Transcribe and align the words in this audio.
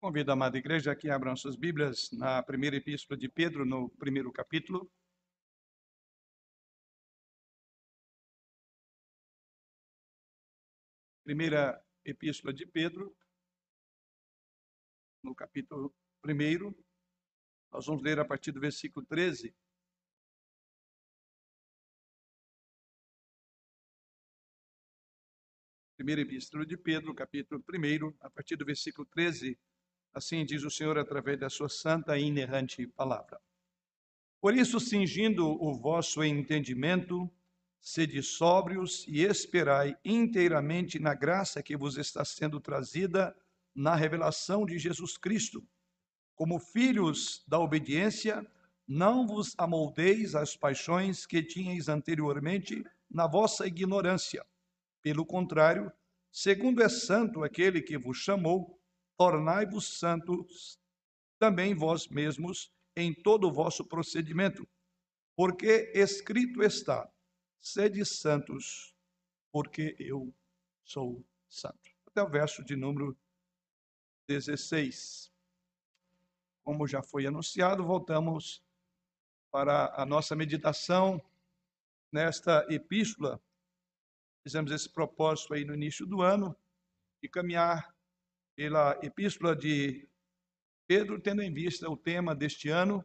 Convido 0.00 0.30
a 0.30 0.32
amada 0.32 0.56
igreja 0.56 0.96
que 0.96 1.10
abram 1.10 1.36
suas 1.36 1.56
Bíblias 1.56 2.10
na 2.12 2.42
primeira 2.42 2.74
epístola 2.74 3.18
de 3.20 3.28
Pedro, 3.28 3.66
no 3.66 3.90
primeiro 3.90 4.32
capítulo. 4.32 4.90
Primeira 11.22 11.84
epístola 12.02 12.50
de 12.54 12.64
Pedro, 12.64 13.14
no 15.22 15.34
capítulo 15.34 15.94
primeiro. 16.22 16.74
Nós 17.70 17.84
vamos 17.84 18.02
ler 18.02 18.18
a 18.18 18.24
partir 18.24 18.52
do 18.52 18.60
versículo 18.60 19.04
13. 19.04 19.54
Primeira 25.94 26.22
epístola 26.22 26.64
de 26.64 26.78
Pedro, 26.78 27.14
capítulo 27.14 27.62
1, 27.68 28.16
a 28.20 28.30
partir 28.30 28.56
do 28.56 28.64
versículo 28.64 29.06
13 29.06 29.58
Assim 30.12 30.44
diz 30.44 30.64
o 30.64 30.70
Senhor 30.70 30.98
através 30.98 31.38
da 31.38 31.48
sua 31.48 31.68
santa 31.68 32.18
e 32.18 32.24
inerrante 32.24 32.86
palavra. 32.86 33.40
Por 34.40 34.54
isso, 34.54 34.80
cingindo 34.80 35.46
o 35.46 35.74
vosso 35.74 36.24
entendimento, 36.24 37.30
sede 37.80 38.22
sóbrios 38.22 39.06
e 39.06 39.20
esperai 39.20 39.96
inteiramente 40.04 40.98
na 40.98 41.14
graça 41.14 41.62
que 41.62 41.76
vos 41.76 41.96
está 41.96 42.24
sendo 42.24 42.58
trazida 42.58 43.36
na 43.74 43.94
revelação 43.94 44.66
de 44.66 44.78
Jesus 44.78 45.16
Cristo. 45.16 45.62
Como 46.34 46.58
filhos 46.58 47.44
da 47.46 47.58
obediência, 47.58 48.44
não 48.88 49.26
vos 49.26 49.54
amoldeis 49.56 50.34
às 50.34 50.56
paixões 50.56 51.24
que 51.26 51.42
tinhais 51.42 51.88
anteriormente 51.88 52.84
na 53.10 53.26
vossa 53.26 53.66
ignorância. 53.66 54.44
Pelo 55.02 55.24
contrário, 55.24 55.92
segundo 56.32 56.82
é 56.82 56.88
santo 56.88 57.44
aquele 57.44 57.80
que 57.80 57.96
vos 57.96 58.16
chamou, 58.16 58.79
tornai-vos 59.20 59.98
santos 59.98 60.80
também 61.38 61.74
vós 61.74 62.08
mesmos 62.08 62.72
em 62.96 63.12
todo 63.12 63.48
o 63.48 63.52
vosso 63.52 63.84
procedimento, 63.84 64.66
porque 65.36 65.92
escrito 65.94 66.62
está: 66.62 67.06
sede 67.60 68.02
santos, 68.06 68.96
porque 69.52 69.94
eu 69.98 70.34
sou 70.82 71.22
santo. 71.50 71.90
Até 72.06 72.22
o 72.22 72.30
verso 72.30 72.64
de 72.64 72.74
número 72.74 73.14
16. 74.26 75.30
Como 76.64 76.88
já 76.88 77.02
foi 77.02 77.26
anunciado, 77.26 77.84
voltamos 77.84 78.64
para 79.50 79.94
a 80.00 80.06
nossa 80.06 80.34
meditação 80.34 81.20
nesta 82.10 82.66
epístola. 82.70 83.38
Fizemos 84.42 84.72
esse 84.72 84.88
propósito 84.88 85.52
aí 85.52 85.62
no 85.62 85.74
início 85.74 86.06
do 86.06 86.22
ano 86.22 86.56
de 87.22 87.28
caminhar 87.28 87.94
pela 88.60 89.00
epístola 89.02 89.56
de 89.56 90.06
Pedro, 90.86 91.18
tendo 91.18 91.40
em 91.40 91.50
vista 91.50 91.88
o 91.88 91.96
tema 91.96 92.34
deste 92.34 92.68
ano, 92.68 93.02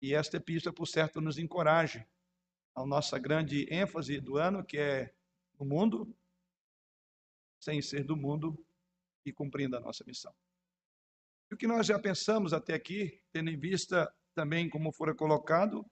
e 0.00 0.14
esta 0.14 0.38
epístola, 0.38 0.74
por 0.74 0.86
certo, 0.86 1.20
nos 1.20 1.36
encoraje 1.36 2.06
a 2.74 2.86
nossa 2.86 3.18
grande 3.18 3.66
ênfase 3.70 4.18
do 4.18 4.38
ano, 4.38 4.64
que 4.64 4.78
é 4.78 5.12
o 5.58 5.64
mundo, 5.66 6.10
sem 7.60 7.82
ser 7.82 8.02
do 8.02 8.16
mundo 8.16 8.58
e 9.26 9.30
cumprindo 9.30 9.76
a 9.76 9.80
nossa 9.80 10.02
missão. 10.06 10.34
E 11.50 11.54
o 11.54 11.58
que 11.58 11.66
nós 11.66 11.86
já 11.86 11.98
pensamos 11.98 12.54
até 12.54 12.72
aqui, 12.72 13.22
tendo 13.30 13.50
em 13.50 13.58
vista 13.58 14.10
também 14.34 14.70
como 14.70 14.90
fora 14.90 15.14
colocado, 15.14 15.84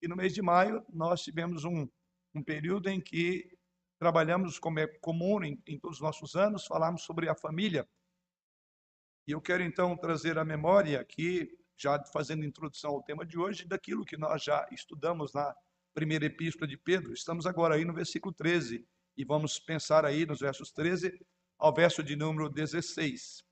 que 0.00 0.08
no 0.08 0.16
mês 0.16 0.32
de 0.32 0.40
maio 0.40 0.82
nós 0.88 1.20
tivemos 1.20 1.66
um, 1.66 1.86
um 2.34 2.42
período 2.42 2.88
em 2.88 3.02
que 3.02 3.54
trabalhamos, 3.98 4.58
como 4.58 4.78
é 4.78 4.86
comum 4.86 5.44
em, 5.44 5.62
em 5.66 5.78
todos 5.78 5.98
os 5.98 6.02
nossos 6.02 6.36
anos, 6.36 6.64
falamos 6.64 7.02
sobre 7.02 7.28
a 7.28 7.34
família 7.34 7.86
e 9.30 9.32
eu 9.32 9.40
quero 9.40 9.62
então 9.62 9.96
trazer 9.96 10.38
à 10.38 10.44
memória 10.44 11.00
aqui, 11.00 11.56
já 11.76 12.02
fazendo 12.12 12.44
introdução 12.44 12.90
ao 12.90 13.02
tema 13.04 13.24
de 13.24 13.38
hoje, 13.38 13.64
daquilo 13.64 14.04
que 14.04 14.16
nós 14.16 14.42
já 14.42 14.66
estudamos 14.72 15.32
na 15.32 15.54
primeira 15.94 16.26
epístola 16.26 16.66
de 16.66 16.76
Pedro. 16.76 17.12
Estamos 17.12 17.46
agora 17.46 17.76
aí 17.76 17.84
no 17.84 17.94
versículo 17.94 18.34
13 18.34 18.84
e 19.16 19.24
vamos 19.24 19.60
pensar 19.60 20.04
aí 20.04 20.26
nos 20.26 20.40
versos 20.40 20.72
13 20.72 21.16
ao 21.56 21.72
verso 21.72 22.02
de 22.02 22.16
número 22.16 22.48
16. 22.48 23.44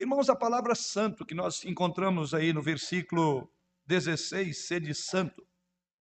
Irmãos, 0.00 0.30
a 0.30 0.34
palavra 0.34 0.74
santo 0.74 1.26
que 1.26 1.34
nós 1.34 1.62
encontramos 1.66 2.32
aí 2.32 2.50
no 2.54 2.62
versículo 2.62 3.52
16, 3.84 4.56
sede 4.66 4.94
santo. 4.94 5.46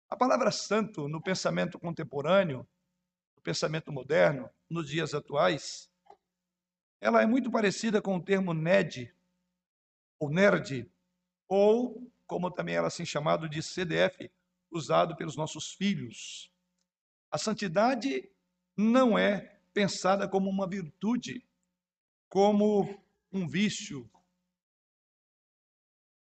A 0.10 0.18
palavra 0.18 0.50
santo 0.50 1.08
no 1.08 1.22
pensamento 1.22 1.78
contemporâneo, 1.78 2.68
no 3.38 3.44
pensamento 3.44 3.92
moderno, 3.92 4.50
nos 4.68 4.90
dias 4.90 5.14
atuais, 5.14 5.92
ela 7.06 7.22
é 7.22 7.26
muito 7.28 7.52
parecida 7.52 8.02
com 8.02 8.16
o 8.16 8.24
termo 8.24 8.52
NED, 8.52 9.14
ou 10.20 10.28
NERD, 10.28 10.90
ou, 11.48 12.12
como 12.26 12.50
também 12.50 12.74
ela 12.74 12.88
é 12.88 12.90
assim 12.90 13.06
chamado 13.06 13.48
de 13.48 13.62
CDF, 13.62 14.32
usado 14.72 15.16
pelos 15.16 15.36
nossos 15.36 15.72
filhos. 15.72 16.52
A 17.30 17.38
santidade 17.38 18.28
não 18.76 19.20
é 19.20 19.60
pensada 19.72 20.28
como 20.28 20.50
uma 20.50 20.68
virtude, 20.68 21.48
como 22.28 23.00
um 23.32 23.48
vício. 23.48 24.10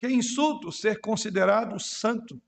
Que 0.01 0.09
insulto 0.09 0.73
ser 0.73 0.99
considerado 0.99 1.79
santo 1.79 2.41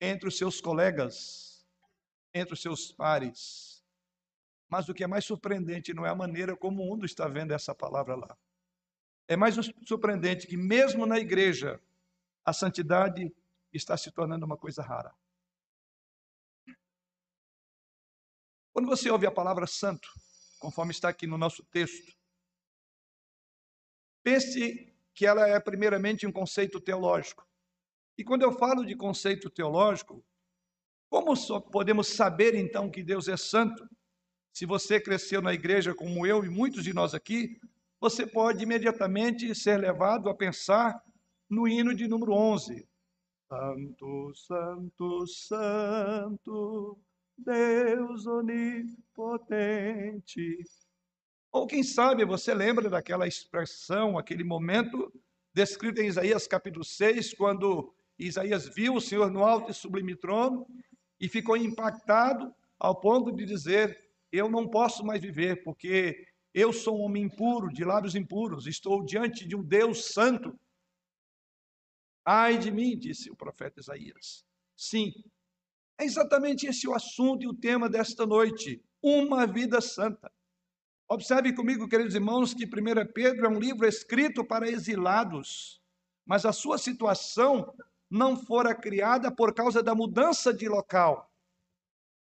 entre 0.00 0.26
os 0.26 0.38
seus 0.38 0.58
colegas, 0.58 1.66
entre 2.32 2.54
os 2.54 2.62
seus 2.62 2.90
pares. 2.90 3.79
Mas 4.70 4.88
o 4.88 4.94
que 4.94 5.02
é 5.02 5.06
mais 5.06 5.24
surpreendente 5.24 5.92
não 5.92 6.06
é 6.06 6.10
a 6.10 6.14
maneira 6.14 6.56
como 6.56 6.82
o 6.82 6.86
mundo 6.86 7.04
está 7.04 7.26
vendo 7.26 7.52
essa 7.52 7.74
palavra 7.74 8.14
lá. 8.14 8.38
É 9.26 9.36
mais 9.36 9.56
surpreendente 9.84 10.46
que, 10.46 10.56
mesmo 10.56 11.04
na 11.06 11.18
igreja, 11.18 11.82
a 12.44 12.52
santidade 12.52 13.34
está 13.72 13.96
se 13.96 14.12
tornando 14.12 14.46
uma 14.46 14.56
coisa 14.56 14.80
rara. 14.80 15.12
Quando 18.72 18.86
você 18.86 19.10
ouve 19.10 19.26
a 19.26 19.32
palavra 19.32 19.66
santo, 19.66 20.08
conforme 20.60 20.92
está 20.92 21.08
aqui 21.08 21.26
no 21.26 21.36
nosso 21.36 21.64
texto, 21.64 22.16
pense 24.22 24.94
que 25.12 25.26
ela 25.26 25.48
é 25.48 25.58
primeiramente 25.58 26.26
um 26.26 26.32
conceito 26.32 26.80
teológico. 26.80 27.44
E 28.16 28.22
quando 28.22 28.42
eu 28.42 28.52
falo 28.52 28.84
de 28.84 28.94
conceito 28.94 29.50
teológico, 29.50 30.24
como 31.08 31.34
podemos 31.72 32.06
saber 32.06 32.54
então 32.54 32.88
que 32.88 33.02
Deus 33.02 33.26
é 33.26 33.36
santo? 33.36 33.88
Se 34.52 34.66
você 34.66 35.00
cresceu 35.00 35.40
na 35.40 35.54
igreja 35.54 35.94
como 35.94 36.26
eu 36.26 36.44
e 36.44 36.50
muitos 36.50 36.84
de 36.84 36.92
nós 36.92 37.14
aqui, 37.14 37.60
você 38.00 38.26
pode 38.26 38.62
imediatamente 38.62 39.54
ser 39.54 39.76
levado 39.78 40.28
a 40.28 40.34
pensar 40.34 41.02
no 41.48 41.68
hino 41.68 41.94
de 41.94 42.08
número 42.08 42.32
11. 42.32 42.88
Santo, 43.48 44.32
Santo, 44.34 45.26
Santo, 45.26 46.98
Deus 47.36 48.26
onipotente. 48.26 49.44
Ou 51.52 51.66
quem 51.66 51.82
sabe 51.82 52.24
você 52.24 52.54
lembra 52.54 52.88
daquela 52.88 53.26
expressão, 53.26 54.16
aquele 54.16 54.44
momento 54.44 55.12
descrito 55.52 56.00
em 56.00 56.06
Isaías 56.06 56.46
capítulo 56.46 56.84
6, 56.84 57.34
quando 57.34 57.92
Isaías 58.16 58.68
viu 58.68 58.94
o 58.94 59.00
Senhor 59.00 59.30
no 59.30 59.44
alto 59.44 59.70
e 59.70 59.74
sublime 59.74 60.14
trono 60.14 60.66
e 61.18 61.28
ficou 61.28 61.56
impactado 61.56 62.54
ao 62.78 63.00
ponto 63.00 63.32
de 63.32 63.44
dizer: 63.44 64.09
eu 64.32 64.50
não 64.50 64.68
posso 64.68 65.04
mais 65.04 65.20
viver, 65.20 65.62
porque 65.62 66.26
eu 66.52 66.72
sou 66.72 66.98
um 66.98 67.02
homem 67.02 67.24
impuro, 67.24 67.72
de 67.72 67.84
lábios 67.84 68.14
impuros, 68.14 68.66
estou 68.66 69.04
diante 69.04 69.46
de 69.46 69.54
um 69.54 69.62
Deus 69.62 70.12
santo. 70.12 70.58
Ai 72.24 72.58
de 72.58 72.70
mim, 72.70 72.98
disse 72.98 73.30
o 73.30 73.36
profeta 73.36 73.80
Isaías. 73.80 74.44
Sim, 74.76 75.12
é 75.98 76.04
exatamente 76.04 76.66
esse 76.66 76.88
o 76.88 76.94
assunto 76.94 77.44
e 77.44 77.48
o 77.48 77.54
tema 77.54 77.88
desta 77.88 78.26
noite: 78.26 78.82
uma 79.02 79.46
vida 79.46 79.80
santa. 79.80 80.32
Observe 81.08 81.52
comigo, 81.52 81.88
queridos 81.88 82.14
irmãos, 82.14 82.54
que 82.54 82.64
1 82.64 83.12
Pedro 83.12 83.46
é 83.46 83.48
um 83.48 83.58
livro 83.58 83.86
escrito 83.86 84.44
para 84.44 84.68
exilados, 84.68 85.82
mas 86.24 86.46
a 86.46 86.52
sua 86.52 86.78
situação 86.78 87.74
não 88.08 88.36
fora 88.36 88.74
criada 88.74 89.30
por 89.30 89.52
causa 89.52 89.82
da 89.82 89.94
mudança 89.94 90.54
de 90.54 90.68
local. 90.68 91.30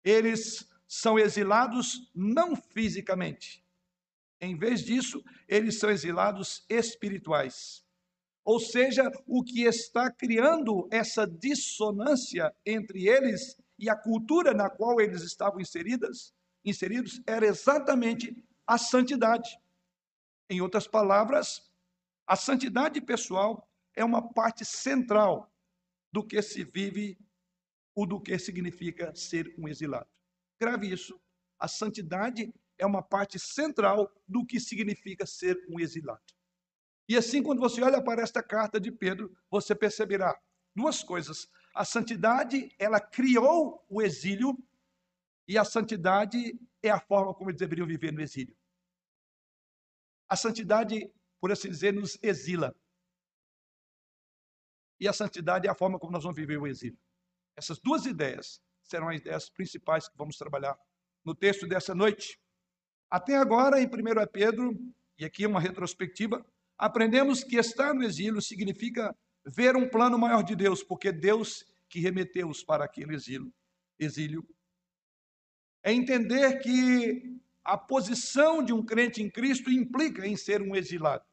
Eles 0.05 0.69
são 0.95 1.19
exilados 1.19 2.11
não 2.15 2.55
fisicamente. 2.55 3.65
Em 4.39 4.55
vez 4.59 4.85
disso, 4.85 5.25
eles 5.49 5.79
são 5.79 5.89
exilados 5.89 6.67
espirituais. 6.69 7.83
Ou 8.45 8.61
seja, 8.61 9.11
o 9.27 9.43
que 9.43 9.63
está 9.63 10.11
criando 10.11 10.87
essa 10.91 11.27
dissonância 11.27 12.55
entre 12.67 13.09
eles 13.09 13.59
e 13.79 13.89
a 13.89 13.97
cultura 13.97 14.53
na 14.53 14.69
qual 14.69 15.01
eles 15.01 15.23
estavam 15.23 15.63
inseridas, 15.63 16.35
inseridos 16.63 17.23
era 17.27 17.47
exatamente 17.47 18.37
a 18.67 18.77
santidade. 18.77 19.49
Em 20.51 20.61
outras 20.61 20.87
palavras, 20.87 21.73
a 22.27 22.37
santidade 22.37 23.01
pessoal 23.01 23.67
é 23.97 24.05
uma 24.05 24.31
parte 24.35 24.63
central 24.63 25.51
do 26.13 26.23
que 26.23 26.43
se 26.43 26.65
vive 26.65 27.19
ou 27.95 28.07
do 28.07 28.21
que 28.21 28.39
significa 28.39 29.15
ser 29.15 29.55
um 29.59 29.67
exilado. 29.67 30.13
Grave 30.63 30.93
isso. 30.93 31.21
A 31.59 31.67
santidade 31.67 32.55
é 32.79 32.87
uma 32.87 33.03
parte 33.03 33.37
central 33.37 34.09
do 34.29 34.47
que 34.47 34.61
significa 34.61 35.27
ser 35.27 35.59
um 35.69 35.81
exilado. 35.81 36.23
E 37.09 37.17
assim, 37.17 37.43
quando 37.43 37.59
você 37.59 37.83
olha 37.83 38.01
para 38.01 38.23
esta 38.23 38.41
carta 38.41 38.79
de 38.79 38.93
Pedro, 38.93 39.37
você 39.51 39.75
perceberá 39.75 40.41
duas 40.73 41.03
coisas. 41.03 41.51
A 41.75 41.85
santidade, 41.85 42.73
ela 42.79 43.01
criou 43.01 43.85
o 43.89 44.01
exílio, 44.01 44.57
e 45.49 45.59
a 45.59 45.65
santidade 45.65 46.57
é 46.81 46.91
a 46.91 47.01
forma 47.01 47.35
como 47.35 47.51
eles 47.51 47.59
deveriam 47.59 47.85
viver 47.85 48.13
no 48.13 48.21
exílio. 48.21 48.57
A 50.29 50.37
santidade, 50.37 51.13
por 51.41 51.51
assim 51.51 51.71
dizer, 51.71 51.93
nos 51.93 52.17
exila. 52.23 52.73
E 55.01 55.09
a 55.09 55.13
santidade 55.13 55.67
é 55.67 55.71
a 55.73 55.75
forma 55.75 55.99
como 55.99 56.13
nós 56.13 56.23
vamos 56.23 56.37
viver 56.37 56.57
o 56.57 56.69
exílio. 56.69 57.01
Essas 57.57 57.81
duas 57.81 58.07
ideias 58.07 58.63
serão 58.83 59.09
as 59.09 59.21
ideias 59.21 59.51
principais 59.51 60.09
que 60.09 60.17
vamos 60.17 60.37
trabalhar 60.37 60.77
no 61.25 61.35
texto 61.35 61.67
dessa 61.67 61.95
noite. 61.95 62.39
Até 63.11 63.37
agora, 63.37 63.81
em 63.81 63.87
1 63.87 63.91
Pedro, 64.33 64.77
e 65.19 65.25
aqui 65.25 65.47
uma 65.47 65.61
retrospectiva, 65.61 66.45
aprendemos 66.79 67.45
que 67.45 67.57
estar 67.57 67.95
no 67.95 68.03
exílio 68.03 68.41
significa 68.41 69.15
ver 69.47 69.77
um 69.77 69.89
plano 69.89 70.19
maior 70.19 70.43
de 70.43 70.57
Deus, 70.57 70.83
porque 70.83 71.13
Deus 71.13 71.65
que 71.89 72.01
remeteu-os 72.01 72.65
para 72.65 72.85
aquele 72.85 73.15
exílio. 73.15 73.53
exílio. 73.99 74.49
É 75.85 75.93
entender 75.93 76.59
que 76.61 77.39
a 77.63 77.77
posição 77.77 78.65
de 78.65 78.73
um 78.73 78.85
crente 78.85 79.23
em 79.23 79.31
Cristo 79.31 79.71
implica 79.71 80.27
em 80.27 80.37
ser 80.37 80.63
um 80.63 80.75
exilado. 80.75 81.25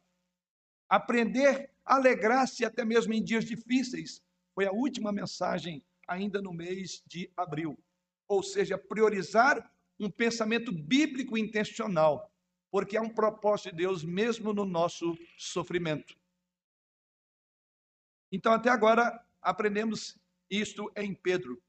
Aprender 0.88 1.72
a 1.84 1.96
alegrar-se 1.96 2.64
até 2.64 2.84
mesmo 2.84 3.14
em 3.14 3.22
dias 3.22 3.44
difíceis 3.44 4.22
foi 4.54 4.66
a 4.66 4.72
última 4.72 5.12
mensagem 5.12 5.82
ainda 6.10 6.42
no 6.42 6.52
mês 6.52 7.02
de 7.06 7.32
abril. 7.36 7.78
Ou 8.26 8.42
seja, 8.42 8.76
priorizar 8.76 9.72
um 9.98 10.10
pensamento 10.10 10.72
bíblico 10.72 11.38
intencional, 11.38 12.32
porque 12.70 12.96
há 12.96 13.02
um 13.02 13.14
propósito 13.14 13.70
de 13.70 13.76
Deus 13.76 14.02
mesmo 14.02 14.52
no 14.52 14.64
nosso 14.64 15.16
sofrimento. 15.38 16.18
Então, 18.32 18.52
até 18.52 18.70
agora, 18.70 19.24
aprendemos 19.40 20.18
isto 20.50 20.90
em 20.96 21.14
Pedro, 21.14 21.62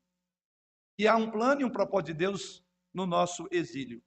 que 0.97 1.07
há 1.07 1.15
um 1.15 1.29
plano 1.29 1.61
e 1.61 1.65
um 1.65 1.69
propósito 1.69 2.07
de 2.07 2.13
Deus 2.13 2.63
no 2.93 3.05
nosso 3.05 3.47
exílio. 3.51 4.03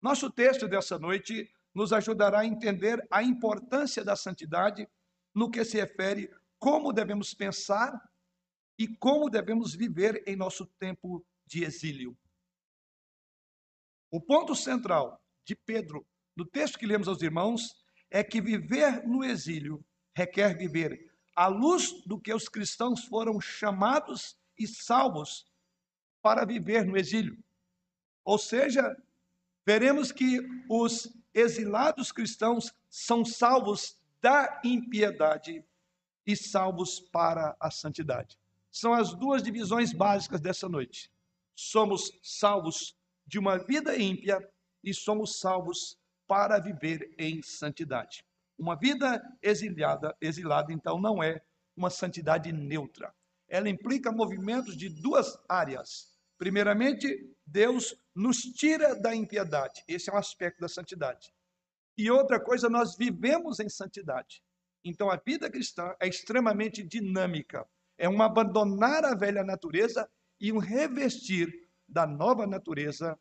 Nosso 0.00 0.30
texto 0.30 0.68
dessa 0.68 0.98
noite 0.98 1.50
nos 1.74 1.92
ajudará 1.92 2.40
a 2.40 2.46
entender 2.46 3.04
a 3.10 3.22
importância 3.22 4.04
da 4.04 4.14
santidade 4.14 4.88
no 5.34 5.50
que 5.50 5.64
se 5.64 5.80
refere 5.80 6.30
como 6.58 6.92
devemos 6.92 7.34
pensar 7.34 7.92
e 8.78 8.88
como 8.88 9.30
devemos 9.30 9.74
viver 9.74 10.22
em 10.26 10.36
nosso 10.36 10.66
tempo 10.78 11.24
de 11.46 11.64
exílio. 11.64 12.16
O 14.10 14.20
ponto 14.20 14.54
central 14.54 15.22
de 15.44 15.54
Pedro, 15.54 16.06
no 16.36 16.44
texto 16.44 16.78
que 16.78 16.86
lemos 16.86 17.08
aos 17.08 17.22
irmãos, 17.22 17.84
é 18.10 18.22
que 18.22 18.40
viver 18.40 19.06
no 19.06 19.24
exílio 19.24 19.84
requer 20.14 20.56
viver 20.56 21.12
à 21.34 21.48
luz 21.48 21.92
do 22.06 22.20
que 22.20 22.32
os 22.32 22.48
cristãos 22.48 23.04
foram 23.04 23.40
chamados 23.40 24.38
e 24.58 24.66
salvos 24.66 25.44
para 26.22 26.44
viver 26.44 26.84
no 26.84 26.96
exílio. 26.96 27.36
Ou 28.24 28.38
seja, 28.38 28.96
veremos 29.66 30.12
que 30.12 30.40
os 30.70 31.12
exilados 31.34 32.12
cristãos 32.12 32.72
são 32.88 33.24
salvos 33.24 33.98
da 34.20 34.60
impiedade 34.64 35.64
e 36.26 36.36
salvos 36.36 37.00
para 37.00 37.56
a 37.60 37.70
santidade. 37.70 38.38
São 38.74 38.92
as 38.92 39.14
duas 39.14 39.40
divisões 39.40 39.92
básicas 39.92 40.40
dessa 40.40 40.68
noite. 40.68 41.08
Somos 41.54 42.10
salvos 42.20 42.96
de 43.24 43.38
uma 43.38 43.56
vida 43.56 43.96
ímpia 43.96 44.36
e 44.82 44.92
somos 44.92 45.38
salvos 45.38 45.96
para 46.26 46.58
viver 46.58 47.14
em 47.16 47.40
santidade. 47.40 48.26
Uma 48.58 48.74
vida 48.74 49.22
exilada, 49.40 50.16
exilada 50.20 50.72
então 50.72 51.00
não 51.00 51.22
é 51.22 51.40
uma 51.76 51.88
santidade 51.88 52.50
neutra. 52.52 53.14
Ela 53.48 53.68
implica 53.68 54.10
movimentos 54.10 54.76
de 54.76 54.88
duas 54.88 55.38
áreas. 55.48 56.12
Primeiramente, 56.36 57.32
Deus 57.46 57.94
nos 58.12 58.38
tira 58.38 59.00
da 59.00 59.14
impiedade. 59.14 59.84
Esse 59.86 60.10
é 60.10 60.12
um 60.12 60.18
aspecto 60.18 60.58
da 60.58 60.68
santidade. 60.68 61.32
E 61.96 62.10
outra 62.10 62.40
coisa, 62.40 62.68
nós 62.68 62.96
vivemos 62.96 63.60
em 63.60 63.68
santidade. 63.68 64.42
Então, 64.84 65.08
a 65.12 65.16
vida 65.16 65.48
cristã 65.48 65.94
é 66.00 66.08
extremamente 66.08 66.82
dinâmica. 66.82 67.64
É 67.98 68.08
um 68.08 68.20
abandonar 68.22 69.04
a 69.04 69.14
velha 69.14 69.44
natureza 69.44 70.10
e 70.40 70.52
um 70.52 70.58
revestir 70.58 71.68
da 71.88 72.06
nova 72.06 72.46
natureza, 72.46 73.18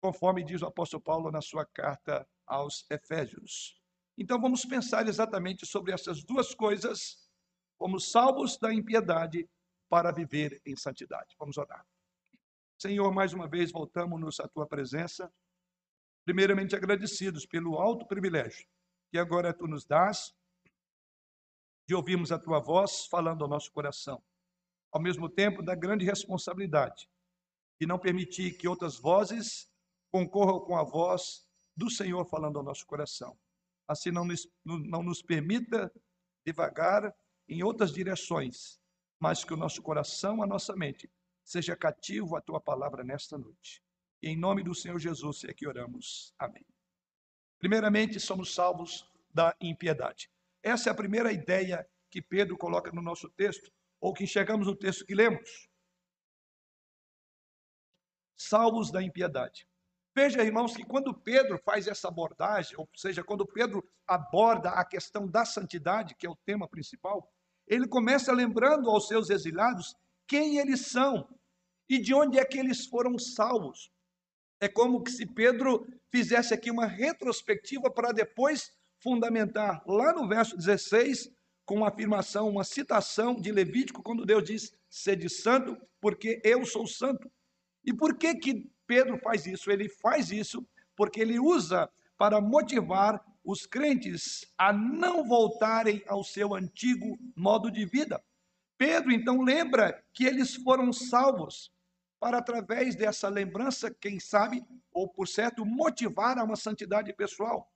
conforme 0.00 0.44
diz 0.44 0.62
o 0.62 0.66
apóstolo 0.66 1.02
Paulo 1.02 1.30
na 1.30 1.40
sua 1.40 1.64
carta 1.66 2.26
aos 2.46 2.84
Efésios. 2.90 3.80
Então, 4.18 4.40
vamos 4.40 4.64
pensar 4.64 5.06
exatamente 5.06 5.64
sobre 5.66 5.92
essas 5.92 6.24
duas 6.24 6.54
coisas, 6.54 7.28
como 7.78 8.00
salvos 8.00 8.58
da 8.58 8.72
impiedade 8.74 9.48
para 9.88 10.12
viver 10.12 10.60
em 10.66 10.76
santidade. 10.76 11.34
Vamos 11.38 11.56
orar. 11.56 11.86
Senhor, 12.78 13.12
mais 13.12 13.32
uma 13.32 13.48
vez 13.48 13.70
voltamos-nos 13.70 14.40
à 14.40 14.48
tua 14.48 14.66
presença, 14.66 15.32
primeiramente 16.24 16.74
agradecidos 16.74 17.46
pelo 17.46 17.78
alto 17.78 18.06
privilégio 18.06 18.66
que 19.10 19.18
agora 19.18 19.52
tu 19.52 19.66
nos 19.66 19.84
dás 19.84 20.32
de 21.90 21.94
ouvirmos 21.96 22.30
a 22.30 22.38
tua 22.38 22.60
voz 22.60 23.06
falando 23.06 23.42
ao 23.42 23.50
nosso 23.50 23.72
coração, 23.72 24.22
ao 24.92 25.02
mesmo 25.02 25.28
tempo 25.28 25.60
da 25.60 25.74
grande 25.74 26.04
responsabilidade 26.04 27.10
de 27.80 27.84
não 27.84 27.98
permitir 27.98 28.56
que 28.56 28.68
outras 28.68 28.96
vozes 28.96 29.68
concorram 30.08 30.60
com 30.60 30.76
a 30.76 30.84
voz 30.84 31.44
do 31.76 31.90
Senhor 31.90 32.24
falando 32.26 32.58
ao 32.58 32.62
nosso 32.62 32.86
coração. 32.86 33.36
Assim 33.88 34.12
não 34.12 34.24
nos, 34.24 34.46
não 34.64 35.02
nos 35.02 35.20
permita 35.20 35.92
devagar 36.46 37.12
em 37.48 37.64
outras 37.64 37.92
direções, 37.92 38.80
mas 39.18 39.42
que 39.42 39.52
o 39.52 39.56
nosso 39.56 39.82
coração, 39.82 40.44
a 40.44 40.46
nossa 40.46 40.76
mente, 40.76 41.10
seja 41.42 41.74
cativo 41.74 42.36
à 42.36 42.40
tua 42.40 42.60
palavra 42.60 43.02
nesta 43.02 43.36
noite. 43.36 43.82
E 44.22 44.28
em 44.28 44.36
nome 44.36 44.62
do 44.62 44.76
Senhor 44.76 45.00
Jesus 45.00 45.42
é 45.42 45.52
que 45.52 45.66
oramos. 45.66 46.32
Amém. 46.38 46.64
Primeiramente, 47.58 48.20
somos 48.20 48.54
salvos 48.54 49.10
da 49.34 49.56
impiedade. 49.60 50.30
Essa 50.62 50.90
é 50.90 50.92
a 50.92 50.96
primeira 50.96 51.32
ideia 51.32 51.88
que 52.10 52.20
Pedro 52.20 52.56
coloca 52.56 52.90
no 52.92 53.00
nosso 53.00 53.28
texto, 53.30 53.70
ou 54.00 54.12
que 54.12 54.24
enxergamos 54.24 54.66
no 54.66 54.76
texto 54.76 55.04
que 55.04 55.14
lemos. 55.14 55.68
Salvos 58.36 58.90
da 58.90 59.02
impiedade. 59.02 59.66
Veja, 60.14 60.42
irmãos, 60.42 60.76
que 60.76 60.84
quando 60.84 61.14
Pedro 61.14 61.58
faz 61.64 61.86
essa 61.86 62.08
abordagem, 62.08 62.76
ou 62.76 62.88
seja, 62.96 63.22
quando 63.22 63.46
Pedro 63.46 63.86
aborda 64.06 64.70
a 64.70 64.84
questão 64.84 65.28
da 65.28 65.44
santidade, 65.44 66.16
que 66.16 66.26
é 66.26 66.30
o 66.30 66.38
tema 66.44 66.68
principal, 66.68 67.30
ele 67.66 67.86
começa 67.86 68.32
lembrando 68.32 68.90
aos 68.90 69.06
seus 69.06 69.30
exilados 69.30 69.94
quem 70.26 70.58
eles 70.58 70.90
são, 70.90 71.28
e 71.88 71.98
de 71.98 72.12
onde 72.12 72.38
é 72.38 72.44
que 72.44 72.58
eles 72.58 72.86
foram 72.86 73.18
salvos. 73.18 73.90
É 74.60 74.68
como 74.68 75.02
que 75.02 75.10
se 75.10 75.26
Pedro 75.26 75.86
fizesse 76.10 76.52
aqui 76.52 76.70
uma 76.70 76.86
retrospectiva 76.86 77.90
para 77.90 78.12
depois 78.12 78.72
fundamentar 79.00 79.82
lá 79.86 80.12
no 80.12 80.28
verso 80.28 80.56
16 80.56 81.30
com 81.64 81.76
uma 81.76 81.88
afirmação, 81.88 82.48
uma 82.48 82.64
citação 82.64 83.34
de 83.34 83.52
Levítico, 83.52 84.02
quando 84.02 84.26
Deus 84.26 84.44
diz: 84.44 84.72
"Sede 84.88 85.28
santo, 85.28 85.76
porque 86.00 86.40
eu 86.44 86.64
sou 86.64 86.86
santo". 86.86 87.30
E 87.84 87.92
por 87.92 88.16
que 88.16 88.34
que 88.34 88.70
Pedro 88.86 89.18
faz 89.18 89.46
isso? 89.46 89.70
Ele 89.70 89.88
faz 89.88 90.30
isso 90.30 90.66
porque 90.96 91.20
ele 91.20 91.38
usa 91.38 91.88
para 92.18 92.40
motivar 92.40 93.24
os 93.42 93.64
crentes 93.64 94.44
a 94.58 94.72
não 94.72 95.24
voltarem 95.24 96.02
ao 96.06 96.22
seu 96.22 96.54
antigo 96.54 97.18
modo 97.34 97.70
de 97.70 97.86
vida. 97.86 98.22
Pedro 98.76 99.12
então 99.12 99.40
lembra 99.40 100.02
que 100.12 100.24
eles 100.24 100.54
foram 100.54 100.92
salvos 100.92 101.72
para, 102.18 102.38
através 102.38 102.94
dessa 102.94 103.28
lembrança, 103.28 103.90
quem 103.90 104.20
sabe, 104.20 104.62
ou 104.92 105.08
por 105.08 105.26
certo, 105.26 105.64
motivar 105.64 106.38
a 106.38 106.44
uma 106.44 106.56
santidade 106.56 107.12
pessoal. 107.14 107.70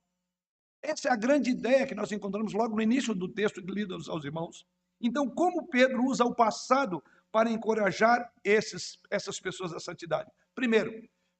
Essa 0.85 1.09
é 1.09 1.11
a 1.11 1.15
grande 1.15 1.49
ideia 1.49 1.87
que 1.87 1.95
nós 1.95 2.11
encontramos 2.11 2.53
logo 2.53 2.75
no 2.75 2.81
início 2.81 3.15
do 3.15 3.27
texto 3.27 3.59
lido 3.59 3.95
aos 4.07 4.23
irmãos. 4.23 4.65
Então, 5.01 5.27
como 5.27 5.67
Pedro 5.67 6.05
usa 6.05 6.23
o 6.23 6.35
passado 6.35 7.03
para 7.31 7.49
encorajar 7.49 8.31
esses, 8.43 8.99
essas 9.09 9.39
pessoas 9.39 9.73
à 9.73 9.79
santidade? 9.79 10.29
Primeiro, 10.53 10.91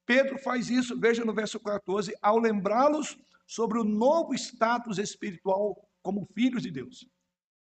Pedro 0.04 0.36
faz 0.38 0.68
isso, 0.68 0.98
veja 0.98 1.24
no 1.24 1.32
verso 1.32 1.60
14, 1.60 2.12
ao 2.20 2.38
lembrá-los 2.38 3.16
sobre 3.46 3.78
o 3.78 3.84
novo 3.84 4.34
status 4.34 4.98
espiritual 4.98 5.88
como 6.02 6.26
filhos 6.34 6.62
de 6.62 6.70
Deus. 6.72 7.08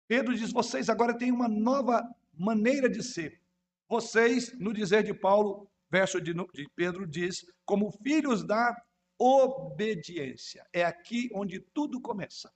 Pedro 0.08 0.36
diz: 0.36 0.52
vocês 0.52 0.90
agora 0.90 1.16
têm 1.16 1.32
uma 1.32 1.48
nova 1.48 2.04
maneira 2.34 2.90
de 2.90 3.04
ser. 3.04 3.40
Vocês, 3.88 4.58
no 4.60 4.74
dizer 4.74 5.04
de 5.04 5.14
Paulo, 5.14 5.70
verso 5.90 6.20
de, 6.20 6.34
de 6.34 6.68
Pedro 6.76 7.06
diz, 7.06 7.46
como 7.64 7.92
filhos 8.04 8.44
da 8.44 8.76
obediência. 9.20 10.66
É 10.72 10.84
aqui 10.84 11.30
onde 11.34 11.60
tudo 11.60 12.00
começa. 12.00 12.52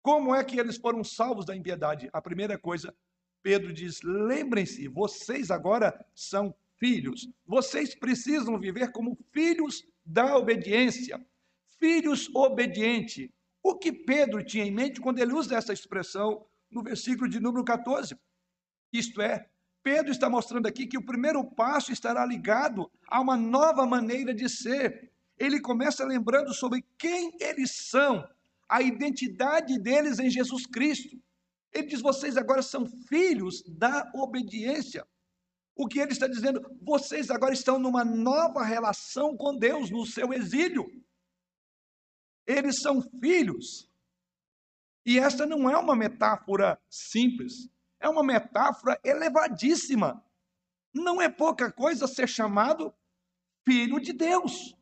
Como 0.00 0.32
é 0.34 0.44
que 0.44 0.58
eles 0.58 0.76
foram 0.76 1.02
salvos 1.02 1.44
da 1.44 1.56
impiedade? 1.56 2.08
A 2.12 2.22
primeira 2.22 2.56
coisa, 2.56 2.94
Pedro 3.42 3.72
diz: 3.72 4.00
lembrem-se, 4.02 4.86
vocês 4.86 5.50
agora 5.50 5.92
são 6.14 6.54
filhos. 6.78 7.28
Vocês 7.44 7.94
precisam 7.94 8.58
viver 8.58 8.92
como 8.92 9.18
filhos 9.32 9.84
da 10.04 10.36
obediência. 10.36 11.20
Filhos 11.78 12.32
obedientes. 12.34 13.28
O 13.62 13.74
que 13.74 13.92
Pedro 13.92 14.44
tinha 14.44 14.64
em 14.64 14.70
mente 14.70 15.00
quando 15.00 15.18
ele 15.18 15.32
usa 15.32 15.56
essa 15.56 15.72
expressão 15.72 16.46
no 16.70 16.84
versículo 16.84 17.28
de 17.28 17.40
número 17.40 17.64
14? 17.64 18.16
Isto 18.92 19.20
é, 19.20 19.48
Pedro 19.82 20.10
está 20.10 20.30
mostrando 20.30 20.66
aqui 20.66 20.86
que 20.86 20.98
o 20.98 21.04
primeiro 21.04 21.44
passo 21.44 21.92
estará 21.92 22.24
ligado 22.24 22.90
a 23.08 23.20
uma 23.20 23.36
nova 23.36 23.84
maneira 23.86 24.32
de 24.32 24.48
ser. 24.48 25.12
Ele 25.38 25.60
começa 25.60 26.04
lembrando 26.04 26.54
sobre 26.54 26.84
quem 26.98 27.36
eles 27.40 27.88
são, 27.88 28.26
a 28.68 28.82
identidade 28.82 29.78
deles 29.78 30.18
em 30.18 30.30
Jesus 30.30 30.66
Cristo. 30.66 31.20
Ele 31.72 31.86
diz: 31.86 32.00
vocês 32.00 32.36
agora 32.36 32.62
são 32.62 32.86
filhos 32.86 33.62
da 33.66 34.10
obediência. 34.14 35.06
O 35.74 35.86
que 35.86 36.00
ele 36.00 36.12
está 36.12 36.26
dizendo? 36.26 36.60
Vocês 36.80 37.30
agora 37.30 37.52
estão 37.52 37.78
numa 37.78 38.04
nova 38.04 38.64
relação 38.64 39.36
com 39.36 39.54
Deus 39.56 39.90
no 39.90 40.06
seu 40.06 40.32
exílio. 40.32 40.86
Eles 42.46 42.80
são 42.80 43.02
filhos. 43.20 43.90
E 45.04 45.18
esta 45.18 45.44
não 45.44 45.68
é 45.68 45.76
uma 45.76 45.94
metáfora 45.94 46.80
simples, 46.88 47.68
é 48.00 48.08
uma 48.08 48.24
metáfora 48.24 48.98
elevadíssima. 49.04 50.24
Não 50.94 51.20
é 51.20 51.28
pouca 51.28 51.70
coisa 51.70 52.06
ser 52.06 52.26
chamado 52.26 52.92
filho 53.64 54.00
de 54.00 54.14
Deus. 54.14 54.74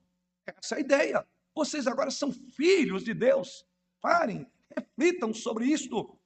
Essa 0.46 0.74
é 0.74 0.78
a 0.78 0.80
ideia. 0.80 1.26
Vocês 1.54 1.86
agora 1.86 2.10
são 2.10 2.32
filhos 2.32 3.04
de 3.04 3.14
Deus. 3.14 3.66
Parem, 4.00 4.46
reflitam 4.74 5.32
sobre 5.32 5.66
isto. 5.66 6.18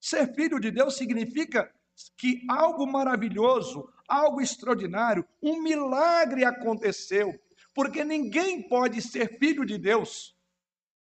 Ser 0.00 0.34
filho 0.34 0.58
de 0.58 0.70
Deus 0.70 0.96
significa 0.96 1.72
que 2.16 2.44
algo 2.48 2.86
maravilhoso, 2.86 3.92
algo 4.06 4.40
extraordinário, 4.40 5.26
um 5.42 5.60
milagre 5.60 6.44
aconteceu, 6.44 7.38
porque 7.74 8.04
ninguém 8.04 8.68
pode 8.68 9.02
ser 9.02 9.38
filho 9.38 9.64
de 9.64 9.76
Deus 9.76 10.38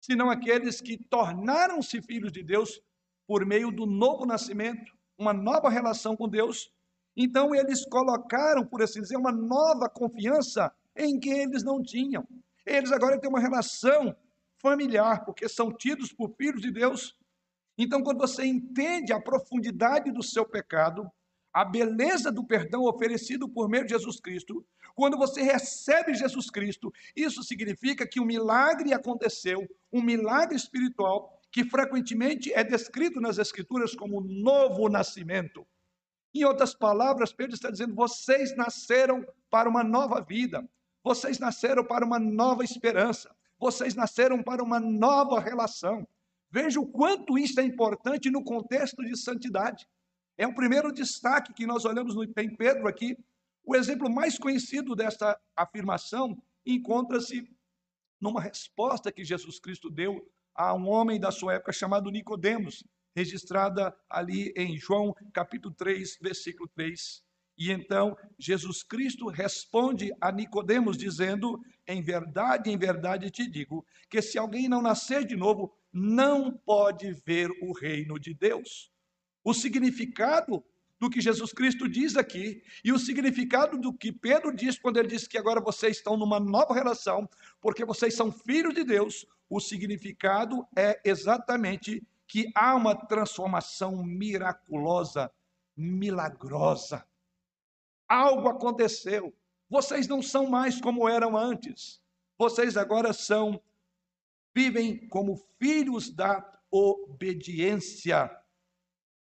senão 0.07 0.29
aqueles 0.29 0.79
que 0.79 0.97
tornaram-se 0.97 2.01
filhos 2.01 2.31
de 2.31 2.41
Deus 2.41 2.81
por 3.27 3.45
meio 3.45 3.69
do 3.69 3.85
novo 3.85 4.25
nascimento, 4.25 4.93
uma 5.17 5.33
nova 5.33 5.69
relação 5.69 6.15
com 6.15 6.29
Deus. 6.29 6.71
Então 7.13 7.53
eles 7.53 7.85
colocaram, 7.85 8.65
por 8.65 8.81
assim 8.81 9.01
dizer, 9.01 9.17
uma 9.17 9.33
nova 9.33 9.89
confiança 9.89 10.73
em 10.97 11.19
que 11.19 11.29
eles 11.29 11.63
não 11.63 11.81
tinham. 11.81 12.27
Eles 12.65 12.91
agora 12.91 13.19
têm 13.19 13.29
uma 13.29 13.39
relação 13.39 14.15
familiar, 14.57 15.23
porque 15.23 15.47
são 15.47 15.71
tidos 15.71 16.11
por 16.11 16.35
filhos 16.35 16.61
de 16.61 16.71
Deus 16.71 17.17
então, 17.77 18.01
quando 18.01 18.17
você 18.17 18.43
entende 18.43 19.13
a 19.13 19.21
profundidade 19.21 20.11
do 20.11 20.23
seu 20.23 20.43
pecado, 20.43 21.09
a 21.53 21.63
beleza 21.63 22.31
do 22.31 22.43
perdão 22.43 22.83
oferecido 22.83 23.47
por 23.47 23.69
meio 23.69 23.85
de 23.85 23.91
Jesus 23.91 24.19
Cristo, 24.19 24.65
quando 24.95 25.15
você 25.15 25.43
recebe 25.43 26.15
Jesus 26.15 26.49
Cristo, 26.49 26.91
isso 27.15 27.43
significa 27.43 28.07
que 28.07 28.19
um 28.19 28.25
milagre 28.25 28.93
aconteceu, 28.93 29.67
um 29.93 30.01
milagre 30.01 30.55
espiritual, 30.55 31.39
que 31.51 31.63
frequentemente 31.63 32.51
é 32.51 32.63
descrito 32.63 33.21
nas 33.21 33.37
Escrituras 33.37 33.93
como 33.95 34.21
novo 34.21 34.89
nascimento. 34.89 35.65
Em 36.33 36.43
outras 36.43 36.73
palavras, 36.73 37.31
Pedro 37.31 37.53
está 37.53 37.69
dizendo: 37.69 37.93
vocês 37.93 38.55
nasceram 38.55 39.23
para 39.51 39.69
uma 39.69 39.83
nova 39.83 40.19
vida, 40.19 40.67
vocês 41.07 41.39
nasceram 41.39 41.85
para 41.85 42.05
uma 42.05 42.19
nova 42.19 42.65
esperança, 42.65 43.33
vocês 43.57 43.95
nasceram 43.95 44.43
para 44.43 44.61
uma 44.61 44.77
nova 44.77 45.39
relação. 45.39 46.05
Veja 46.51 46.81
o 46.81 46.85
quanto 46.85 47.37
isso 47.37 47.59
é 47.61 47.63
importante 47.63 48.29
no 48.29 48.43
contexto 48.43 49.01
de 49.03 49.17
santidade. 49.17 49.87
É 50.37 50.45
o 50.45 50.53
primeiro 50.53 50.91
destaque 50.91 51.53
que 51.53 51.65
nós 51.65 51.85
olhamos 51.85 52.13
no, 52.13 52.23
em 52.23 52.55
Pedro 52.55 52.89
aqui. 52.89 53.17
O 53.63 53.73
exemplo 53.73 54.09
mais 54.09 54.37
conhecido 54.37 54.95
desta 54.95 55.39
afirmação 55.55 56.37
encontra-se 56.65 57.49
numa 58.19 58.41
resposta 58.41 59.09
que 59.09 59.23
Jesus 59.23 59.59
Cristo 59.59 59.89
deu 59.89 60.29
a 60.53 60.73
um 60.73 60.89
homem 60.89 61.19
da 61.19 61.31
sua 61.31 61.53
época 61.53 61.71
chamado 61.71 62.11
Nicodemos, 62.11 62.83
registrada 63.15 63.95
ali 64.09 64.53
em 64.57 64.77
João 64.77 65.15
capítulo 65.33 65.73
3, 65.73 66.17
versículo 66.21 66.67
3. 66.75 67.23
E 67.57 67.71
então 67.71 68.15
Jesus 68.37 68.83
Cristo 68.83 69.27
responde 69.27 70.11
a 70.21 70.31
Nicodemos 70.31 70.97
dizendo: 70.97 71.59
"Em 71.87 72.03
verdade, 72.03 72.69
em 72.69 72.77
verdade 72.77 73.31
te 73.31 73.49
digo, 73.49 73.85
que 74.09 74.21
se 74.21 74.37
alguém 74.37 74.69
não 74.69 74.81
nascer 74.81 75.25
de 75.25 75.35
novo, 75.35 75.73
não 75.91 76.51
pode 76.51 77.11
ver 77.25 77.49
o 77.61 77.73
reino 77.73 78.19
de 78.19 78.33
Deus. 78.33 78.91
O 79.43 79.53
significado 79.53 80.63
do 80.99 81.09
que 81.09 81.21
Jesus 81.21 81.51
Cristo 81.51 81.87
diz 81.87 82.15
aqui 82.15 82.61
e 82.83 82.91
o 82.91 82.99
significado 82.99 83.77
do 83.77 83.93
que 83.93 84.11
Pedro 84.11 84.55
diz 84.55 84.77
quando 84.77 84.97
ele 84.97 85.07
diz 85.07 85.27
que 85.27 85.37
agora 85.37 85.61
vocês 85.61 85.97
estão 85.97 86.17
numa 86.17 86.39
nova 86.39 86.73
relação, 86.73 87.29
porque 87.61 87.85
vocês 87.85 88.15
são 88.15 88.31
filhos 88.31 88.73
de 88.73 88.83
Deus, 88.83 89.25
o 89.49 89.59
significado 89.59 90.65
é 90.75 90.99
exatamente 91.05 92.03
que 92.27 92.51
há 92.53 92.75
uma 92.75 92.93
transformação 92.93 94.03
miraculosa, 94.03 95.31
milagrosa. 95.75 97.05
Algo 98.07 98.47
aconteceu. 98.47 99.33
Vocês 99.69 100.07
não 100.07 100.21
são 100.21 100.47
mais 100.47 100.79
como 100.79 101.07
eram 101.09 101.35
antes. 101.35 102.01
Vocês 102.37 102.77
agora 102.77 103.11
são 103.13 103.61
vivem 104.55 105.07
como 105.09 105.39
filhos 105.59 106.09
da 106.09 106.43
obediência. 106.71 108.29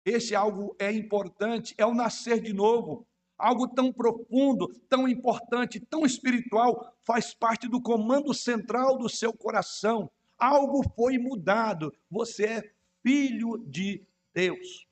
Esse 0.04 0.34
algo 0.34 0.76
é 0.78 0.92
importante, 0.92 1.74
é 1.76 1.84
o 1.84 1.94
nascer 1.94 2.40
de 2.40 2.52
novo. 2.52 3.06
Algo 3.36 3.68
tão 3.68 3.92
profundo, 3.92 4.68
tão 4.88 5.08
importante, 5.08 5.78
tão 5.80 6.04
espiritual, 6.04 6.92
faz 7.02 7.34
parte 7.34 7.68
do 7.68 7.80
comando 7.80 8.32
central 8.32 8.98
do 8.98 9.08
seu 9.08 9.32
coração. 9.32 10.10
Algo 10.38 10.82
foi 10.94 11.18
mudado. 11.18 11.92
Você 12.10 12.44
é 12.44 12.72
filho 13.02 13.58
de 13.66 14.06
Deus. 14.32 14.87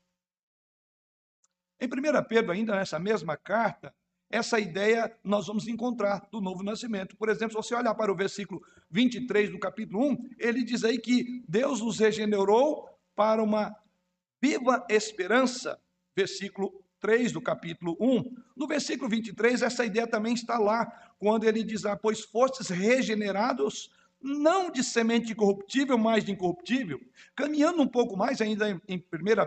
Em 1.81 1.87
1 1.87 2.25
Pedro, 2.29 2.53
ainda 2.53 2.75
nessa 2.75 2.99
mesma 2.99 3.37
carta, 3.37 3.95
essa 4.31 4.59
ideia 4.59 5.15
nós 5.23 5.47
vamos 5.47 5.69
encontrar 5.69 6.27
do 6.31 6.41
novo 6.41 6.63
nascimento. 6.63 7.17
Por 7.17 7.29
exemplo, 7.29 7.63
se 7.63 7.69
você 7.69 7.75
olhar 7.75 7.95
para 7.95 8.11
o 8.11 8.17
versículo 8.17 8.61
23 8.91 9.51
do 9.51 9.59
capítulo 9.59 10.11
1, 10.11 10.17
ele 10.39 10.65
diz 10.65 10.85
aí 10.85 10.99
que 10.99 11.45
Deus 11.47 11.81
nos 11.81 11.99
regenerou 11.99 12.89
para 13.15 13.43
uma 13.43 13.75
viva 14.43 14.85
esperança. 14.89 15.79
Versículo 16.15 16.73
3 17.01 17.33
do 17.33 17.41
capítulo 17.41 17.97
1. 18.01 18.35
No 18.57 18.67
versículo 18.67 19.09
23, 19.09 19.63
essa 19.63 19.85
ideia 19.85 20.07
também 20.07 20.35
está 20.35 20.59
lá, 20.59 20.87
quando 21.19 21.45
ele 21.45 21.63
diz: 21.63 21.85
ah, 21.85 21.97
Pois 21.97 22.21
fostes 22.25 22.69
regenerados 22.69 23.91
não 24.27 24.71
de 24.71 24.83
semente 24.83 25.35
corruptível, 25.35 25.97
mas 25.97 26.25
de 26.25 26.33
incorruptível. 26.33 27.01
Caminhando 27.35 27.81
um 27.81 27.87
pouco 27.87 28.17
mais 28.17 28.41
ainda 28.41 28.69
em 28.89 28.97
1 28.97 29.01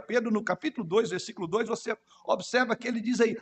Pedro, 0.07 0.31
no 0.31 0.43
capítulo 0.43 0.87
2, 0.87 1.09
versículo 1.09 1.47
2, 1.47 1.67
você 1.67 1.95
observa 2.25 2.75
que 2.75 2.87
ele 2.87 3.01
diz 3.01 3.19
aí: 3.19 3.37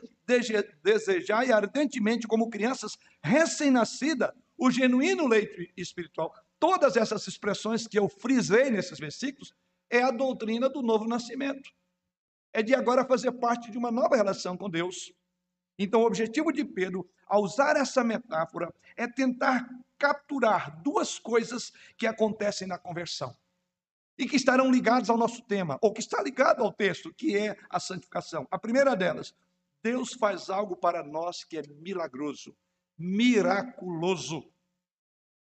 desejai 0.84 1.52
ardentemente 1.52 2.28
como 2.28 2.50
crianças 2.50 2.98
recém-nascidas 3.22 4.32
o 4.58 4.72
genuíno 4.72 5.28
leite 5.28 5.72
espiritual. 5.78 6.34
Todas 6.60 6.98
essas 6.98 7.28
expressões 7.28 7.88
que 7.88 8.00
eu 8.00 8.10
frisei 8.10 8.72
nesses 8.72 8.98
versículos 8.98 9.54
é 9.90 10.02
a 10.02 10.10
doutrina 10.10 10.68
do 10.68 10.82
novo 10.82 11.08
nascimento. 11.08 11.70
É 12.52 12.64
de 12.64 12.74
agora 12.74 13.06
fazer 13.06 13.32
parte 13.34 13.70
de 13.70 13.78
uma 13.78 13.92
nova 13.92 14.16
relação 14.16 14.58
com 14.58 14.68
Deus. 14.68 15.14
Então, 15.78 16.02
o 16.02 16.08
objetivo 16.08 16.52
de 16.52 16.66
Pedro, 16.66 17.08
ao 17.28 17.44
usar 17.44 17.76
essa 17.76 18.04
metáfora, 18.04 18.74
é 18.96 19.08
tentar 19.08 19.70
capturar 19.98 20.82
duas 20.82 21.20
coisas 21.20 21.72
que 21.98 22.08
acontecem 22.08 22.68
na 22.68 22.78
conversão 22.78 23.36
e 24.18 24.28
que 24.28 24.36
estarão 24.36 24.72
ligadas 24.72 25.10
ao 25.10 25.18
nosso 25.18 25.42
tema, 25.44 25.78
ou 25.82 25.94
que 25.94 26.00
está 26.00 26.22
ligado 26.24 26.64
ao 26.64 26.74
texto, 26.74 27.14
que 27.14 27.38
é 27.38 27.58
a 27.70 27.80
santificação. 27.80 28.48
A 28.50 28.58
primeira 28.58 28.96
delas, 28.96 29.36
Deus 29.84 30.14
faz 30.14 30.50
algo 30.50 30.76
para 30.76 31.04
nós 31.04 31.44
que 31.44 31.58
é 31.58 31.62
milagroso, 31.62 32.56
miraculoso. 32.98 34.52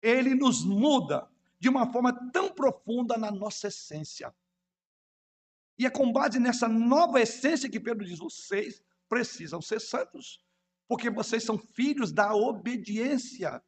Ele 0.01 0.35
nos 0.35 0.63
muda 0.63 1.27
de 1.59 1.69
uma 1.69 1.91
forma 1.91 2.13
tão 2.31 2.49
profunda 2.49 3.17
na 3.17 3.31
nossa 3.31 3.67
essência. 3.67 4.33
E 5.77 5.85
é 5.85 5.89
com 5.89 6.11
base 6.11 6.39
nessa 6.39 6.67
nova 6.67 7.19
essência 7.19 7.69
que 7.69 7.79
Pedro 7.79 8.05
diz: 8.05 8.19
vocês 8.19 8.81
precisam 9.09 9.61
ser 9.61 9.79
santos, 9.79 10.43
porque 10.87 11.09
vocês 11.09 11.43
são 11.43 11.57
filhos 11.57 12.11
da 12.11 12.35
obediência. 12.35 13.61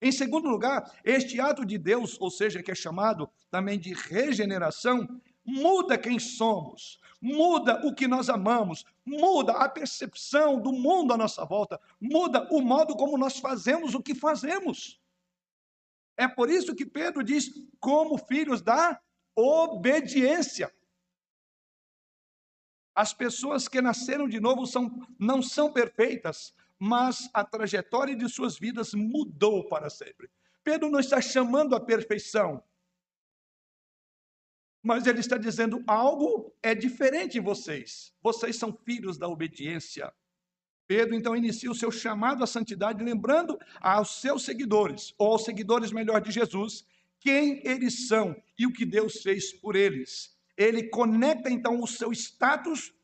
Em 0.00 0.12
segundo 0.12 0.48
lugar, 0.48 0.92
este 1.04 1.40
ato 1.40 1.64
de 1.64 1.76
Deus, 1.76 2.16
ou 2.20 2.30
seja, 2.30 2.62
que 2.62 2.70
é 2.70 2.74
chamado 2.74 3.28
também 3.50 3.78
de 3.78 3.92
regeneração, 3.92 5.08
muda 5.44 5.98
quem 5.98 6.18
somos, 6.18 7.00
muda 7.20 7.84
o 7.84 7.94
que 7.94 8.06
nós 8.06 8.28
amamos, 8.28 8.84
muda 9.04 9.52
a 9.52 9.68
percepção 9.68 10.60
do 10.60 10.72
mundo 10.72 11.12
à 11.12 11.16
nossa 11.16 11.44
volta, 11.44 11.80
muda 12.00 12.46
o 12.52 12.60
modo 12.60 12.94
como 12.94 13.18
nós 13.18 13.38
fazemos 13.38 13.94
o 13.94 14.02
que 14.02 14.14
fazemos. 14.14 15.00
É 16.16 16.28
por 16.28 16.50
isso 16.50 16.74
que 16.74 16.86
Pedro 16.86 17.24
diz: 17.24 17.50
como 17.80 18.18
filhos 18.18 18.60
da 18.60 19.00
obediência. 19.34 20.72
As 22.94 23.14
pessoas 23.14 23.68
que 23.68 23.80
nasceram 23.80 24.28
de 24.28 24.40
novo 24.40 24.66
são, 24.66 24.90
não 25.18 25.40
são 25.40 25.72
perfeitas, 25.72 26.52
mas 26.78 27.28
a 27.34 27.44
trajetória 27.44 28.14
de 28.14 28.28
suas 28.28 28.58
vidas 28.58 28.94
mudou 28.94 29.68
para 29.68 29.90
sempre. 29.90 30.30
Pedro 30.62 30.90
não 30.90 31.00
está 31.00 31.20
chamando 31.20 31.74
a 31.74 31.80
perfeição, 31.80 32.62
mas 34.82 35.06
ele 35.06 35.20
está 35.20 35.36
dizendo 35.36 35.82
algo 35.86 36.54
é 36.62 36.74
diferente 36.74 37.38
em 37.38 37.42
vocês. 37.42 38.14
Vocês 38.22 38.56
são 38.56 38.72
filhos 38.72 39.18
da 39.18 39.28
obediência. 39.28 40.12
Pedro 40.86 41.14
então 41.14 41.36
inicia 41.36 41.70
o 41.70 41.74
seu 41.74 41.90
chamado 41.90 42.42
à 42.42 42.46
santidade, 42.46 43.04
lembrando 43.04 43.58
aos 43.80 44.20
seus 44.22 44.44
seguidores, 44.44 45.14
ou 45.18 45.32
aos 45.32 45.44
seguidores 45.44 45.92
melhor 45.92 46.20
de 46.22 46.30
Jesus, 46.30 46.86
quem 47.20 47.60
eles 47.66 48.08
são 48.08 48.34
e 48.58 48.66
o 48.66 48.72
que 48.72 48.86
Deus 48.86 49.20
fez 49.20 49.52
por 49.52 49.76
eles. 49.76 50.34
Ele 50.56 50.88
conecta 50.88 51.50
então 51.50 51.82
o 51.82 51.86
seu 51.86 52.10
status, 52.12 52.94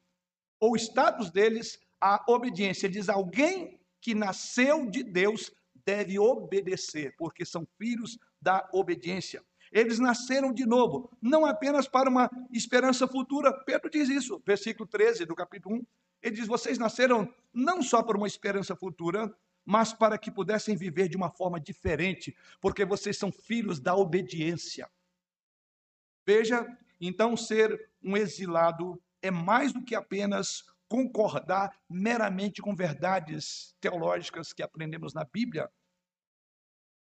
ou 0.59 0.73
o 0.73 0.77
status 0.77 1.31
deles, 1.31 1.79
à 2.05 2.23
obediência. 2.29 2.87
Diz: 2.87 3.09
alguém 3.09 3.81
que 3.99 4.15
nasceu 4.15 4.91
de 4.91 5.03
Deus 5.03 5.51
deve 5.87 6.19
obedecer, 6.19 7.15
porque 7.17 7.47
são 7.47 7.67
filhos 7.79 8.19
da 8.41 8.69
obediência. 8.75 9.43
Eles 9.73 9.99
nasceram 9.99 10.53
de 10.53 10.67
novo, 10.67 11.11
não 11.21 11.47
apenas 11.47 11.89
para 11.89 12.11
uma 12.11 12.31
esperança 12.53 13.09
futura. 13.09 13.53
Pedro 13.65 13.91
diz 13.91 14.09
isso, 14.11 14.41
versículo 14.47 14.87
13 14.87 15.25
do 15.25 15.35
capítulo 15.35 15.77
1. 15.77 15.87
Ele 16.23 16.37
diz: 16.37 16.47
Vocês 16.47 16.79
nasceram 16.79 17.33
não 17.53 17.83
só 17.83 18.03
por 18.03 18.17
uma 18.17 18.27
esperança 18.27 18.77
futura, 18.77 19.35
mas 19.65 19.95
para 19.95 20.19
que 20.19 20.31
pudessem 20.31 20.77
viver 20.77 21.09
de 21.09 21.17
uma 21.17 21.31
forma 21.31 21.59
diferente, 21.59 22.37
porque 22.61 22.85
vocês 22.85 23.17
são 23.17 23.33
filhos 23.33 23.81
da 23.81 23.97
obediência. 23.97 24.91
Veja, 26.27 26.67
então, 27.01 27.35
ser 27.35 27.91
um 28.03 28.15
exilado 28.15 29.03
é 29.23 29.31
mais 29.31 29.73
do 29.73 29.83
que 29.83 29.95
apenas 29.95 30.65
concordar 30.95 31.77
meramente 31.91 32.63
com 32.63 32.73
verdades 32.73 33.75
teológicas 33.81 34.53
que 34.53 34.63
aprendemos 34.63 35.13
na 35.13 35.25
Bíblia, 35.25 35.69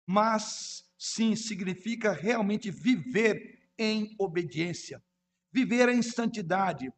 mas 0.05 0.85
sim 0.99 1.37
significa 1.37 2.11
realmente 2.11 2.73
viver 2.73 3.71
em 3.79 4.17
obediência, 4.19 5.01
viver 5.53 5.89
em 5.91 6.03
santidade, 6.03 6.93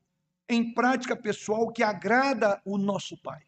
em 0.48 0.72
prática 0.72 1.14
pessoal 1.14 1.70
que 1.70 1.82
agrada 1.82 2.62
o 2.64 2.78
nosso 2.78 3.14
Pai. 3.18 3.42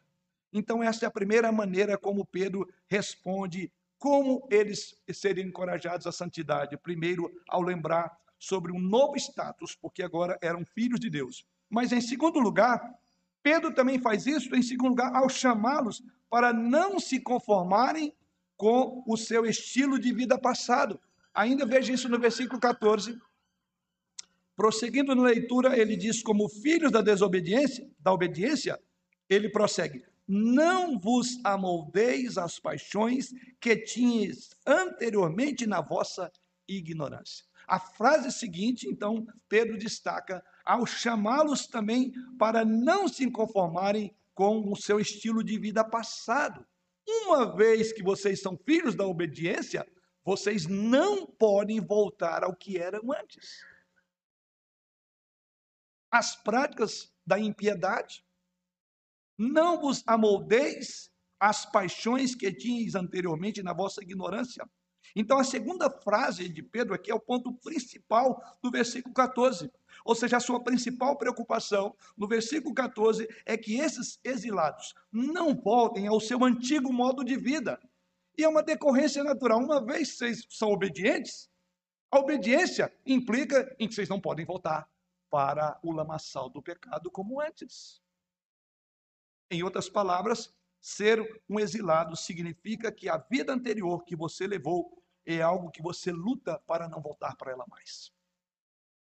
Então, 0.53 0.83
essa 0.83 1.07
é 1.07 1.09
a 1.09 1.11
primeira 1.11 1.51
maneira 1.51 1.97
como 1.97 2.27
Pedro 2.27 2.69
responde 2.87 3.73
como 3.99 4.47
eles 4.51 4.95
seriam 5.11 5.49
encorajados 5.49 6.07
à 6.07 6.13
santidade. 6.13 6.77
Primeiro, 6.77 7.33
ao 7.49 7.63
lembrar 7.63 8.15
sobre 8.39 8.73
um 8.73 8.79
novo 8.79 9.17
status, 9.17 9.75
porque 9.75 10.03
agora 10.03 10.39
eram 10.43 10.67
filhos 10.67 11.01
de 11.01 11.09
Deus. 11.09 11.47
Mas, 11.71 11.93
em 11.93 12.01
segundo 12.03 12.39
lugar, 12.39 13.01
Pedro 13.43 13.75
também 13.75 13.99
faz 13.99 14.27
isso, 14.27 14.55
em 14.55 14.63
segundo 14.63 14.91
lugar, 14.91 15.15
ao 15.15 15.29
chamá-los 15.29 16.03
para 16.31 16.53
não 16.53 16.99
se 17.01 17.21
conformarem 17.21 18.15
com 18.57 19.03
o 19.07 19.17
seu 19.17 19.45
estilo 19.45 19.99
de 19.99 20.13
vida 20.13 20.39
passado. 20.39 21.01
Ainda 21.35 21.67
veja 21.67 21.93
isso 21.93 22.09
no 22.09 22.19
versículo 22.19 22.61
14. 22.61 23.19
Prosseguindo 24.55 25.15
na 25.15 25.23
leitura, 25.23 25.77
ele 25.77 25.97
diz: 25.97 26.23
como 26.23 26.49
filhos 26.49 26.93
da 26.93 27.03
desobediência, 27.03 27.91
da 27.99 28.13
obediência, 28.13 28.79
ele 29.29 29.49
prossegue: 29.49 30.05
Não 30.29 30.99
vos 30.99 31.41
amoldeis 31.43 32.39
às 32.39 32.61
paixões 32.61 33.31
que 33.61 33.77
tinhas 33.77 34.51
anteriormente 34.67 35.67
na 35.67 35.81
vossa 35.81 36.31
ignorância. 36.69 37.45
A 37.67 37.81
frase 37.81 38.31
seguinte, 38.31 38.89
então, 38.89 39.27
Pedro 39.49 39.79
destaca 39.79 40.45
ao 40.65 40.87
chamá-los 40.87 41.67
também 41.67 42.13
para 42.39 42.65
não 42.65 43.09
se 43.09 43.31
conformarem 43.31 44.15
com 44.35 44.71
o 44.71 44.77
seu 44.77 44.99
estilo 44.99 45.43
de 45.43 45.59
vida 45.59 45.85
passado. 45.85 46.67
Uma 47.07 47.57
vez 47.57 47.93
que 47.93 48.03
vocês 48.03 48.41
são 48.41 48.57
filhos 48.57 48.95
da 48.95 49.07
obediência, 49.07 49.87
vocês 50.25 50.67
não 50.67 51.27
podem 51.27 51.81
voltar 51.81 52.45
ao 52.45 52.55
que 52.55 52.79
eram 52.79 53.13
antes. 53.13 53.65
As 56.11 56.37
práticas 56.37 57.13
da 57.27 57.39
impiedade, 57.39 58.25
não 59.39 59.81
vos 59.81 60.03
amoldeis 60.07 61.11
às 61.41 61.67
paixões 61.67 62.35
que 62.35 62.53
tinhas 62.53 62.95
anteriormente 62.95 63.63
na 63.63 63.73
vossa 63.73 64.03
ignorância. 64.03 64.65
Então, 65.15 65.39
a 65.39 65.45
segunda 65.45 65.91
frase 65.91 66.49
de 66.49 66.63
Pedro 66.63 66.95
aqui 66.95 67.11
é 67.11 67.15
o 67.15 67.21
ponto 67.21 67.53
principal 67.53 68.43
do 68.63 68.71
versículo 68.71 69.15
14. 69.15 69.71
Ou 70.05 70.15
seja, 70.15 70.39
a 70.39 70.41
sua 70.41 70.63
principal 70.63 71.17
preocupação 71.17 71.95
no 72.17 72.27
versículo 72.27 72.75
14 72.75 73.29
é 73.45 73.57
que 73.57 73.79
esses 73.79 74.19
exilados 74.25 74.95
não 75.13 75.55
voltem 75.55 76.07
ao 76.07 76.21
seu 76.21 76.43
antigo 76.45 76.93
modo 76.93 77.25
de 77.25 77.37
vida. 77.37 77.79
E 78.37 78.43
é 78.43 78.49
uma 78.49 78.63
decorrência 78.63 79.23
natural. 79.23 79.61
Uma 79.61 79.85
vez 79.85 80.13
que 80.13 80.17
vocês 80.17 80.47
são 80.49 80.71
obedientes, 80.71 81.51
a 82.11 82.19
obediência 82.19 82.93
implica 83.07 83.75
em 83.79 83.87
que 83.87 83.95
vocês 83.95 84.09
não 84.09 84.21
podem 84.21 84.45
voltar 84.45 84.89
para 85.31 85.79
o 85.83 85.93
lamaçal 85.93 86.49
do 86.49 86.63
pecado 86.63 87.11
como 87.11 87.41
antes. 87.41 88.03
Em 89.51 89.63
outras 89.63 89.89
palavras, 89.89 90.55
ser 90.81 91.23
um 91.49 91.61
exilado 91.61 92.17
significa 92.17 92.91
que 92.91 93.09
a 93.09 93.17
vida 93.17 93.53
anterior 93.53 94.05
que 94.05 94.17
você 94.17 94.47
levou 94.47 95.02
é 95.27 95.41
algo 95.41 95.71
que 95.71 95.83
você 95.83 96.11
luta 96.11 96.59
para 96.67 96.89
não 96.89 97.01
voltar 97.01 97.37
para 97.37 97.53
ela 97.53 97.65
mais. 97.69 98.13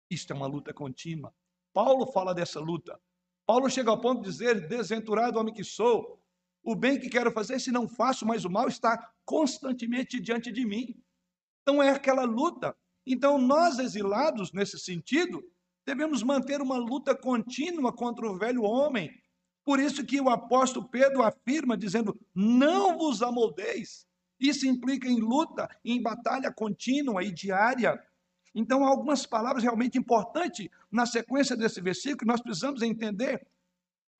Isto 0.09 0.33
é 0.33 0.35
uma 0.35 0.47
luta 0.47 0.73
contínua. 0.73 1.33
Paulo 1.73 2.05
fala 2.11 2.33
dessa 2.33 2.59
luta. 2.59 2.99
Paulo 3.45 3.69
chega 3.69 3.89
ao 3.89 3.99
ponto 3.99 4.21
de 4.21 4.29
dizer: 4.29 4.67
Desventurado 4.67 5.39
homem 5.39 5.53
que 5.53 5.63
sou, 5.63 6.21
o 6.63 6.75
bem 6.75 6.99
que 6.99 7.09
quero 7.09 7.31
fazer, 7.31 7.59
se 7.59 7.71
não 7.71 7.87
faço, 7.87 8.25
mas 8.25 8.45
o 8.45 8.49
mal 8.49 8.67
está 8.67 9.11
constantemente 9.25 10.19
diante 10.19 10.51
de 10.51 10.65
mim. 10.65 10.95
Então 11.61 11.81
é 11.81 11.89
aquela 11.89 12.23
luta. 12.23 12.75
Então 13.05 13.37
nós, 13.37 13.79
exilados, 13.79 14.53
nesse 14.53 14.79
sentido, 14.79 15.43
devemos 15.85 16.23
manter 16.23 16.61
uma 16.61 16.77
luta 16.77 17.15
contínua 17.15 17.91
contra 17.91 18.29
o 18.29 18.37
velho 18.37 18.63
homem. 18.63 19.11
Por 19.65 19.79
isso 19.79 20.05
que 20.05 20.19
o 20.19 20.29
apóstolo 20.29 20.87
Pedro 20.89 21.23
afirma, 21.23 21.77
dizendo: 21.77 22.17
Não 22.33 22.97
vos 22.97 23.21
amoldeis. 23.21 24.05
Isso 24.43 24.67
implica 24.67 25.07
em 25.07 25.21
luta, 25.21 25.69
em 25.85 26.01
batalha 26.01 26.51
contínua 26.51 27.23
e 27.23 27.31
diária. 27.31 27.97
Então, 28.53 28.85
há 28.85 28.89
algumas 28.89 29.25
palavras 29.25 29.63
realmente 29.63 29.97
importantes 29.97 30.67
na 30.91 31.05
sequência 31.05 31.55
desse 31.55 31.79
versículo, 31.79 32.29
nós 32.29 32.41
precisamos 32.41 32.81
entender. 32.81 33.47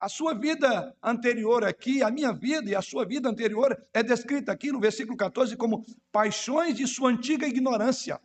A 0.00 0.08
sua 0.08 0.32
vida 0.32 0.96
anterior 1.02 1.62
aqui, 1.62 2.02
a 2.02 2.10
minha 2.10 2.32
vida 2.32 2.70
e 2.70 2.74
a 2.74 2.80
sua 2.80 3.04
vida 3.04 3.28
anterior 3.28 3.76
é 3.92 4.02
descrita 4.02 4.50
aqui 4.50 4.72
no 4.72 4.80
versículo 4.80 5.14
14 5.14 5.58
como 5.58 5.84
paixões 6.10 6.74
de 6.74 6.86
sua 6.86 7.10
antiga 7.10 7.46
ignorância. 7.46 8.18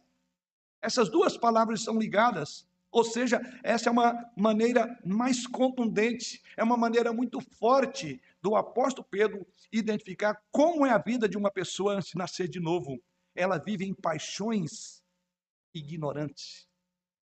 Essas 0.82 1.10
duas 1.10 1.38
palavras 1.38 1.84
são 1.84 2.00
ligadas, 2.00 2.66
ou 2.92 3.04
seja, 3.04 3.40
essa 3.64 3.90
é 3.90 3.92
uma 3.92 4.14
maneira 4.36 5.00
mais 5.06 5.46
contundente, 5.46 6.42
é 6.58 6.64
uma 6.64 6.78
maneira 6.78 7.14
muito 7.14 7.40
forte 7.40 8.22
do 8.42 8.56
apóstolo 8.56 9.08
Pedro 9.10 9.46
identificar 9.72 10.42
como 10.52 10.86
é 10.86 10.92
a 10.92 10.98
vida 10.98 11.30
de 11.30 11.38
uma 11.38 11.52
pessoa 11.52 11.96
antes 11.96 12.10
de 12.10 12.18
nascer 12.18 12.48
de 12.48 12.60
novo. 12.60 13.00
Ela 13.36 13.60
vive 13.60 13.86
em 13.86 13.94
paixões 13.94 15.04
ignorante. 15.74 16.68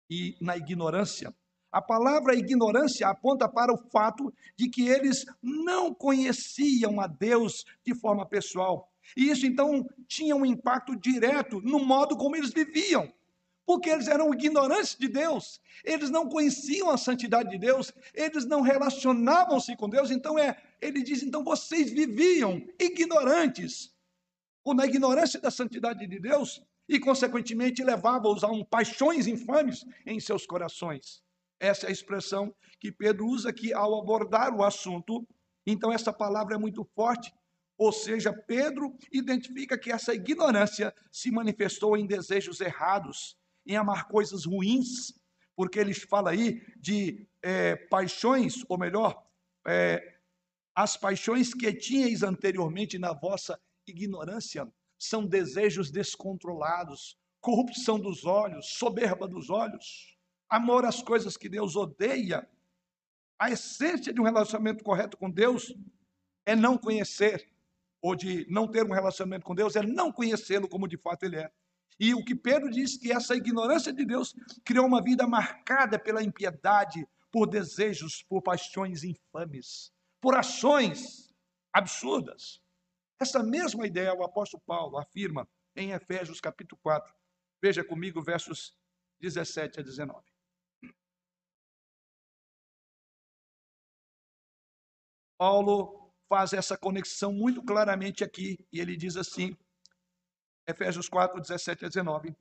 E 0.09 0.35
na 0.41 0.57
ignorância, 0.57 1.33
a 1.71 1.81
palavra 1.81 2.35
ignorância 2.35 3.07
aponta 3.07 3.47
para 3.47 3.73
o 3.73 3.89
fato 3.89 4.33
de 4.57 4.69
que 4.69 4.87
eles 4.87 5.25
não 5.41 5.93
conheciam 5.93 6.99
a 6.99 7.07
Deus 7.07 7.63
de 7.85 7.95
forma 7.95 8.27
pessoal. 8.27 8.91
E 9.15 9.29
isso 9.29 9.45
então 9.45 9.83
tinha 10.07 10.35
um 10.35 10.45
impacto 10.45 10.95
direto 10.95 11.61
no 11.61 11.79
modo 11.79 12.17
como 12.17 12.35
eles 12.35 12.51
viviam. 12.51 13.11
Porque 13.65 13.89
eles 13.89 14.07
eram 14.07 14.33
ignorantes 14.33 14.95
de 14.95 15.07
Deus, 15.07 15.61
eles 15.85 16.09
não 16.09 16.27
conheciam 16.27 16.89
a 16.89 16.97
santidade 16.97 17.49
de 17.49 17.57
Deus, 17.57 17.93
eles 18.13 18.45
não 18.45 18.61
relacionavam-se 18.61 19.75
com 19.77 19.89
Deus. 19.89 20.11
Então 20.11 20.37
é, 20.37 20.61
ele 20.81 21.01
diz: 21.01 21.23
então 21.23 21.43
vocês 21.43 21.89
viviam 21.89 22.61
ignorantes, 22.79 23.93
ou 24.63 24.73
na 24.73 24.85
ignorância 24.85 25.39
da 25.39 25.49
santidade 25.49 26.05
de 26.05 26.19
Deus, 26.19 26.61
e, 26.87 26.99
consequentemente, 26.99 27.83
levava-os 27.83 28.43
a 28.43 28.47
um 28.47 28.63
paixões 28.63 29.27
infames 29.27 29.85
em 30.05 30.19
seus 30.19 30.45
corações. 30.45 31.23
Essa 31.59 31.85
é 31.85 31.89
a 31.89 31.93
expressão 31.93 32.53
que 32.79 32.91
Pedro 32.91 33.25
usa 33.25 33.49
aqui 33.49 33.73
ao 33.73 33.97
abordar 33.97 34.53
o 34.53 34.63
assunto. 34.63 35.25
Então, 35.65 35.93
essa 35.93 36.11
palavra 36.11 36.55
é 36.55 36.57
muito 36.57 36.83
forte. 36.93 37.33
Ou 37.77 37.91
seja, 37.91 38.33
Pedro 38.33 38.95
identifica 39.11 39.77
que 39.77 39.91
essa 39.91 40.13
ignorância 40.13 40.93
se 41.11 41.31
manifestou 41.31 41.97
em 41.97 42.05
desejos 42.05 42.59
errados, 42.59 43.37
em 43.65 43.75
amar 43.75 44.07
coisas 44.07 44.45
ruins, 44.45 45.13
porque 45.55 45.79
ele 45.79 45.93
fala 45.93 46.31
aí 46.31 46.61
de 46.77 47.27
é, 47.41 47.75
paixões, 47.75 48.63
ou 48.67 48.77
melhor, 48.77 49.25
é, 49.67 50.17
as 50.75 50.97
paixões 50.97 51.53
que 51.53 51.71
tinhais 51.73 52.23
anteriormente 52.23 52.97
na 52.97 53.13
vossa 53.13 53.59
ignorância 53.87 54.67
são 54.97 55.25
desejos 55.25 55.91
descontrolados, 55.91 57.17
corrupção 57.39 57.99
dos 57.99 58.25
olhos, 58.25 58.73
soberba 58.73 59.27
dos 59.27 59.49
olhos, 59.49 60.17
amor 60.49 60.85
às 60.85 61.01
coisas 61.01 61.37
que 61.37 61.49
Deus 61.49 61.75
odeia. 61.75 62.47
A 63.37 63.51
essência 63.51 64.13
de 64.13 64.21
um 64.21 64.23
relacionamento 64.23 64.83
correto 64.83 65.17
com 65.17 65.29
Deus 65.29 65.75
é 66.45 66.55
não 66.55 66.77
conhecer, 66.77 67.49
ou 68.01 68.15
de 68.15 68.45
não 68.49 68.67
ter 68.67 68.85
um 68.85 68.93
relacionamento 68.93 69.45
com 69.45 69.53
Deus, 69.53 69.75
é 69.75 69.81
não 69.81 70.11
conhecê-lo 70.11 70.67
como 70.67 70.87
de 70.87 70.97
fato 70.97 71.23
ele 71.23 71.37
é. 71.37 71.51
E 71.99 72.13
o 72.13 72.23
que 72.23 72.35
Pedro 72.35 72.69
diz 72.69 72.97
que 72.97 73.11
essa 73.11 73.35
ignorância 73.35 73.93
de 73.93 74.05
Deus 74.05 74.33
criou 74.65 74.85
uma 74.85 75.01
vida 75.01 75.27
marcada 75.27 75.99
pela 75.99 76.23
impiedade, 76.23 77.07
por 77.31 77.47
desejos, 77.47 78.23
por 78.23 78.41
paixões 78.41 79.03
infames, 79.03 79.91
por 80.21 80.35
ações 80.35 81.33
absurdas. 81.73 82.61
Essa 83.19 83.43
mesma 83.43 83.87
ideia 83.87 84.13
o 84.13 84.23
apóstolo 84.23 84.61
Paulo 84.65 84.97
afirma 84.97 85.47
em 85.75 85.91
Efésios 85.91 86.39
capítulo 86.39 86.79
4. 86.83 87.13
Veja 87.61 87.83
comigo 87.83 88.21
versos 88.21 88.75
17 89.21 89.79
a 89.79 89.83
19. 89.83 90.21
Paulo 95.37 96.13
faz 96.29 96.53
essa 96.53 96.77
conexão 96.77 97.33
muito 97.33 97.63
claramente 97.63 98.23
aqui, 98.23 98.65
e 98.71 98.79
ele 98.79 98.95
diz 98.95 99.17
assim, 99.17 99.55
Efésios 100.67 101.09
4, 101.09 101.41
17 101.41 101.85
a 101.85 101.87
19. 101.87 102.35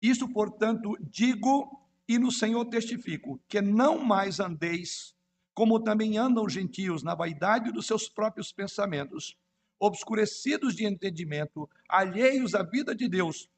Isso, 0.00 0.28
portanto, 0.32 0.96
digo 1.00 1.80
e 2.08 2.18
no 2.18 2.32
Senhor 2.32 2.64
testifico 2.66 3.40
que 3.48 3.60
não 3.60 3.98
mais 4.04 4.40
andeis 4.40 5.14
como 5.54 5.80
também 5.80 6.16
andam 6.16 6.44
os 6.44 6.52
gentios 6.52 7.02
na 7.02 7.14
vaidade 7.14 7.70
dos 7.72 7.86
seus 7.86 8.08
próprios 8.08 8.52
pensamentos, 8.52 9.36
obscurecidos 9.78 10.74
de 10.74 10.86
entendimento, 10.86 11.68
alheios 11.88 12.54
à 12.54 12.62
vida 12.62 12.94
de 12.94 13.08
Deus, 13.08 13.48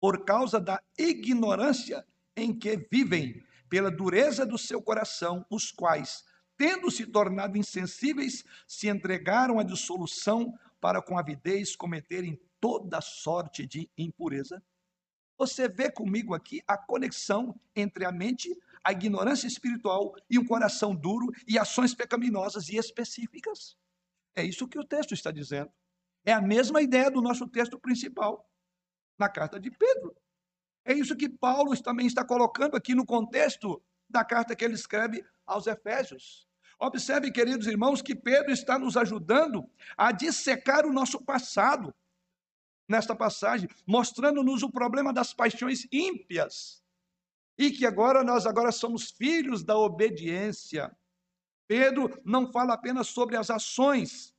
por 0.00 0.24
causa 0.24 0.60
da 0.60 0.80
ignorância 0.96 2.06
em 2.36 2.56
que 2.56 2.76
vivem, 2.90 3.42
pela 3.68 3.90
dureza 3.90 4.44
do 4.44 4.58
seu 4.58 4.82
coração, 4.82 5.44
os 5.50 5.70
quais, 5.70 6.24
tendo 6.56 6.90
se 6.90 7.06
tornado 7.06 7.56
insensíveis, 7.56 8.44
se 8.66 8.88
entregaram 8.88 9.58
à 9.58 9.62
dissolução 9.62 10.52
para 10.80 11.02
com 11.02 11.18
avidez 11.18 11.76
cometerem 11.76 12.40
toda 12.60 13.00
sorte 13.00 13.66
de 13.66 13.90
impureza. 13.96 14.62
Você 15.38 15.68
vê 15.68 15.90
comigo 15.90 16.34
aqui 16.34 16.62
a 16.68 16.76
conexão 16.76 17.58
entre 17.74 18.04
a 18.04 18.12
mente, 18.12 18.54
a 18.84 18.92
ignorância 18.92 19.46
espiritual 19.46 20.14
e 20.28 20.38
um 20.38 20.46
coração 20.46 20.94
duro 20.94 21.32
e 21.48 21.58
ações 21.58 21.94
pecaminosas 21.94 22.68
e 22.68 22.76
específicas. 22.76 23.76
É 24.36 24.44
isso 24.44 24.68
que 24.68 24.78
o 24.78 24.84
texto 24.84 25.14
está 25.14 25.30
dizendo. 25.30 25.72
É 26.24 26.32
a 26.32 26.42
mesma 26.42 26.82
ideia 26.82 27.10
do 27.10 27.22
nosso 27.22 27.48
texto 27.48 27.78
principal, 27.80 28.46
na 29.18 29.28
carta 29.28 29.58
de 29.58 29.70
Pedro. 29.70 30.14
É 30.84 30.92
isso 30.92 31.16
que 31.16 31.28
Paulo 31.28 31.74
também 31.82 32.06
está 32.06 32.24
colocando 32.24 32.76
aqui 32.76 32.94
no 32.94 33.06
contexto 33.06 33.82
da 34.08 34.24
carta 34.24 34.54
que 34.54 34.64
ele 34.64 34.74
escreve 34.74 35.24
aos 35.46 35.66
Efésios. 35.66 36.46
Observe, 36.78 37.30
queridos 37.30 37.66
irmãos, 37.66 38.00
que 38.00 38.14
Pedro 38.14 38.50
está 38.50 38.78
nos 38.78 38.96
ajudando 38.96 39.70
a 39.96 40.12
dissecar 40.12 40.86
o 40.86 40.92
nosso 40.92 41.22
passado 41.22 41.94
nesta 42.90 43.14
passagem, 43.14 43.68
mostrando-nos 43.86 44.64
o 44.64 44.70
problema 44.70 45.12
das 45.12 45.32
paixões 45.32 45.86
ímpias 45.92 46.82
e 47.56 47.70
que 47.70 47.86
agora 47.86 48.24
nós 48.24 48.46
agora 48.46 48.72
somos 48.72 49.12
filhos 49.12 49.62
da 49.62 49.78
obediência. 49.78 50.90
Pedro 51.68 52.20
não 52.24 52.50
fala 52.50 52.74
apenas 52.74 53.06
sobre 53.06 53.36
as 53.36 53.48
ações. 53.48 54.34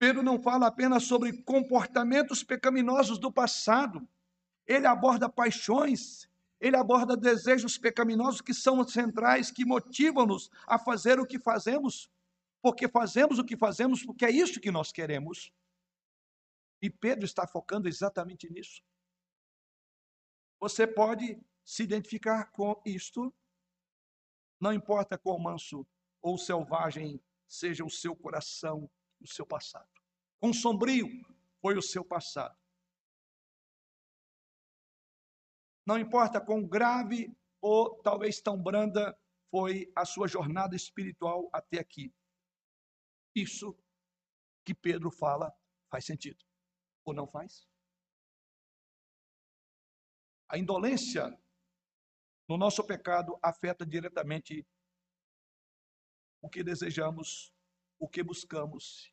Pedro 0.00 0.20
não 0.20 0.42
fala 0.42 0.66
apenas 0.66 1.04
sobre 1.04 1.32
comportamentos 1.44 2.42
pecaminosos 2.42 3.18
do 3.18 3.30
passado. 3.30 4.06
Ele 4.66 4.86
aborda 4.86 5.28
paixões, 5.28 6.28
ele 6.60 6.76
aborda 6.76 7.16
desejos 7.16 7.78
pecaminosos 7.78 8.40
que 8.40 8.52
são 8.52 8.86
centrais, 8.86 9.52
que 9.52 9.64
motivam-nos 9.64 10.50
a 10.66 10.76
fazer 10.76 11.20
o 11.20 11.26
que 11.26 11.38
fazemos, 11.38 12.10
porque 12.60 12.88
fazemos 12.88 13.38
o 13.38 13.44
que 13.44 13.56
fazemos, 13.56 14.02
porque 14.02 14.24
é 14.24 14.30
isso 14.30 14.60
que 14.60 14.72
nós 14.72 14.90
queremos. 14.90 15.52
E 16.82 16.90
Pedro 16.90 17.24
está 17.24 17.46
focando 17.46 17.88
exatamente 17.88 18.50
nisso. 18.50 18.82
Você 20.60 20.86
pode 20.86 21.40
se 21.64 21.82
identificar 21.82 22.50
com 22.52 22.80
isto, 22.84 23.34
não 24.60 24.72
importa 24.72 25.18
quão 25.18 25.38
manso 25.38 25.86
ou 26.22 26.38
selvagem 26.38 27.22
seja 27.48 27.84
o 27.84 27.90
seu 27.90 28.16
coração, 28.16 28.90
o 29.20 29.26
seu 29.26 29.46
passado. 29.46 29.88
Quão 30.40 30.52
sombrio 30.52 31.08
foi 31.60 31.76
o 31.76 31.82
seu 31.82 32.04
passado. 32.04 32.56
Não 35.86 35.98
importa 35.98 36.40
quão 36.40 36.66
grave 36.66 37.32
ou 37.60 38.00
talvez 38.02 38.40
tão 38.40 38.60
branda 38.60 39.16
foi 39.50 39.90
a 39.94 40.04
sua 40.04 40.26
jornada 40.26 40.74
espiritual 40.74 41.48
até 41.52 41.78
aqui. 41.78 42.12
Isso 43.34 43.76
que 44.64 44.74
Pedro 44.74 45.10
fala 45.10 45.54
faz 45.88 46.04
sentido. 46.04 46.44
Ou 47.06 47.14
não 47.14 47.26
faz? 47.26 47.66
A 50.48 50.58
indolência 50.58 51.40
no 52.48 52.56
nosso 52.56 52.84
pecado 52.84 53.38
afeta 53.42 53.86
diretamente 53.86 54.66
o 56.42 56.50
que 56.50 56.62
desejamos, 56.62 57.52
o 57.98 58.08
que 58.08 58.22
buscamos 58.22 59.12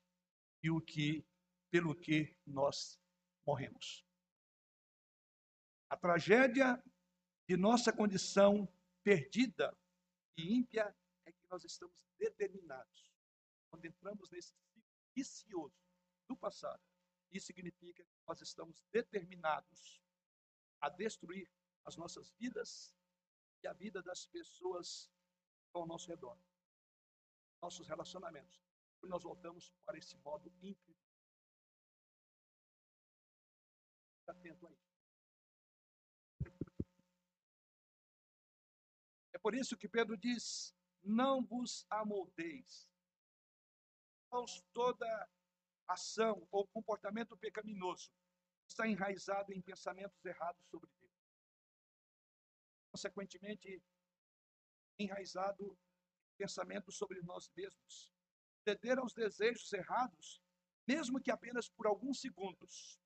e 0.61 0.69
o 0.69 0.81
que 0.81 1.25
pelo 1.71 1.95
que 1.95 2.35
nós 2.45 2.99
morremos. 3.45 4.05
A 5.89 5.95
tragédia 5.95 6.83
de 7.47 7.57
nossa 7.57 7.93
condição 7.93 8.67
perdida 9.03 9.75
e 10.37 10.55
ímpia 10.55 10.95
é 11.25 11.31
que 11.31 11.45
nós 11.47 11.63
estamos 11.63 11.95
determinados. 12.17 13.11
Quando 13.69 13.85
entramos 13.85 14.29
nesse 14.31 14.49
ciclo 14.49 14.83
vicioso 15.15 15.75
do 16.27 16.35
passado, 16.35 16.81
isso 17.37 17.47
significa 17.47 18.03
que 18.03 18.21
nós 18.27 18.41
estamos 18.41 18.81
determinados 18.91 20.01
a 20.79 20.89
destruir 20.89 21.49
as 21.85 21.95
nossas 21.97 22.31
vidas 22.39 22.95
e 23.61 23.67
a 23.67 23.73
vida 23.73 24.01
das 24.01 24.25
pessoas 24.27 25.09
ao 25.73 25.87
nosso 25.87 26.07
redor, 26.07 26.37
nossos 27.61 27.87
relacionamentos. 27.87 28.61
E 29.01 29.07
nós 29.07 29.23
voltamos 29.23 29.73
para 29.85 29.97
esse 29.97 30.15
modo. 30.17 30.49
Fique 30.59 30.95
atento 34.27 34.67
aí. 34.67 34.77
É 39.33 39.37
por 39.39 39.53
isso 39.55 39.77
que 39.77 39.89
Pedro 39.89 40.17
diz: 40.17 40.73
não 41.01 41.43
vos 41.43 41.85
amoldeis. 41.89 42.89
Toda 44.73 45.29
ação 45.87 46.47
ou 46.51 46.67
comportamento 46.67 47.37
pecaminoso 47.37 48.11
está 48.67 48.87
enraizado 48.87 49.53
em 49.53 49.61
pensamentos 49.61 50.23
errados 50.25 50.65
sobre 50.67 50.89
Deus. 50.99 51.11
Consequentemente, 52.91 53.81
enraizado 54.97 55.77
em 56.31 56.35
pensamentos 56.37 56.95
sobre 56.95 57.21
nós 57.21 57.49
mesmos. 57.55 58.11
Ceder 58.63 58.97
aos 58.97 59.13
desejos 59.13 59.71
errados, 59.73 60.41
mesmo 60.87 61.21
que 61.21 61.31
apenas 61.31 61.69
por 61.69 61.87
alguns 61.87 62.21
segundos, 62.21 62.99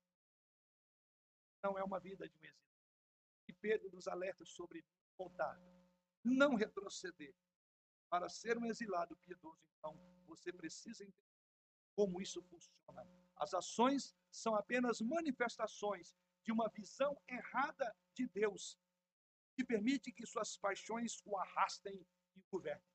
não 1.62 1.76
é 1.76 1.82
uma 1.82 1.98
vida 1.98 2.28
de 2.28 2.36
um 2.36 2.44
exílio. 2.44 2.68
E 3.48 3.52
Pedro 3.52 3.90
nos 3.90 4.06
alerta 4.06 4.44
sobre 4.44 4.84
voltar, 5.16 5.60
não 6.22 6.54
retroceder. 6.54 7.34
Para 8.08 8.28
ser 8.28 8.56
um 8.56 8.64
exilado 8.64 9.16
piedoso, 9.18 9.68
então, 9.76 9.94
você 10.26 10.52
precisa 10.52 11.04
entender 11.04 11.27
como 11.98 12.22
isso 12.22 12.40
funciona. 12.42 13.04
As 13.34 13.52
ações 13.52 14.14
são 14.30 14.54
apenas 14.54 15.00
manifestações 15.00 16.14
de 16.44 16.52
uma 16.52 16.68
visão 16.68 17.20
errada 17.26 17.92
de 18.14 18.24
Deus, 18.28 18.78
que 19.56 19.64
permite 19.64 20.12
que 20.12 20.24
suas 20.24 20.56
paixões 20.56 21.20
o 21.24 21.36
arrastem 21.36 22.06
e 22.36 22.40
governem. 22.52 22.88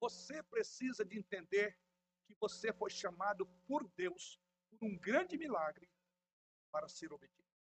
Você 0.00 0.42
precisa 0.44 1.04
de 1.04 1.18
entender 1.18 1.78
que 2.26 2.34
você 2.40 2.72
foi 2.72 2.88
chamado 2.88 3.44
por 3.66 3.86
Deus 3.90 4.40
por 4.70 4.82
um 4.86 4.98
grande 4.98 5.36
milagre 5.36 5.86
para 6.72 6.88
ser 6.88 7.12
obediente. 7.12 7.60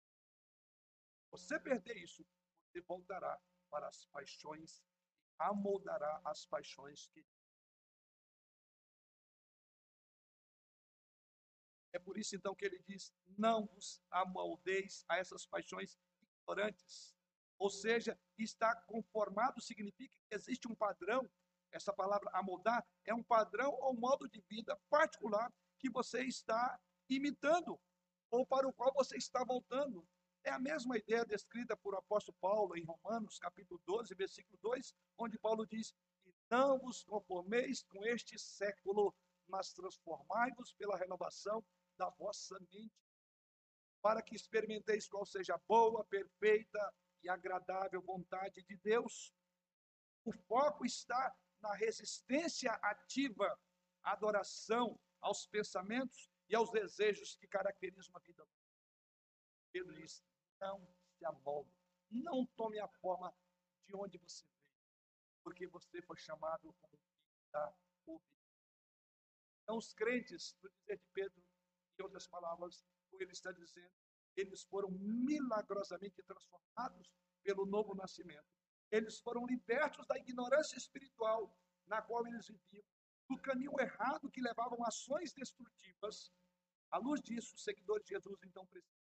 Você 1.31 1.59
perder 1.59 1.97
isso, 1.97 2.23
você 2.67 2.83
voltará 2.83 3.41
para 3.71 3.89
as 3.89 4.05
paixões, 4.13 4.85
amoldará 5.39 6.21
as 6.23 6.45
paixões 6.45 7.07
que 7.07 7.25
É 11.93 11.99
por 11.99 12.17
isso 12.17 12.37
então 12.37 12.55
que 12.55 12.65
ele 12.65 12.83
diz: 12.87 13.13
não 13.37 13.67
vos 13.67 14.03
amoldeis 14.11 15.05
a 15.09 15.17
essas 15.19 15.47
paixões 15.47 15.99
ignorantes. 16.21 17.15
Ou 17.59 17.69
seja, 17.69 18.19
estar 18.39 18.75
conformado 18.87 19.61
significa 19.61 20.15
que 20.29 20.35
existe 20.35 20.67
um 20.69 20.75
padrão. 20.75 21.29
Essa 21.73 21.93
palavra 21.93 22.31
amoldar 22.33 22.85
é 23.05 23.15
um 23.15 23.23
padrão 23.23 23.73
ou 23.81 23.95
modo 23.95 24.29
de 24.29 24.41
vida 24.49 24.77
particular 24.89 25.53
que 25.79 25.91
você 25.91 26.25
está 26.25 26.81
imitando 27.09 27.79
ou 28.31 28.47
para 28.47 28.67
o 28.67 28.73
qual 28.73 28.93
você 28.95 29.17
está 29.17 29.45
voltando. 29.45 30.07
É 30.43 30.51
a 30.51 30.59
mesma 30.59 30.97
ideia 30.97 31.25
descrita 31.25 31.77
por 31.77 31.95
apóstolo 31.95 32.37
Paulo 32.41 32.77
em 32.77 32.85
Romanos, 32.85 33.39
capítulo 33.39 33.81
12, 33.85 34.15
versículo 34.15 34.59
2, 34.63 34.95
onde 35.19 35.39
Paulo 35.39 35.67
diz: 35.67 35.95
Não 36.51 36.79
vos 36.79 37.05
conformeis 37.05 37.83
com 37.83 38.05
este 38.07 38.39
século, 38.39 39.15
mas 39.47 39.73
transformai-vos 39.73 40.73
pela 40.75 40.97
renovação 40.97 41.63
da 42.01 42.09
vossa 42.09 42.59
mente, 42.73 43.07
para 44.01 44.23
que 44.23 44.35
experimenteis 44.35 45.07
qual 45.07 45.27
seja 45.27 45.55
a 45.55 45.63
boa, 45.69 46.03
perfeita 46.07 46.95
e 47.23 47.29
agradável 47.29 48.01
vontade 48.01 48.63
de 48.63 48.75
Deus. 48.79 49.35
O 50.25 50.33
foco 50.33 50.87
está 50.87 51.37
na 51.61 51.75
resistência 51.75 52.73
ativa 52.83 53.47
à 54.03 54.13
adoração, 54.13 54.99
aos 55.21 55.47
pensamentos 55.47 56.31
e 56.49 56.55
aos 56.55 56.71
desejos 56.71 57.37
que 57.37 57.47
caracterizam 57.47 58.17
a 58.17 58.21
vida. 58.21 58.49
Pedro 59.71 59.95
diz: 59.95 60.25
não 60.59 60.79
se 61.19 61.27
amolde, 61.27 61.71
não 62.11 62.47
tome 62.57 62.79
a 62.79 62.89
forma 62.89 63.31
de 63.87 63.95
onde 63.95 64.17
você 64.17 64.47
veio, 64.47 65.43
porque 65.45 65.67
você 65.67 66.01
foi 66.01 66.17
chamado 66.17 66.73
como 66.81 66.97
filho 66.97 67.51
da 67.53 67.75
obediência. 68.07 68.41
Então, 69.63 69.77
os 69.77 69.93
crentes, 69.93 70.57
no 70.63 70.71
dizer 70.71 70.97
de 70.97 71.07
Pedro, 71.13 71.50
em 72.01 72.03
outras 72.03 72.27
palavras, 72.27 72.85
o 73.13 73.17
que 73.17 73.25
ele 73.25 73.33
está 73.33 73.53
dizendo, 73.53 73.93
eles 74.37 74.63
foram 74.65 74.91
milagrosamente 74.91 76.23
transformados 76.23 77.13
pelo 77.43 77.67
novo 77.67 77.95
nascimento. 77.95 78.47
Eles 78.91 79.21
foram 79.21 79.47
libertos 79.47 80.07
da 80.07 80.19
ignorância 80.19 80.77
espiritual 80.77 81.55
na 81.87 82.03
qual 82.03 82.27
eles 82.27 82.47
viviam, 82.47 82.85
do 83.29 83.39
caminho 83.39 83.73
errado 83.81 84.31
que 84.31 84.41
levavam 84.41 84.85
ações 84.85 85.33
destrutivas. 85.33 86.33
À 86.91 86.99
luz 86.99 87.21
disso, 87.21 87.55
os 87.55 87.63
seguidores 87.63 88.05
de 88.05 88.11
Jesus 88.11 88.39
então 88.45 88.67
precisam 88.67 89.01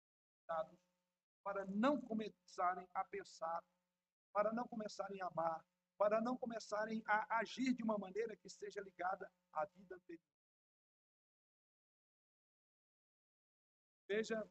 para 1.42 1.64
não 1.66 2.00
começarem 2.00 2.88
a 2.92 3.04
pensar, 3.04 3.62
para 4.32 4.52
não 4.52 4.66
começarem 4.66 5.20
a 5.22 5.26
amar, 5.26 5.64
para 5.96 6.20
não 6.20 6.36
começarem 6.36 7.02
a 7.06 7.38
agir 7.38 7.74
de 7.74 7.82
uma 7.82 7.98
maneira 7.98 8.36
que 8.36 8.48
seja 8.48 8.80
ligada 8.80 9.30
à 9.52 9.64
vida 9.66 9.94
anterior. 9.94 10.39
Veja, 14.10 14.44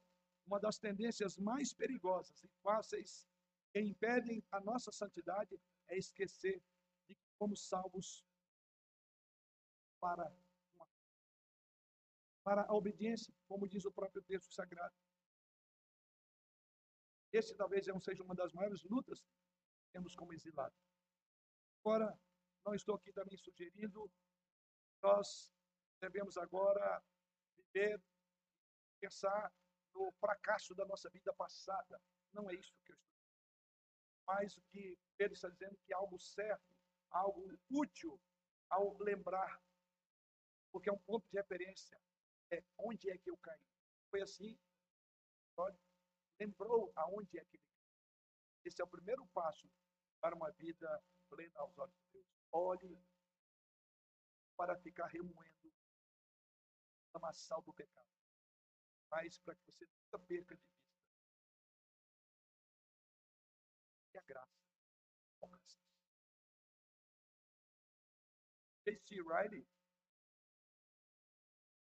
uma 0.47 0.57
das 0.57 0.77
tendências 0.79 1.37
mais 1.37 1.73
perigosas 1.73 2.41
e 2.41 2.47
fáceis 2.63 3.27
que 3.73 3.81
impedem 3.81 4.41
a 4.49 4.61
nossa 4.61 4.89
santidade 4.89 5.59
é 5.89 5.97
esquecer 5.97 6.63
de 7.09 7.13
que 7.13 7.57
salvos 7.57 8.25
para 9.99 10.33
uma, 10.73 10.87
para 12.41 12.61
a 12.69 12.73
obediência, 12.73 13.33
como 13.49 13.67
diz 13.67 13.83
o 13.83 13.91
próprio 13.91 14.21
texto 14.21 14.53
sagrado. 14.53 14.95
Esse 17.33 17.53
talvez 17.53 17.85
seja 17.99 18.23
uma 18.23 18.33
das 18.33 18.53
maiores 18.53 18.81
lutas 18.83 19.19
que 19.19 19.91
temos 19.91 20.15
como 20.15 20.31
exilados. 20.31 20.79
Agora, 21.81 22.17
não 22.65 22.73
estou 22.73 22.95
aqui 22.95 23.11
também 23.11 23.35
sugerindo, 23.35 24.09
nós 25.03 25.53
devemos 25.99 26.37
agora 26.37 27.03
viver, 27.57 28.01
pensar 28.99 29.51
no 29.93 30.11
fracasso 30.13 30.75
da 30.75 30.85
nossa 30.85 31.09
vida 31.09 31.33
passada. 31.33 32.01
Não 32.33 32.49
é 32.49 32.53
isso 32.53 32.73
que 32.85 32.91
eu 32.91 32.95
estou 32.95 33.09
dizendo. 33.11 33.29
Mas 34.27 34.57
o 34.57 34.61
que 34.63 34.97
Pedro 35.17 35.33
está 35.33 35.49
dizendo 35.49 35.77
que 35.85 35.93
é 35.93 35.95
algo 35.95 36.19
certo, 36.19 36.75
algo 37.09 37.59
útil 37.71 38.19
ao 38.69 38.95
lembrar, 38.99 39.61
porque 40.71 40.89
é 40.89 40.93
um 40.93 40.99
ponto 40.99 41.27
de 41.27 41.37
referência. 41.37 41.99
É 42.51 42.63
onde 42.77 43.09
é 43.09 43.17
que 43.17 43.29
eu 43.29 43.37
caí. 43.37 43.61
Foi 44.09 44.21
assim, 44.21 44.57
lembrou 46.39 46.91
aonde 46.95 47.37
é 47.37 47.45
que 47.45 47.57
ele 47.57 47.63
Esse 48.63 48.81
é 48.81 48.83
o 48.83 48.87
primeiro 48.87 49.25
passo 49.27 49.69
para 50.19 50.35
uma 50.35 50.51
vida 50.51 51.03
plena 51.29 51.59
aos 51.59 51.77
olhos 51.77 51.95
de 51.95 52.11
Deus. 52.13 52.27
Olhe 52.51 53.03
para 54.55 54.77
ficar 54.77 55.07
remoendo 55.07 55.67
o 55.67 55.73
lamaçal 57.13 57.61
do 57.61 57.73
pecado, 57.73 58.07
mas 59.09 59.37
para 59.39 59.55
que 59.55 59.63
você 59.65 59.85
nunca 59.85 60.19
perca 60.19 60.55
de 60.55 60.61
vista 60.61 60.79
e 64.13 64.17
a 64.17 64.21
graça. 64.21 64.59
J.C. 68.85 69.15
Riley 69.21 69.67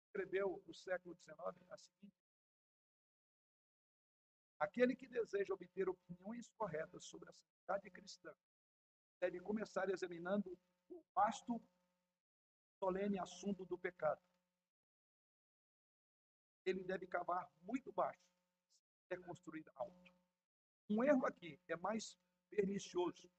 escreveu 0.06 0.62
no 0.66 0.74
século 0.74 1.16
XIX 1.16 1.70
a 1.70 1.76
seguinte 1.76 2.24
Aquele 4.60 4.94
que 4.96 5.06
deseja 5.06 5.52
obter 5.52 5.88
opiniões 5.88 6.48
corretas 6.56 7.04
sobre 7.04 7.28
a 7.28 7.32
santidade 7.32 7.90
cristã 7.90 8.34
deve 9.20 9.40
começar 9.40 9.90
examinando 9.90 10.56
o 10.88 11.02
vasto, 11.14 11.60
solene 12.78 13.18
assunto 13.18 13.64
do 13.66 13.76
pecado. 13.76 14.22
Ele 16.64 16.82
deve 16.84 17.06
cavar 17.06 17.50
muito 17.62 17.92
baixo, 17.92 18.26
se 19.08 19.16
construir 19.18 19.64
alto. 19.76 20.12
Um 20.90 21.02
erro 21.04 21.26
aqui 21.26 21.60
é 21.68 21.76
mais 21.76 22.18
pernicioso. 22.50 23.30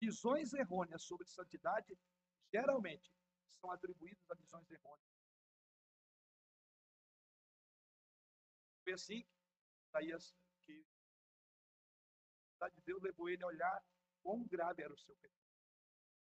Visões 0.00 0.52
errôneas 0.52 1.02
sobre 1.02 1.26
santidade 1.26 1.98
geralmente 2.52 3.12
são 3.60 3.70
atribuídas 3.70 4.30
a 4.30 4.34
visões 4.34 4.70
errôneas. 4.70 5.08
Foi 8.84 8.92
assim 8.92 9.22
que 9.22 9.32
Isaías 9.88 10.34
vontade 12.58 12.74
de 12.74 12.82
Deus 12.82 13.00
levou 13.02 13.28
ele 13.28 13.42
a 13.44 13.46
olhar 13.46 13.84
quão 14.20 14.44
grave 14.48 14.82
era 14.82 14.92
o 14.92 14.98
seu 14.98 15.14
pecado. 15.16 15.38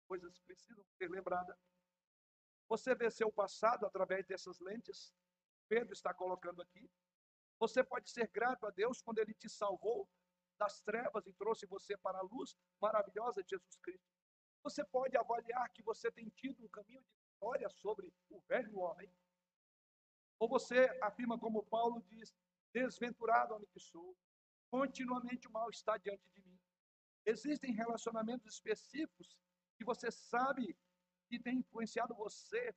Coisas 0.07 0.39
precisam 0.41 0.85
ser 0.97 1.09
lembradas. 1.09 1.57
Você 2.69 2.93
vê 2.95 3.09
seu 3.09 3.31
passado 3.31 3.85
através 3.85 4.25
dessas 4.27 4.59
lentes. 4.59 5.11
Pedro 5.67 5.93
está 5.93 6.13
colocando 6.13 6.61
aqui. 6.61 6.89
Você 7.59 7.83
pode 7.83 8.09
ser 8.09 8.27
grato 8.27 8.65
a 8.65 8.69
Deus 8.71 9.01
quando 9.01 9.19
Ele 9.19 9.33
te 9.33 9.49
salvou 9.49 10.09
das 10.57 10.81
trevas 10.81 11.25
e 11.27 11.33
trouxe 11.33 11.65
você 11.65 11.97
para 11.97 12.19
a 12.19 12.23
luz 12.23 12.55
maravilhosa 12.81 13.43
de 13.43 13.49
Jesus 13.49 13.75
Cristo. 13.77 14.07
Você 14.63 14.83
pode 14.83 15.15
avaliar 15.17 15.69
que 15.69 15.83
você 15.83 16.11
tem 16.11 16.29
tido 16.29 16.63
um 16.63 16.67
caminho 16.67 17.01
de 17.01 17.13
vitória 17.31 17.69
sobre 17.69 18.11
o 18.29 18.39
velho 18.41 18.77
homem. 18.79 19.11
Ou 20.39 20.47
você 20.47 20.87
afirma, 21.01 21.39
como 21.39 21.63
Paulo 21.63 22.01
diz, 22.09 22.33
desventurado 22.73 23.55
homem 23.55 23.67
que 23.71 23.79
sou, 23.79 24.15
Continuamente 24.69 25.47
o 25.47 25.51
mal 25.51 25.69
está 25.69 25.97
diante 25.97 26.29
de 26.29 26.41
mim. 26.41 26.59
Existem 27.25 27.73
relacionamentos 27.73 28.53
específicos 28.53 29.37
que 29.77 29.85
você 29.85 30.11
sabe 30.11 30.77
que 31.29 31.39
tem 31.39 31.59
influenciado 31.59 32.15
você 32.15 32.75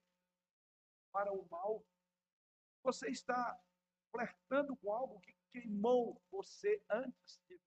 para 1.13 1.33
o 1.33 1.47
mal. 1.49 1.85
Você 2.83 3.09
está 3.09 3.59
flertando 4.11 4.77
com 4.77 4.93
algo 4.93 5.21
que 5.21 5.35
queimou 5.53 6.21
você 6.31 6.83
antes 6.91 7.41
de. 7.49 7.61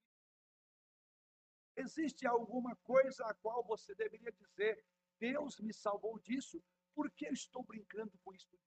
Existe 1.76 2.26
alguma 2.28 2.76
coisa 2.78 3.26
a 3.26 3.34
qual 3.36 3.64
você 3.64 3.96
deveria 3.96 4.32
dizer: 4.32 4.86
Deus 5.20 5.60
me 5.60 5.74
salvou 5.74 6.20
disso, 6.20 6.64
por 6.94 7.10
que 7.12 7.28
estou 7.28 7.64
brincando 7.64 8.18
com 8.24 8.34
isso? 8.34 8.60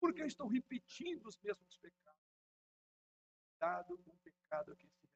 Por 0.00 0.14
que 0.14 0.22
estou 0.22 0.46
repetindo 0.46 1.26
os 1.26 1.36
mesmos 1.38 1.76
pecados? 1.78 2.06
cuidado 3.56 3.98
com 4.04 4.10
o 4.10 4.18
pecado 4.18 4.76
que 4.76 4.88
se 4.88 5.08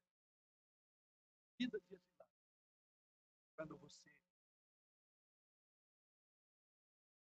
vida 1.58 1.78
de 1.78 1.94
exilado. 1.94 2.30
Quando 3.56 3.78
você 3.78 4.16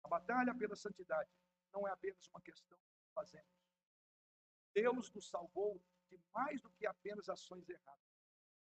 a 0.06 0.08
batalha 0.08 0.56
pela 0.56 0.76
santidade 0.76 1.30
não 1.74 1.88
é 1.88 1.92
apenas 1.92 2.28
uma 2.28 2.42
questão 2.42 2.78
que 2.78 3.14
fazemos. 3.14 3.50
Deus 4.74 5.12
nos 5.12 5.30
salvou 5.30 5.82
de 6.10 6.18
mais 6.34 6.62
do 6.62 6.72
que 6.72 6.86
apenas 6.86 7.28
ações 7.30 7.68
erradas. 7.68 8.14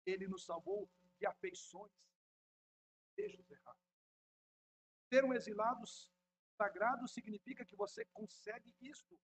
Ele 0.06 0.28
nos 0.28 0.46
salvou 0.46 0.90
de 1.20 1.26
afeições, 1.26 1.92
desejos 3.16 3.50
errados. 3.52 3.82
Ser 5.12 5.24
um 5.24 5.34
exilado 5.34 5.84
sagrado 6.58 7.08
significa 7.08 7.66
que 7.66 7.76
você 7.76 8.06
consegue 8.06 8.76
isto 8.82 9.20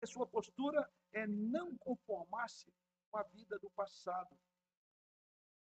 a 0.00 0.06
sua 0.06 0.26
postura 0.26 0.88
é 1.12 1.26
não 1.26 1.76
conformar-se 1.78 2.72
com 3.10 3.18
a 3.18 3.22
vida 3.24 3.58
do 3.58 3.70
passado, 3.70 4.38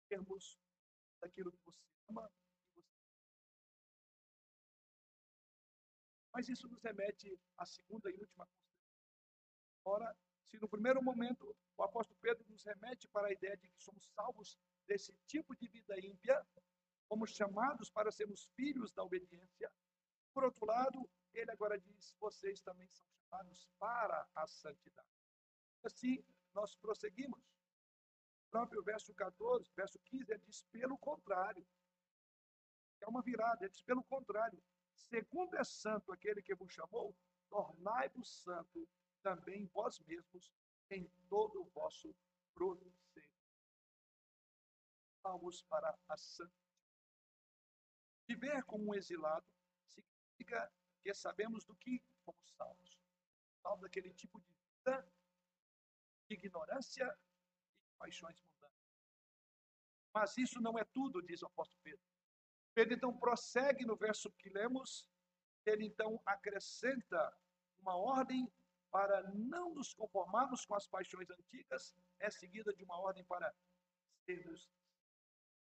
termos 0.10 0.60
daquilo 1.22 1.52
que 1.52 1.64
você 1.64 1.86
ama 2.10 2.32
Mas 6.36 6.50
isso 6.50 6.68
nos 6.68 6.84
remete 6.84 7.40
à 7.58 7.66
segunda 7.66 8.12
e 8.12 8.18
última 8.18 8.46
consideração. 8.46 9.16
Ora, 9.86 10.18
se 10.50 10.60
no 10.60 10.68
primeiro 10.68 11.02
momento 11.02 11.56
o 11.78 11.84
apóstolo 11.84 12.20
Pedro 12.20 12.46
nos 12.50 12.62
remete 12.66 13.08
para 13.08 13.28
a 13.28 13.32
ideia 13.32 13.56
de 13.56 13.70
que 13.70 13.82
somos 13.82 14.06
salvos 14.14 14.60
desse 14.86 15.14
tipo 15.28 15.56
de 15.56 15.70
vida 15.70 15.98
ímpia, 15.98 16.46
fomos 17.08 17.32
chamados 17.32 17.90
para 17.90 18.12
sermos 18.12 18.48
filhos 18.54 18.92
da 18.92 19.02
obediência, 19.02 19.72
por 20.34 20.44
outro 20.44 20.66
lado, 20.66 21.10
ele 21.34 21.50
agora 21.52 21.80
diz: 21.80 22.14
vocês 22.20 22.60
também 22.62 22.90
são 22.90 23.08
chamados 23.08 23.70
para 23.80 24.28
a 24.36 24.46
santidade. 24.46 25.08
Assim, 25.86 26.22
nós 26.54 26.76
prosseguimos. 26.76 27.40
O 28.48 28.50
próprio 28.50 28.84
verso 28.84 29.14
14, 29.14 29.72
verso 29.74 29.98
15, 30.00 30.34
ele 30.34 30.44
diz: 30.46 30.64
pelo 30.64 30.98
contrário, 30.98 31.66
É 33.00 33.08
uma 33.08 33.22
virada. 33.22 33.64
Ele 33.64 33.72
diz, 33.72 33.82
pelo 33.84 34.04
contrário, 34.04 34.62
segundo 34.96 35.56
é 35.56 35.64
santo 35.64 36.12
aquele 36.12 36.42
que 36.42 36.56
vos 36.56 36.74
chamou, 36.74 37.16
tornai-vos 37.50 38.44
santo 38.44 38.88
também 39.22 39.66
vós 39.68 40.00
mesmos 40.02 40.54
em 40.90 41.08
todo 41.28 41.62
o 41.62 41.70
vosso 41.70 42.16
proceder. 42.54 43.30
Vamos 45.24 45.64
para 45.64 45.98
a 46.08 46.18
santidade. 46.18 46.66
Viver 48.28 48.64
como 48.66 48.92
um 48.92 48.94
exilado 48.94 49.46
significa 49.88 50.72
que 51.02 51.14
sabemos 51.14 51.64
do 51.66 51.76
que 51.76 52.04
fomos 52.24 52.52
salvos. 52.56 53.00
Salvos 53.62 53.82
daquele 53.82 54.14
tipo 54.14 54.40
de 54.40 54.54
vida, 54.54 55.12
de 56.28 56.36
ignorância 56.36 57.06
e 57.80 57.84
de 57.84 57.94
paixões 57.98 58.40
mundanas. 58.42 58.76
Mas 60.14 60.38
isso 60.38 60.62
não 60.62 60.78
é 60.78 60.84
tudo, 60.84 61.22
diz 61.22 61.42
o 61.42 61.48
apóstolo 61.48 61.82
Pedro. 61.82 62.15
Pedro 62.76 62.94
então 62.94 63.18
prossegue 63.18 63.86
no 63.86 63.96
verso 63.96 64.30
que 64.34 64.50
lemos, 64.50 65.10
ele 65.66 65.86
então 65.86 66.22
acrescenta 66.26 67.34
uma 67.80 67.96
ordem 67.96 68.52
para 68.92 69.24
não 69.34 69.74
nos 69.74 69.94
conformarmos 69.94 70.66
com 70.66 70.76
as 70.76 70.86
paixões 70.86 71.30
antigas, 71.30 71.96
é 72.20 72.30
seguida 72.30 72.74
de 72.74 72.84
uma 72.84 73.00
ordem 73.00 73.24
para 73.26 73.54
sermos. 74.26 74.70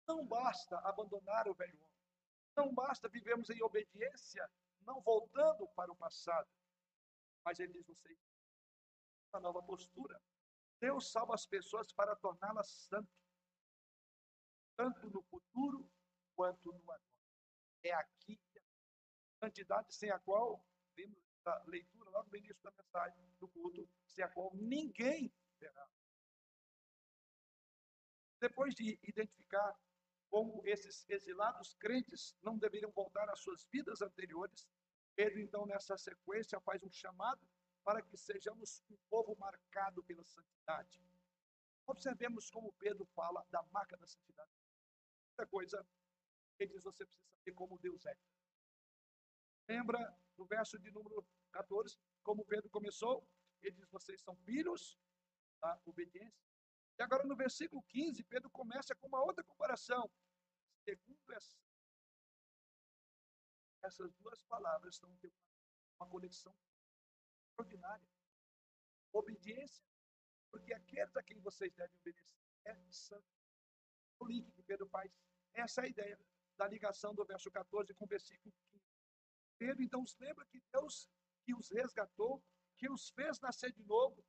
Não 0.09 0.27
basta 0.27 0.77
abandonar 0.81 1.47
o 1.49 1.55
velho 1.55 1.81
homem. 1.81 1.89
Não 2.57 2.75
basta 2.75 3.09
vivermos 3.09 3.49
em 3.51 3.63
obediência, 3.63 4.51
não 4.81 5.01
voltando 5.01 5.69
para 5.69 5.93
o 5.93 5.97
passado. 5.97 6.49
Mas 7.45 7.61
ele 7.61 7.73
diz: 7.73 7.87
você 7.87 8.19
uma 9.33 9.41
nova 9.41 9.63
postura. 9.63 10.21
Deus 10.81 11.13
salva 11.13 11.35
as 11.35 11.47
pessoas 11.47 11.93
para 11.93 12.17
torná-las 12.17 12.69
santas, 12.89 13.13
tanto 14.77 15.11
no 15.11 15.23
futuro 15.23 15.91
quanto 16.39 16.73
no 16.73 16.79
agora. 16.79 17.03
É 17.83 17.93
aqui 17.95 18.41
a 18.57 19.45
santidade 19.45 19.93
sem 19.93 20.09
a 20.11 20.21
qual, 20.21 20.65
vimos 20.95 21.19
a 21.45 21.65
leitura 21.67 22.11
lá 22.11 22.23
no 22.23 22.37
início 22.37 22.63
da 22.63 22.71
mensagem 22.71 23.29
do 23.41 23.49
culto, 23.49 23.91
sem 24.07 24.25
a 24.25 24.29
qual 24.29 24.55
ninguém 24.55 25.35
verá. 25.59 25.91
Depois 28.41 28.73
de 28.77 28.97
identificar 29.03 29.77
como 30.31 30.63
esses 30.65 31.05
exilados 31.09 31.75
crentes 31.75 32.37
não 32.41 32.57
deveriam 32.57 32.93
voltar 32.93 33.29
às 33.31 33.41
suas 33.41 33.67
vidas 33.73 34.01
anteriores, 34.01 34.69
Pedro, 35.17 35.41
então, 35.41 35.67
nessa 35.67 35.99
sequência, 35.99 36.61
faz 36.61 36.81
um 36.85 36.93
chamado 36.93 37.45
para 37.83 38.01
que 38.01 38.17
sejamos 38.17 38.85
um 38.89 38.97
povo 39.11 39.35
marcado 39.37 40.05
pela 40.05 40.23
santidade. 40.23 41.03
Observemos 41.85 42.49
como 42.49 42.73
Pedro 42.75 43.05
fala 43.07 43.45
da 43.51 43.61
marca 43.73 43.97
da 43.97 44.07
santidade. 44.07 44.53
Outra 45.33 45.47
coisa, 45.49 45.85
diz: 46.67 46.83
você 46.83 47.05
precisa 47.05 47.29
saber 47.39 47.55
como 47.55 47.79
Deus 47.79 48.05
é. 48.07 48.17
Lembra 49.69 49.99
no 50.37 50.47
verso 50.47 50.79
de 50.79 50.91
número 50.91 51.27
14, 51.53 51.97
como 52.23 52.45
Pedro 52.45 52.71
começou? 52.71 53.27
Ele 53.63 53.77
diz: 53.77 53.89
vocês 53.91 54.21
são 54.23 54.37
filhos 54.37 54.99
da 55.61 55.81
obediência. 55.85 56.43
E 56.99 57.03
agora 57.03 57.25
no 57.25 57.37
versículo 57.37 57.83
15, 57.85 58.25
Pedro 58.25 58.51
começa 58.51 58.95
com 58.97 59.07
uma 59.07 59.23
outra 59.23 59.45
comparação. 59.45 60.11
Segundo 60.85 61.33
essa, 61.33 61.57
essas 63.83 64.13
duas 64.15 64.43
palavras 64.45 64.95
estão 64.95 65.15
tendo 65.19 65.35
uma 66.01 66.09
conexão 66.09 66.55
extraordinária. 67.47 68.09
Obediência, 69.13 69.85
porque 70.51 70.73
aqueles 70.75 71.17
a 71.17 71.23
quem 71.23 71.41
vocês 71.41 71.73
devem 71.75 71.97
obedecer 71.99 72.29
é 72.65 72.75
santo. 72.91 73.27
O 74.21 74.27
link 74.27 74.51
que 74.53 74.63
Pedro 74.63 74.87
faz, 74.89 75.13
essa 75.55 75.83
é 75.83 75.85
a 75.85 75.89
ideia 75.89 76.19
da 76.59 76.67
ligação 76.67 77.15
do 77.15 77.25
verso 77.25 77.51
14 77.51 77.95
com 77.95 78.05
o 78.05 78.09
versículo 78.09 78.53
15. 78.73 78.85
Pedro 79.59 79.83
então 79.83 80.05
se 80.05 80.17
lembra 80.21 80.45
que 80.47 80.61
Deus 80.73 81.09
que 81.45 81.55
os 81.55 81.71
resgatou, 81.71 82.45
que 82.77 82.91
os 82.91 83.09
fez 83.11 83.41
nascer 83.41 83.73
de 83.73 83.83
novo 83.85 84.23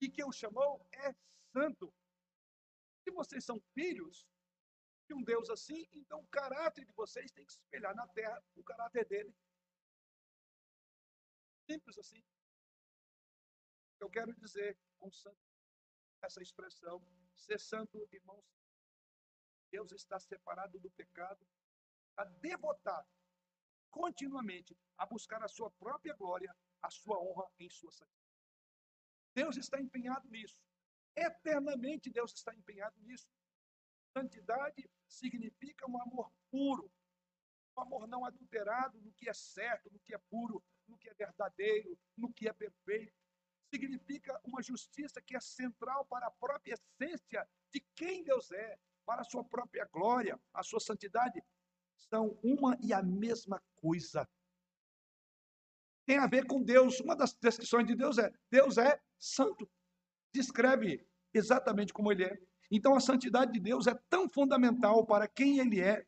e 0.00 0.08
que 0.08 0.24
os 0.24 0.36
chamou 0.36 0.86
é 0.92 1.12
santo. 1.52 1.92
Se 3.02 3.10
vocês 3.10 3.44
são 3.44 3.60
filhos 3.74 4.26
de 5.06 5.14
um 5.14 5.22
Deus 5.22 5.50
assim, 5.50 5.86
então 5.92 6.20
o 6.20 6.28
caráter 6.28 6.86
de 6.86 6.92
vocês 6.92 7.30
tem 7.32 7.44
que 7.44 7.52
se 7.52 7.58
espelhar 7.58 7.94
na 7.94 8.06
terra, 8.08 8.42
o 8.54 8.64
caráter 8.64 9.04
dele. 9.06 9.34
Simples 11.68 11.98
assim. 11.98 12.24
Eu 14.00 14.08
quero 14.08 14.34
dizer 14.34 14.78
com 14.98 15.12
santo, 15.12 15.38
essa 16.22 16.42
expressão, 16.42 17.04
ser 17.34 17.60
santo, 17.60 18.08
irmãos, 18.10 18.44
Deus 19.70 19.92
está 19.92 20.18
separado 20.18 20.78
do 20.78 20.90
pecado, 20.90 21.46
está 22.12 22.24
devotado 22.40 23.08
continuamente 23.90 24.76
a 24.96 25.06
buscar 25.06 25.42
a 25.42 25.48
sua 25.48 25.70
própria 25.72 26.14
glória, 26.14 26.54
a 26.80 26.90
sua 26.90 27.18
honra 27.18 27.46
em 27.58 27.68
sua 27.68 27.90
santidade. 27.90 28.22
Deus 29.34 29.56
está 29.56 29.80
empenhado 29.80 30.28
nisso. 30.28 30.58
Eternamente 31.16 32.10
Deus 32.10 32.32
está 32.32 32.54
empenhado 32.54 32.98
nisso. 33.00 33.28
Santidade 34.16 34.90
significa 35.08 35.88
um 35.88 36.00
amor 36.00 36.30
puro, 36.50 36.90
um 37.76 37.80
amor 37.80 38.06
não 38.06 38.24
adulterado 38.24 39.00
no 39.00 39.12
que 39.12 39.28
é 39.28 39.34
certo, 39.34 39.90
no 39.90 40.00
que 40.00 40.14
é 40.14 40.18
puro, 40.30 40.62
no 40.86 40.98
que 40.98 41.08
é 41.08 41.14
verdadeiro, 41.14 41.98
no 42.16 42.32
que 42.32 42.48
é 42.48 42.52
perfeito. 42.52 43.14
Significa 43.70 44.38
uma 44.44 44.62
justiça 44.62 45.20
que 45.22 45.34
é 45.34 45.40
central 45.40 46.04
para 46.06 46.26
a 46.26 46.30
própria 46.30 46.74
essência 46.74 47.48
de 47.70 47.80
quem 47.94 48.22
Deus 48.22 48.50
é, 48.52 48.78
para 49.06 49.22
a 49.22 49.24
sua 49.24 49.44
própria 49.44 49.86
glória, 49.86 50.38
a 50.52 50.62
sua 50.62 50.80
santidade. 50.80 51.42
São 52.08 52.38
uma 52.42 52.78
e 52.82 52.92
a 52.92 53.02
mesma 53.02 53.62
coisa. 53.76 54.28
Tem 56.06 56.18
a 56.18 56.26
ver 56.26 56.46
com 56.46 56.62
Deus. 56.62 57.00
Uma 57.00 57.14
das 57.14 57.32
descrições 57.34 57.86
de 57.86 57.94
Deus 57.94 58.18
é: 58.18 58.32
Deus 58.50 58.78
é 58.78 59.00
santo 59.18 59.68
descreve 60.32 61.06
exatamente 61.32 61.92
como 61.92 62.10
ele 62.10 62.24
é. 62.24 62.38
Então 62.70 62.94
a 62.94 63.00
santidade 63.00 63.52
de 63.52 63.60
Deus 63.60 63.86
é 63.86 63.94
tão 64.08 64.28
fundamental 64.28 65.04
para 65.06 65.28
quem 65.28 65.58
ele 65.58 65.80
é 65.80 66.06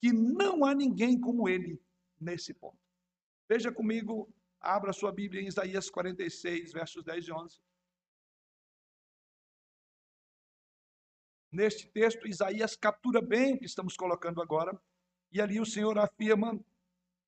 que 0.00 0.12
não 0.12 0.64
há 0.64 0.74
ninguém 0.74 1.20
como 1.20 1.48
ele 1.48 1.82
nesse 2.20 2.54
ponto. 2.54 2.78
Veja 3.48 3.72
comigo, 3.72 4.32
abra 4.60 4.92
sua 4.92 5.10
Bíblia 5.10 5.42
em 5.42 5.48
Isaías 5.48 5.90
46, 5.90 6.72
versos 6.72 7.02
10 7.02 7.26
e 7.26 7.32
11. 7.32 7.60
Neste 11.50 11.88
texto, 11.88 12.28
Isaías 12.28 12.76
captura 12.76 13.22
bem 13.22 13.54
o 13.54 13.58
que 13.58 13.64
estamos 13.64 13.96
colocando 13.96 14.40
agora, 14.42 14.78
e 15.32 15.40
ali 15.40 15.60
o 15.60 15.66
Senhor 15.66 15.98
afirma, 15.98 16.58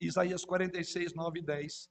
Isaías 0.01 0.45
46, 0.45 1.15
9 1.15 1.41
e 1.41 1.43
10, 1.43 1.89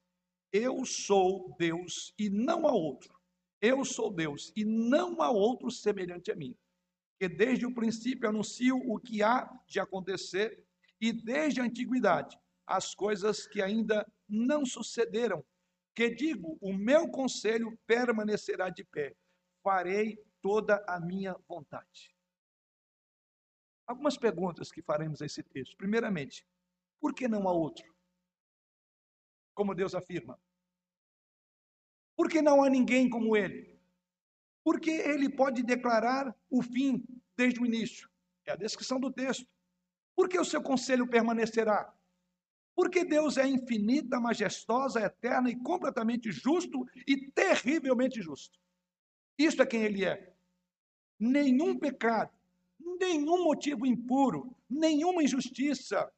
Eu 0.52 0.86
sou 0.86 1.56
Deus 1.58 2.14
e 2.18 2.30
não 2.30 2.68
há 2.68 2.72
outro 2.72 3.20
eu 3.62 3.84
sou 3.84 4.12
Deus 4.12 4.52
e 4.56 4.64
não 4.64 5.22
há 5.22 5.30
outro 5.30 5.70
semelhante 5.70 6.32
a 6.32 6.36
mim. 6.36 6.56
Que 7.20 7.28
desde 7.28 7.66
o 7.66 7.74
princípio 7.74 8.30
anuncio 8.30 8.78
o 8.78 8.98
que 9.00 9.22
há 9.22 9.50
de 9.68 9.80
acontecer 9.80 10.64
e 11.02 11.12
desde 11.12 11.60
a 11.60 11.66
antiguidade 11.66 12.38
as 12.66 12.94
coisas 12.94 13.48
que 13.48 13.62
ainda 13.62 14.06
não 14.28 14.66
sucederam. 14.66 15.44
Que 15.94 16.14
digo, 16.14 16.58
o 16.62 16.72
meu 16.72 17.10
conselho 17.10 17.78
permanecerá 17.86 18.70
de 18.70 18.84
pé. 18.86 19.14
Farei 19.62 20.18
toda 20.42 20.82
a 20.88 21.00
minha 21.00 21.36
vontade. 21.48 22.16
Algumas 23.90 24.16
perguntas 24.16 24.72
que 24.72 24.84
faremos 24.84 25.20
nesse 25.20 25.42
texto. 25.42 25.76
Primeiramente, 25.76 26.46
por 27.02 27.12
que 27.12 27.28
não 27.28 27.50
há 27.50 27.52
outro? 27.52 27.92
Como 29.56 29.74
Deus 29.74 29.96
afirma, 29.96 30.40
porque 32.16 32.40
não 32.40 32.64
há 32.64 32.70
ninguém 32.70 33.10
como 33.10 33.36
ele. 33.36 33.76
Porque 34.64 34.92
ele 34.92 35.28
pode 35.28 35.64
declarar 35.64 36.36
o 36.52 36.62
fim 36.62 37.04
desde 37.36 37.60
o 37.60 37.66
início. 37.66 38.08
É 38.46 38.52
a 38.52 38.56
descrição 38.56 39.00
do 39.00 39.12
texto. 39.12 39.48
Porque 40.16 40.38
o 40.38 40.46
seu 40.46 40.62
conselho 40.62 41.08
permanecerá. 41.08 41.92
Porque 42.76 43.04
Deus 43.04 43.38
é 43.38 43.48
infinita, 43.48 44.20
majestosa, 44.20 45.02
eterna 45.02 45.50
e 45.50 45.56
completamente 45.56 46.32
justo 46.32 46.86
e 47.08 47.32
terrivelmente 47.32 48.22
justo. 48.22 48.60
Isto 49.36 49.64
é 49.64 49.66
quem 49.66 49.82
ele 49.82 50.06
é. 50.06 50.32
Nenhum 51.20 51.76
pecado, 51.80 52.39
nenhum 53.00 53.44
motivo 53.44 53.86
impuro, 53.86 54.56
nenhuma 54.70 55.24
injustiça. 55.24 56.12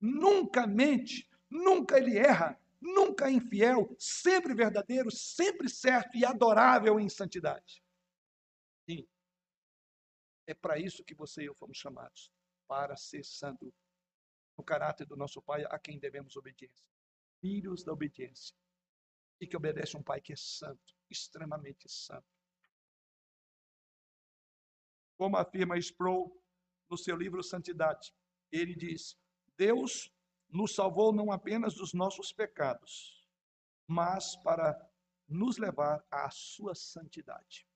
Nunca 0.00 0.66
mente, 0.66 1.28
nunca 1.50 1.98
ele 1.98 2.16
erra, 2.16 2.60
nunca 2.80 3.30
infiel, 3.30 3.94
sempre 3.98 4.54
verdadeiro, 4.54 5.10
sempre 5.10 5.68
certo 5.68 6.16
e 6.16 6.24
adorável 6.24 7.00
em 7.00 7.08
santidade. 7.08 7.82
Sim. 8.88 9.06
É 10.46 10.54
para 10.54 10.78
isso 10.78 11.04
que 11.04 11.14
você 11.14 11.42
e 11.42 11.46
eu 11.46 11.54
fomos 11.54 11.76
chamados, 11.76 12.30
para 12.66 12.96
ser 12.96 13.24
santo 13.24 13.74
no 14.56 14.64
caráter 14.64 15.06
do 15.06 15.16
nosso 15.16 15.40
Pai, 15.42 15.64
a 15.68 15.78
quem 15.78 15.98
devemos 15.98 16.36
obediência. 16.36 16.86
Filhos 17.40 17.84
da 17.84 17.92
obediência. 17.92 18.54
E 19.40 19.46
que 19.46 19.56
obedece 19.56 19.96
um 19.96 20.02
Pai 20.02 20.20
que 20.20 20.32
é 20.32 20.36
santo, 20.36 20.94
extremamente 21.08 21.88
santo. 21.88 22.26
Como 25.18 25.36
afirma 25.36 25.76
Sproul 25.76 26.34
no 26.88 26.96
seu 26.96 27.16
livro 27.16 27.42
Santidade, 27.42 28.14
ele 28.50 28.74
diz: 28.74 29.18
Deus 29.56 30.10
nos 30.48 30.74
salvou 30.74 31.12
não 31.12 31.30
apenas 31.30 31.74
dos 31.74 31.92
nossos 31.92 32.32
pecados, 32.32 33.28
mas 33.86 34.36
para 34.36 34.78
nos 35.28 35.58
levar 35.58 36.02
à 36.10 36.30
sua 36.30 36.74
santidade. 36.74 37.66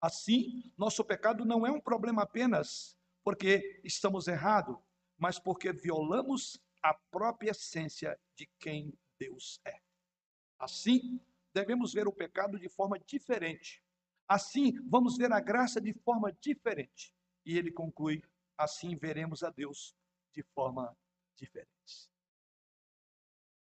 Assim, 0.00 0.72
nosso 0.76 1.04
pecado 1.04 1.44
não 1.44 1.66
é 1.66 1.70
um 1.70 1.80
problema 1.80 2.22
apenas 2.22 2.96
porque 3.24 3.80
estamos 3.82 4.28
errados, 4.28 4.76
mas 5.18 5.38
porque 5.38 5.72
violamos 5.72 6.62
a 6.82 6.94
própria 6.94 7.50
essência 7.50 8.16
de 8.36 8.46
quem 8.60 8.96
Deus 9.18 9.58
é. 9.64 9.80
Assim, 10.58 11.20
devemos 11.52 11.92
ver 11.92 12.06
o 12.06 12.12
pecado 12.12 12.58
de 12.58 12.68
forma 12.68 12.98
diferente. 12.98 13.82
Assim, 14.28 14.72
vamos 14.88 15.16
ver 15.16 15.32
a 15.32 15.40
graça 15.40 15.80
de 15.80 15.92
forma 15.92 16.32
diferente. 16.40 17.12
E 17.44 17.56
ele 17.56 17.70
conclui: 17.70 18.22
assim 18.58 18.96
veremos 18.96 19.42
a 19.42 19.50
Deus 19.50 19.94
de 20.32 20.42
forma 20.42 20.96
diferente. 21.36 22.10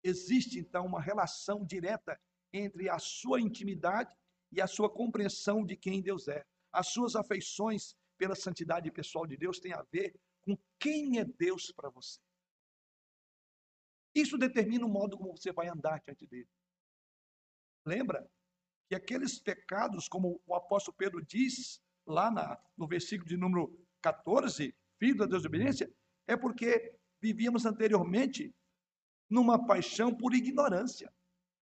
Existe 0.03 0.59
então 0.59 0.85
uma 0.85 1.01
relação 1.01 1.63
direta 1.65 2.19
entre 2.51 2.89
a 2.89 2.97
sua 2.97 3.39
intimidade 3.39 4.15
e 4.51 4.61
a 4.61 4.67
sua 4.67 4.89
compreensão 4.89 5.63
de 5.63 5.75
quem 5.75 6.01
Deus 6.01 6.27
é. 6.27 6.45
As 6.71 6.87
suas 6.87 7.15
afeições 7.15 7.95
pela 8.17 8.35
santidade 8.35 8.91
pessoal 8.91 9.27
de 9.27 9.37
Deus 9.37 9.59
têm 9.59 9.73
a 9.73 9.83
ver 9.91 10.19
com 10.41 10.57
quem 10.79 11.19
é 11.19 11.25
Deus 11.25 11.71
para 11.71 11.89
você. 11.89 12.19
Isso 14.15 14.37
determina 14.37 14.85
o 14.85 14.89
modo 14.89 15.17
como 15.17 15.37
você 15.37 15.51
vai 15.51 15.67
andar 15.67 16.01
diante 16.01 16.25
dele. 16.25 16.49
Lembra 17.85 18.29
que 18.89 18.95
aqueles 18.95 19.39
pecados, 19.39 20.09
como 20.09 20.41
o 20.47 20.55
apóstolo 20.55 20.97
Pedro 20.97 21.23
diz 21.23 21.79
lá 22.07 22.31
na, 22.31 22.59
no 22.75 22.87
versículo 22.87 23.29
de 23.29 23.37
número 23.37 23.79
14, 24.01 24.75
filho 24.97 25.17
da 25.19 25.27
desobediência, 25.27 25.93
é 26.25 26.35
porque 26.35 26.97
vivíamos 27.21 27.67
anteriormente 27.67 28.53
numa 29.29 29.63
paixão 29.63 30.13
por 30.13 30.33
ignorância. 30.33 31.13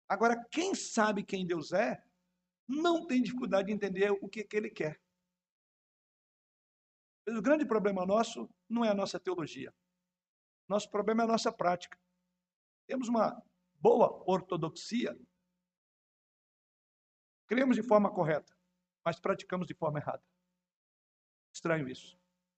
Agora, 0.09 0.45
quem 0.51 0.75
sabe 0.75 1.23
quem 1.23 1.47
Deus 1.47 1.71
é, 1.71 2.03
não 2.67 3.07
tem 3.07 3.21
dificuldade 3.21 3.67
de 3.67 3.73
entender 3.73 4.11
o 4.11 4.27
que, 4.27 4.43
que 4.43 4.57
ele 4.57 4.69
quer. 4.69 5.01
o 7.25 7.41
grande 7.41 7.65
problema 7.65 8.05
nosso 8.05 8.49
não 8.67 8.83
é 8.83 8.89
a 8.89 8.93
nossa 8.93 9.17
teologia. 9.17 9.73
Nosso 10.67 10.89
problema 10.89 11.23
é 11.23 11.25
a 11.25 11.29
nossa 11.29 11.53
prática. 11.53 11.97
Temos 12.85 13.07
uma 13.07 13.41
boa 13.79 14.23
ortodoxia. 14.29 15.17
Cremos 17.47 17.75
de 17.75 17.83
forma 17.83 18.11
correta, 18.11 18.55
mas 19.05 19.19
praticamos 19.19 19.67
de 19.67 19.73
forma 19.73 19.99
errada. 19.99 20.23
Estranho 21.53 21.87
isso. 21.87 22.17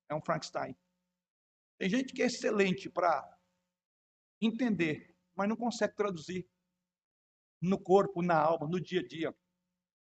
É 0.09 0.15
um 0.15 0.21
Frankenstein. 0.21 0.75
Tem 1.77 1.89
gente 1.89 2.13
que 2.13 2.21
é 2.21 2.27
excelente 2.27 2.89
para 2.89 3.37
entender, 4.41 5.15
mas 5.35 5.49
não 5.49 5.55
consegue 5.55 5.95
traduzir 5.95 6.47
no 7.61 7.79
corpo, 7.79 8.21
na 8.21 8.37
alma, 8.37 8.67
no 8.67 8.79
dia 8.79 9.01
a 9.01 9.07
dia. 9.07 9.35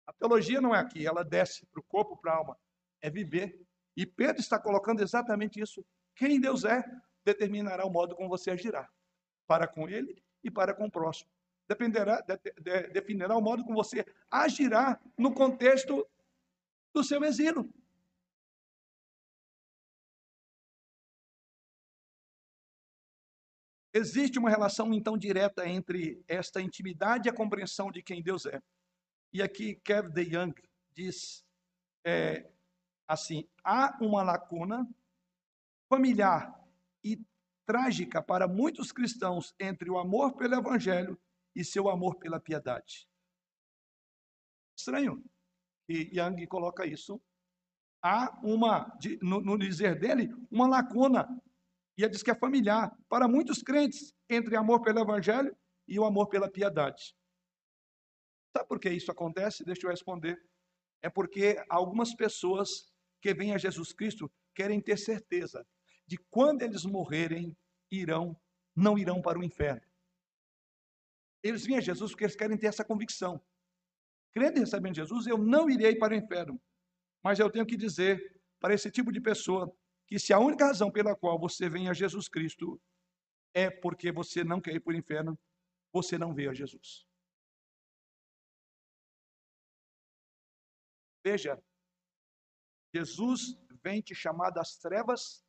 A 0.06 0.14
teologia 0.14 0.62
não 0.62 0.74
é 0.74 0.80
aqui, 0.80 1.06
ela 1.06 1.24
desce 1.24 1.66
para 1.68 1.80
o 1.80 1.84
corpo, 1.84 2.18
para 2.18 2.32
a 2.32 2.36
alma. 2.36 2.60
É 3.02 3.10
viver. 3.10 3.66
E 3.96 4.06
Pedro 4.06 4.40
está 4.40 4.60
colocando 4.60 5.02
exatamente 5.02 5.60
isso. 5.60 5.86
Quem 6.16 6.40
Deus 6.40 6.64
é, 6.64 6.84
determinará 7.26 7.86
o 7.86 7.90
modo 7.90 8.16
como 8.16 8.30
você 8.30 8.52
agirá. 8.52 8.90
Para 9.48 9.68
com 9.68 9.90
ele 9.90 10.24
e 10.44 10.50
para 10.50 10.74
com 10.74 10.86
o 10.86 10.92
próximo. 10.92 11.30
Dependerá, 11.70 12.20
de, 12.22 12.36
de, 12.60 12.88
definirá 12.90 13.38
o 13.38 13.42
modo 13.42 13.64
como 13.64 13.76
você 13.76 14.04
agirá 14.32 15.00
no 15.16 15.32
contexto 15.32 16.04
do 16.92 17.04
seu 17.04 17.24
exílio. 17.24 17.72
Existe 23.94 24.40
uma 24.40 24.50
relação 24.50 24.92
então 24.96 25.16
direta 25.16 25.68
entre 25.68 26.24
esta 26.28 26.60
intimidade 26.60 27.28
e 27.28 27.30
a 27.30 27.36
compreensão 27.36 27.92
de 27.92 28.02
quem 28.02 28.24
Deus 28.24 28.48
é. 28.48 28.60
E 29.32 29.40
aqui 29.40 29.76
Kev 29.84 30.10
de 30.10 30.24
Young 30.24 30.54
diz 30.92 31.46
é, 32.04 32.50
assim: 33.08 33.48
há 33.64 33.96
uma 34.02 34.24
lacuna 34.24 34.88
familiar 35.88 36.52
e 37.04 37.24
trágica 37.64 38.24
para 38.24 38.48
muitos 38.48 38.92
cristãos 38.92 39.54
entre 39.60 39.88
o 39.92 40.00
amor 40.00 40.36
pelo 40.36 40.56
evangelho 40.56 41.20
e 41.56 41.64
seu 41.64 41.90
amor 41.90 42.18
pela 42.18 42.40
piedade. 42.40 43.08
Estranho 44.78 45.24
que 45.86 46.10
Young 46.14 46.46
coloca 46.48 46.86
isso. 46.86 47.22
Há 48.02 48.40
uma, 48.44 48.98
no, 49.22 49.42
no 49.42 49.58
dizer 49.58 50.00
dele, 50.00 50.30
uma 50.50 50.68
lacuna 50.68 51.28
e 52.00 52.04
ele 52.04 52.12
diz 52.12 52.24
que 52.24 52.32
é 52.32 52.36
familiar 52.36 52.98
para 53.10 53.28
muitos 53.28 53.62
crentes 53.62 54.16
entre 54.30 54.56
amor 54.56 54.82
pelo 54.82 55.02
evangelho 55.02 55.54
e 55.86 56.00
o 56.00 56.06
amor 56.06 56.30
pela 56.30 56.50
piedade. 56.50 57.14
Sabe 58.56 58.70
por 58.70 58.80
que 58.80 58.90
isso 58.90 59.12
acontece? 59.12 59.66
Deixa 59.66 59.86
eu 59.86 59.92
responder. 59.92 60.42
É 61.02 61.10
porque 61.10 61.62
algumas 61.68 62.16
pessoas 62.16 62.90
que 63.22 63.34
vêm 63.34 63.54
a 63.54 63.58
Jesus 63.58 63.92
Cristo 63.92 64.32
querem 64.56 64.80
ter 64.80 64.96
certeza 64.96 65.68
de 66.08 66.18
quando 66.30 66.62
eles 66.62 66.86
morrerem, 66.86 67.54
irão, 67.92 68.34
não 68.74 68.98
irão 68.98 69.22
para 69.22 69.38
o 69.38 69.44
inferno. 69.44 69.89
Eles 71.42 71.66
vêm 71.66 71.78
a 71.78 71.82
Jesus 71.82 72.12
porque 72.12 72.26
eles 72.26 72.36
querem 72.36 72.58
ter 72.58 72.68
essa 72.68 72.84
convicção. 72.84 73.42
Crendo 74.32 74.58
e 74.58 74.60
recebendo 74.62 74.96
Jesus, 74.96 75.26
eu 75.26 75.38
não 75.38 75.70
irei 75.70 75.96
para 75.96 76.14
o 76.14 76.18
inferno. 76.18 76.62
Mas 77.24 77.40
eu 77.40 77.50
tenho 77.50 77.66
que 77.66 77.78
dizer 77.78 78.40
para 78.60 78.74
esse 78.74 78.92
tipo 78.92 79.12
de 79.12 79.22
pessoa 79.22 79.74
que 80.08 80.20
se 80.20 80.34
a 80.34 80.40
única 80.40 80.66
razão 80.66 80.92
pela 80.92 81.16
qual 81.16 81.40
você 81.40 81.70
vem 81.70 81.90
a 81.90 81.94
Jesus 81.94 82.28
Cristo 82.28 82.82
é 83.54 83.70
porque 83.70 84.12
você 84.12 84.44
não 84.44 84.62
quer 84.62 84.76
ir 84.76 84.80
para 84.80 84.94
o 84.94 84.98
inferno, 84.98 85.40
você 85.92 86.18
não 86.18 86.34
veio 86.34 86.52
a 86.52 86.54
Jesus. 86.54 87.08
Veja, 91.24 91.62
Jesus 92.94 93.58
vem 93.84 94.02
te 94.02 94.16
chamar 94.16 94.52
das 94.52 94.78
trevas 94.78 95.44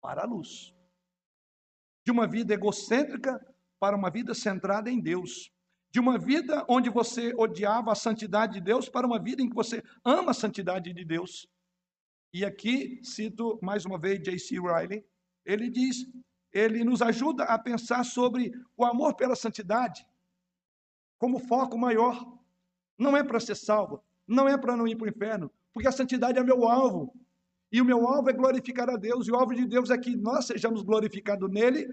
para 0.00 0.22
a 0.22 0.26
luz. 0.26 0.74
De 2.04 2.10
uma 2.10 2.26
vida 2.26 2.54
egocêntrica 2.54 3.38
para 3.82 3.96
uma 3.96 4.10
vida 4.10 4.32
centrada 4.32 4.88
em 4.88 5.00
Deus. 5.00 5.50
De 5.90 5.98
uma 5.98 6.16
vida 6.16 6.64
onde 6.68 6.88
você 6.88 7.34
odiava 7.36 7.90
a 7.90 7.96
santidade 7.96 8.52
de 8.52 8.60
Deus 8.60 8.88
para 8.88 9.04
uma 9.04 9.18
vida 9.18 9.42
em 9.42 9.48
que 9.48 9.56
você 9.56 9.82
ama 10.04 10.30
a 10.30 10.34
santidade 10.34 10.92
de 10.92 11.04
Deus. 11.04 11.48
E 12.32 12.44
aqui 12.44 13.00
cito 13.02 13.58
mais 13.60 13.84
uma 13.84 13.98
vez 13.98 14.22
J.C. 14.22 14.60
Riley. 14.60 15.04
Ele 15.44 15.68
diz, 15.68 16.06
ele 16.52 16.84
nos 16.84 17.02
ajuda 17.02 17.42
a 17.42 17.58
pensar 17.58 18.04
sobre 18.04 18.52
o 18.76 18.84
amor 18.84 19.16
pela 19.16 19.34
santidade 19.34 20.06
como 21.18 21.40
foco 21.40 21.76
maior. 21.76 22.38
Não 22.96 23.16
é 23.16 23.24
para 23.24 23.40
ser 23.40 23.56
salvo, 23.56 24.00
não 24.28 24.48
é 24.48 24.56
para 24.56 24.76
não 24.76 24.86
ir 24.86 24.94
para 24.94 25.06
o 25.06 25.10
inferno, 25.10 25.50
porque 25.72 25.88
a 25.88 25.92
santidade 25.92 26.38
é 26.38 26.44
meu 26.44 26.68
alvo. 26.68 27.12
E 27.72 27.80
o 27.80 27.84
meu 27.84 28.06
alvo 28.06 28.30
é 28.30 28.32
glorificar 28.32 28.88
a 28.88 28.96
Deus, 28.96 29.26
e 29.26 29.32
o 29.32 29.34
alvo 29.34 29.52
de 29.56 29.66
Deus 29.66 29.90
é 29.90 29.98
que 29.98 30.14
nós 30.14 30.46
sejamos 30.46 30.82
glorificados 30.82 31.50
nele 31.50 31.92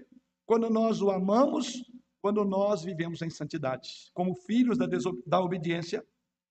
quando 0.50 0.68
nós 0.68 1.00
o 1.00 1.12
amamos, 1.12 1.88
quando 2.20 2.44
nós 2.44 2.82
vivemos 2.82 3.22
em 3.22 3.30
santidade, 3.30 4.10
como 4.12 4.34
filhos 4.34 4.76
da, 4.76 4.84
da 5.24 5.40
obediência. 5.40 6.04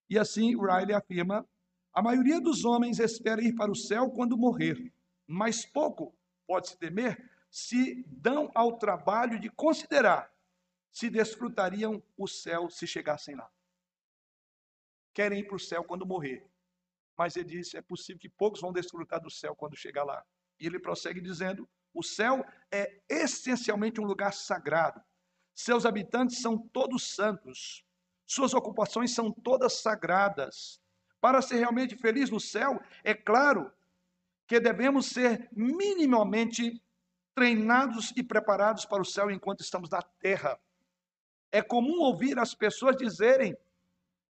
E 0.09 0.17
assim 0.17 0.55
Riley 0.55 0.93
afirma 0.93 1.45
a 1.91 2.01
maioria 2.01 2.39
dos 2.39 2.63
homens 2.63 2.97
espera 2.97 3.43
ir 3.43 3.55
para 3.55 3.69
o 3.69 3.75
céu 3.75 4.09
quando 4.09 4.37
morrer, 4.37 4.93
mas 5.27 5.65
pouco 5.65 6.17
pode-se 6.47 6.77
temer 6.77 7.29
se 7.51 8.05
dão 8.07 8.49
ao 8.55 8.77
trabalho 8.77 9.37
de 9.37 9.49
considerar 9.49 10.33
se 10.93 11.09
desfrutariam 11.09 12.01
o 12.15 12.25
céu 12.25 12.69
se 12.69 12.87
chegassem 12.87 13.35
lá. 13.35 13.51
Querem 15.13 15.41
ir 15.41 15.43
para 15.43 15.57
o 15.57 15.59
céu 15.59 15.83
quando 15.83 16.05
morrer, 16.05 16.49
mas 17.17 17.35
ele 17.35 17.49
disse: 17.49 17.75
é 17.75 17.81
possível 17.81 18.17
que 18.17 18.29
poucos 18.29 18.61
vão 18.61 18.71
desfrutar 18.71 19.19
do 19.19 19.29
céu 19.29 19.53
quando 19.53 19.75
chegar 19.75 20.05
lá. 20.05 20.25
E 20.57 20.65
ele 20.67 20.79
prossegue 20.79 21.19
dizendo: 21.19 21.67
o 21.93 22.03
céu 22.03 22.45
é 22.71 22.99
essencialmente 23.09 23.99
um 23.99 24.05
lugar 24.05 24.33
sagrado. 24.33 25.01
Seus 25.53 25.85
habitantes 25.85 26.41
são 26.41 26.57
todos 26.57 27.15
santos. 27.15 27.83
Suas 28.25 28.53
ocupações 28.53 29.13
são 29.13 29.31
todas 29.31 29.81
sagradas. 29.81 30.79
Para 31.19 31.41
ser 31.41 31.57
realmente 31.57 31.95
feliz 31.97 32.29
no 32.29 32.39
céu, 32.39 32.81
é 33.03 33.13
claro 33.13 33.71
que 34.47 34.59
devemos 34.59 35.07
ser 35.07 35.49
minimamente 35.51 36.81
treinados 37.35 38.13
e 38.15 38.23
preparados 38.23 38.85
para 38.85 39.01
o 39.01 39.05
céu 39.05 39.29
enquanto 39.29 39.61
estamos 39.61 39.89
na 39.89 40.01
terra. 40.01 40.59
É 41.51 41.61
comum 41.61 41.99
ouvir 42.01 42.37
as 42.39 42.53
pessoas 42.53 42.95
dizerem 42.95 43.57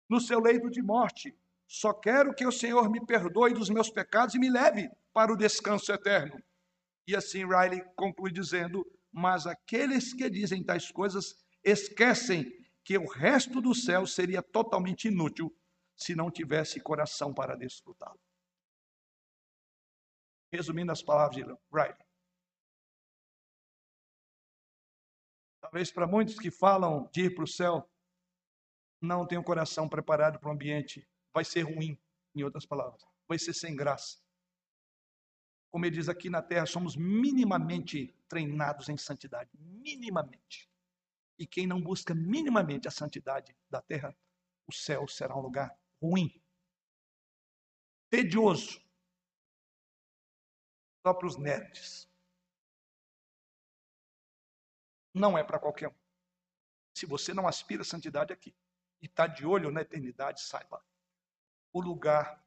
no 0.10 0.20
seu 0.20 0.40
leito 0.40 0.70
de 0.70 0.82
morte: 0.82 1.36
só 1.68 1.94
quero 1.94 2.34
que 2.34 2.46
o 2.46 2.52
Senhor 2.52 2.90
me 2.90 3.04
perdoe 3.06 3.54
dos 3.54 3.70
meus 3.70 3.90
pecados 3.90 4.36
e 4.36 4.40
me 4.40 4.50
leve 4.50 4.90
para 5.14 5.34
o 5.34 5.38
descanso 5.38 5.92
eterno. 5.92 6.42
E 7.08 7.16
assim 7.16 7.46
Riley 7.46 7.84
conclui 7.96 8.32
dizendo: 8.32 8.86
Mas 9.12 9.46
aqueles 9.46 10.14
que 10.14 10.30
dizem 10.30 10.64
tais 10.64 10.92
coisas 10.92 11.36
esquecem 11.64 12.52
que 12.84 12.98
o 12.98 13.08
resto 13.08 13.62
do 13.62 13.74
céu 13.74 14.06
seria 14.06 14.42
totalmente 14.42 15.08
inútil 15.08 15.56
se 15.96 16.16
não 16.16 16.30
tivesse 16.30 16.80
coração 16.80 17.34
para 17.34 17.56
desfrutá-lo. 17.56 18.20
Resumindo 20.52 20.92
as 20.92 21.02
palavras 21.02 21.36
de 21.36 21.44
Riley, 21.74 22.06
Talvez 25.66 25.92
para 25.92 26.06
muitos 26.06 26.38
que 26.38 26.52
falam 26.52 27.10
de 27.12 27.26
ir 27.26 27.34
para 27.34 27.44
o 27.44 27.48
céu, 27.48 27.90
não 29.02 29.24
o 29.24 29.44
coração 29.44 29.90
preparado 29.90 30.40
para 30.40 30.50
o 30.50 30.54
ambiente, 30.54 31.06
vai 31.34 31.44
ser 31.44 31.64
ruim, 31.64 32.00
em 32.36 32.44
outras 32.44 32.68
palavras, 32.68 33.02
vai 33.28 33.40
ser 33.40 33.54
sem 33.54 33.76
graça. 33.76 34.25
Como 35.76 35.86
ele 35.86 35.98
diz 35.98 36.08
aqui 36.08 36.30
na 36.30 36.42
terra, 36.42 36.66
somos 36.66 36.96
minimamente 36.96 38.16
treinados 38.30 38.88
em 38.88 38.96
santidade, 38.96 39.52
minimamente. 39.60 40.72
E 41.38 41.46
quem 41.46 41.68
não 41.68 41.82
busca 41.82 42.16
minimamente 42.16 42.88
a 42.88 42.92
santidade 42.92 43.54
da 43.70 43.82
terra, 43.82 44.18
o 44.66 44.72
céu 44.72 45.06
será 45.06 45.36
um 45.36 45.42
lugar 45.42 45.78
ruim, 46.02 46.42
tedioso, 48.10 48.82
só 51.06 51.14
para 51.14 51.28
os 51.28 51.38
nerds. 51.38 52.10
Não 55.14 55.38
é 55.38 55.44
para 55.44 55.60
qualquer 55.60 55.90
um. 55.90 55.96
Se 56.94 57.06
você 57.06 57.34
não 57.34 57.50
aspira 57.50 57.82
a 57.82 57.86
santidade 57.86 58.32
aqui 58.32 58.56
e 59.02 59.08
está 59.08 59.28
de 59.28 59.46
olho 59.46 59.70
na 59.72 59.82
eternidade, 59.82 60.40
saiba, 60.40 60.82
o 61.74 61.82
lugar 61.82 62.42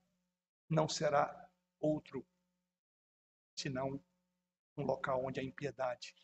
não 0.66 0.88
será 0.88 1.46
outro 1.78 2.26
senão 3.60 4.00
um 4.76 4.84
local 4.84 5.24
onde 5.24 5.40
a 5.40 5.42
impiedade 5.42 6.14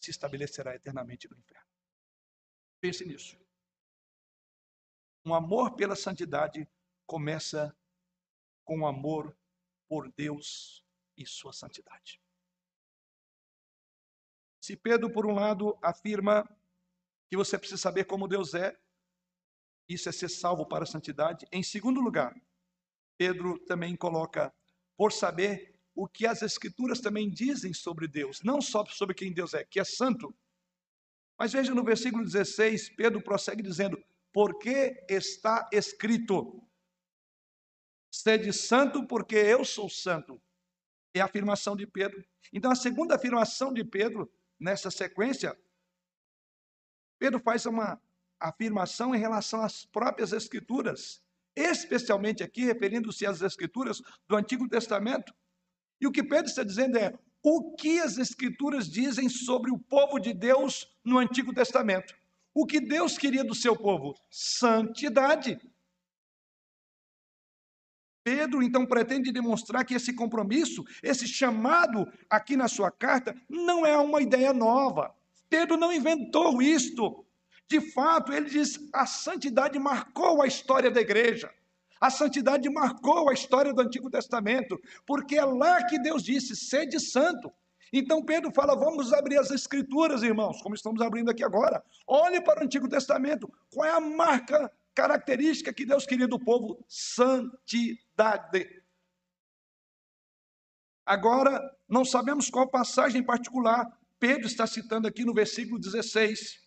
se 0.00 0.10
estabelecerá 0.10 0.74
eternamente 0.74 1.28
no 1.28 1.36
inferno. 1.36 1.66
Pense 2.80 3.04
nisso. 3.04 3.36
Um 5.24 5.34
amor 5.34 5.74
pela 5.74 5.96
santidade 5.96 6.68
começa 7.04 7.76
com 8.64 8.80
o 8.80 8.86
amor 8.86 9.36
por 9.88 10.10
Deus 10.12 10.84
e 11.16 11.26
sua 11.26 11.52
santidade. 11.52 12.20
Se 14.60 14.76
Pedro, 14.76 15.10
por 15.12 15.26
um 15.26 15.34
lado, 15.34 15.76
afirma 15.82 16.48
que 17.28 17.36
você 17.36 17.58
precisa 17.58 17.80
saber 17.80 18.04
como 18.04 18.28
Deus 18.28 18.54
é, 18.54 18.78
isso 19.88 20.08
é 20.08 20.12
ser 20.12 20.28
salvo 20.28 20.66
para 20.66 20.84
a 20.84 20.86
santidade. 20.86 21.46
Em 21.50 21.62
segundo 21.62 22.00
lugar, 22.00 22.34
Pedro 23.16 23.58
também 23.60 23.96
coloca 23.96 24.54
por 24.96 25.12
saber 25.12 25.75
o 25.96 26.06
que 26.06 26.26
as 26.26 26.42
Escrituras 26.42 27.00
também 27.00 27.30
dizem 27.30 27.72
sobre 27.72 28.06
Deus, 28.06 28.42
não 28.42 28.60
só 28.60 28.84
sobre 28.84 29.14
quem 29.14 29.32
Deus 29.32 29.54
é, 29.54 29.64
que 29.64 29.80
é 29.80 29.84
santo. 29.84 30.36
Mas 31.38 31.52
veja 31.52 31.74
no 31.74 31.82
versículo 31.82 32.22
16, 32.22 32.90
Pedro 32.90 33.22
prossegue 33.22 33.62
dizendo: 33.62 33.98
Porque 34.30 35.02
está 35.08 35.68
escrito, 35.72 36.62
sede 38.10 38.52
santo, 38.52 39.06
porque 39.06 39.36
eu 39.36 39.64
sou 39.64 39.88
santo. 39.88 40.40
É 41.14 41.20
a 41.20 41.24
afirmação 41.24 41.74
de 41.74 41.86
Pedro. 41.86 42.22
Então, 42.52 42.70
a 42.70 42.76
segunda 42.76 43.16
afirmação 43.16 43.72
de 43.72 43.82
Pedro, 43.82 44.30
nessa 44.60 44.90
sequência, 44.90 45.58
Pedro 47.18 47.40
faz 47.40 47.64
uma 47.64 47.98
afirmação 48.38 49.14
em 49.14 49.18
relação 49.18 49.62
às 49.62 49.86
próprias 49.86 50.34
Escrituras, 50.34 51.22
especialmente 51.56 52.42
aqui 52.42 52.66
referindo-se 52.66 53.24
às 53.24 53.40
Escrituras 53.40 54.02
do 54.28 54.36
Antigo 54.36 54.68
Testamento. 54.68 55.34
E 56.00 56.06
o 56.06 56.12
que 56.12 56.22
Pedro 56.22 56.46
está 56.46 56.62
dizendo 56.62 56.98
é: 56.98 57.12
o 57.42 57.74
que 57.76 58.00
as 58.00 58.18
Escrituras 58.18 58.88
dizem 58.88 59.28
sobre 59.28 59.70
o 59.70 59.78
povo 59.78 60.18
de 60.18 60.32
Deus 60.32 60.86
no 61.04 61.18
Antigo 61.18 61.54
Testamento? 61.54 62.14
O 62.54 62.66
que 62.66 62.80
Deus 62.80 63.18
queria 63.18 63.44
do 63.44 63.54
seu 63.54 63.76
povo? 63.76 64.14
Santidade. 64.30 65.58
Pedro 68.24 68.60
então 68.62 68.84
pretende 68.84 69.30
demonstrar 69.30 69.84
que 69.84 69.94
esse 69.94 70.12
compromisso, 70.12 70.82
esse 71.00 71.28
chamado 71.28 72.10
aqui 72.28 72.56
na 72.56 72.66
sua 72.66 72.90
carta, 72.90 73.36
não 73.48 73.86
é 73.86 73.96
uma 73.96 74.20
ideia 74.20 74.52
nova. 74.52 75.14
Pedro 75.48 75.76
não 75.76 75.92
inventou 75.92 76.60
isto. 76.60 77.24
De 77.68 77.80
fato, 77.92 78.32
ele 78.32 78.50
diz: 78.50 78.78
a 78.92 79.06
santidade 79.06 79.78
marcou 79.78 80.42
a 80.42 80.46
história 80.46 80.90
da 80.90 81.00
igreja. 81.00 81.52
A 82.00 82.10
santidade 82.10 82.68
marcou 82.68 83.30
a 83.30 83.32
história 83.32 83.72
do 83.72 83.80
Antigo 83.80 84.10
Testamento, 84.10 84.80
porque 85.06 85.36
é 85.36 85.44
lá 85.44 85.84
que 85.84 85.98
Deus 85.98 86.22
disse: 86.22 86.54
sede 86.54 87.00
santo. 87.00 87.52
Então 87.92 88.24
Pedro 88.24 88.52
fala: 88.54 88.76
vamos 88.76 89.12
abrir 89.12 89.38
as 89.38 89.50
Escrituras, 89.50 90.22
irmãos, 90.22 90.60
como 90.62 90.74
estamos 90.74 91.00
abrindo 91.00 91.30
aqui 91.30 91.44
agora. 91.44 91.82
Olhe 92.06 92.40
para 92.40 92.60
o 92.60 92.64
Antigo 92.64 92.88
Testamento. 92.88 93.50
Qual 93.70 93.86
é 93.86 93.90
a 93.90 94.00
marca 94.00 94.70
característica 94.94 95.72
que 95.72 95.86
Deus 95.86 96.06
queria 96.06 96.28
do 96.28 96.38
povo? 96.38 96.84
Santidade. 96.88 98.82
Agora, 101.04 101.60
não 101.88 102.04
sabemos 102.04 102.50
qual 102.50 102.68
passagem 102.68 103.20
em 103.20 103.24
particular 103.24 103.86
Pedro 104.18 104.46
está 104.46 104.66
citando 104.66 105.06
aqui 105.06 105.24
no 105.24 105.34
versículo 105.34 105.78
16. 105.78 106.58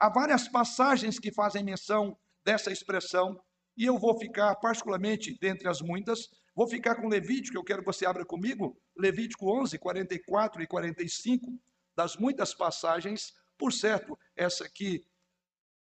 Há 0.00 0.08
várias 0.08 0.48
passagens 0.48 1.18
que 1.18 1.32
fazem 1.32 1.62
menção 1.62 2.18
dessa 2.44 2.72
expressão. 2.72 3.40
E 3.76 3.84
eu 3.84 3.98
vou 3.98 4.18
ficar, 4.18 4.54
particularmente, 4.56 5.36
dentre 5.40 5.68
as 5.68 5.80
muitas, 5.80 6.28
vou 6.54 6.68
ficar 6.68 6.94
com 6.96 7.08
Levítico, 7.08 7.56
eu 7.56 7.64
quero 7.64 7.80
que 7.80 7.86
você 7.86 8.06
abra 8.06 8.24
comigo, 8.24 8.80
Levítico 8.96 9.50
11, 9.60 9.78
44 9.78 10.62
e 10.62 10.66
45, 10.66 11.58
das 11.96 12.16
muitas 12.16 12.54
passagens. 12.54 13.32
Por 13.58 13.72
certo, 13.72 14.18
essa 14.36 14.64
aqui 14.64 15.04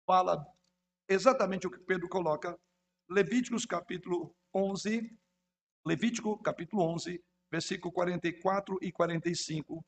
fala 0.07 0.45
exatamente 1.09 1.67
o 1.67 1.71
que 1.71 1.79
Pedro 1.79 2.09
coloca. 2.09 2.59
Levíticos 3.09 3.65
capítulo 3.65 4.35
11, 4.55 5.11
Levítico 5.87 6.41
capítulo 6.43 6.83
11, 6.83 7.23
versículo 7.51 7.93
44 7.93 8.79
e 8.83 8.93
45. 8.93 9.85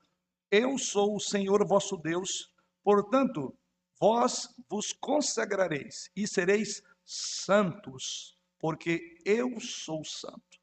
Eu 0.50 0.78
sou 0.78 1.16
o 1.16 1.20
Senhor 1.20 1.66
vosso 1.66 1.96
Deus, 1.96 2.52
portanto, 2.82 3.56
vós 4.00 4.48
vos 4.68 4.92
consagrareis 4.92 6.10
e 6.16 6.26
sereis 6.26 6.82
santos, 7.04 8.36
porque 8.58 9.18
eu 9.24 9.58
sou 9.60 10.04
santo. 10.04 10.60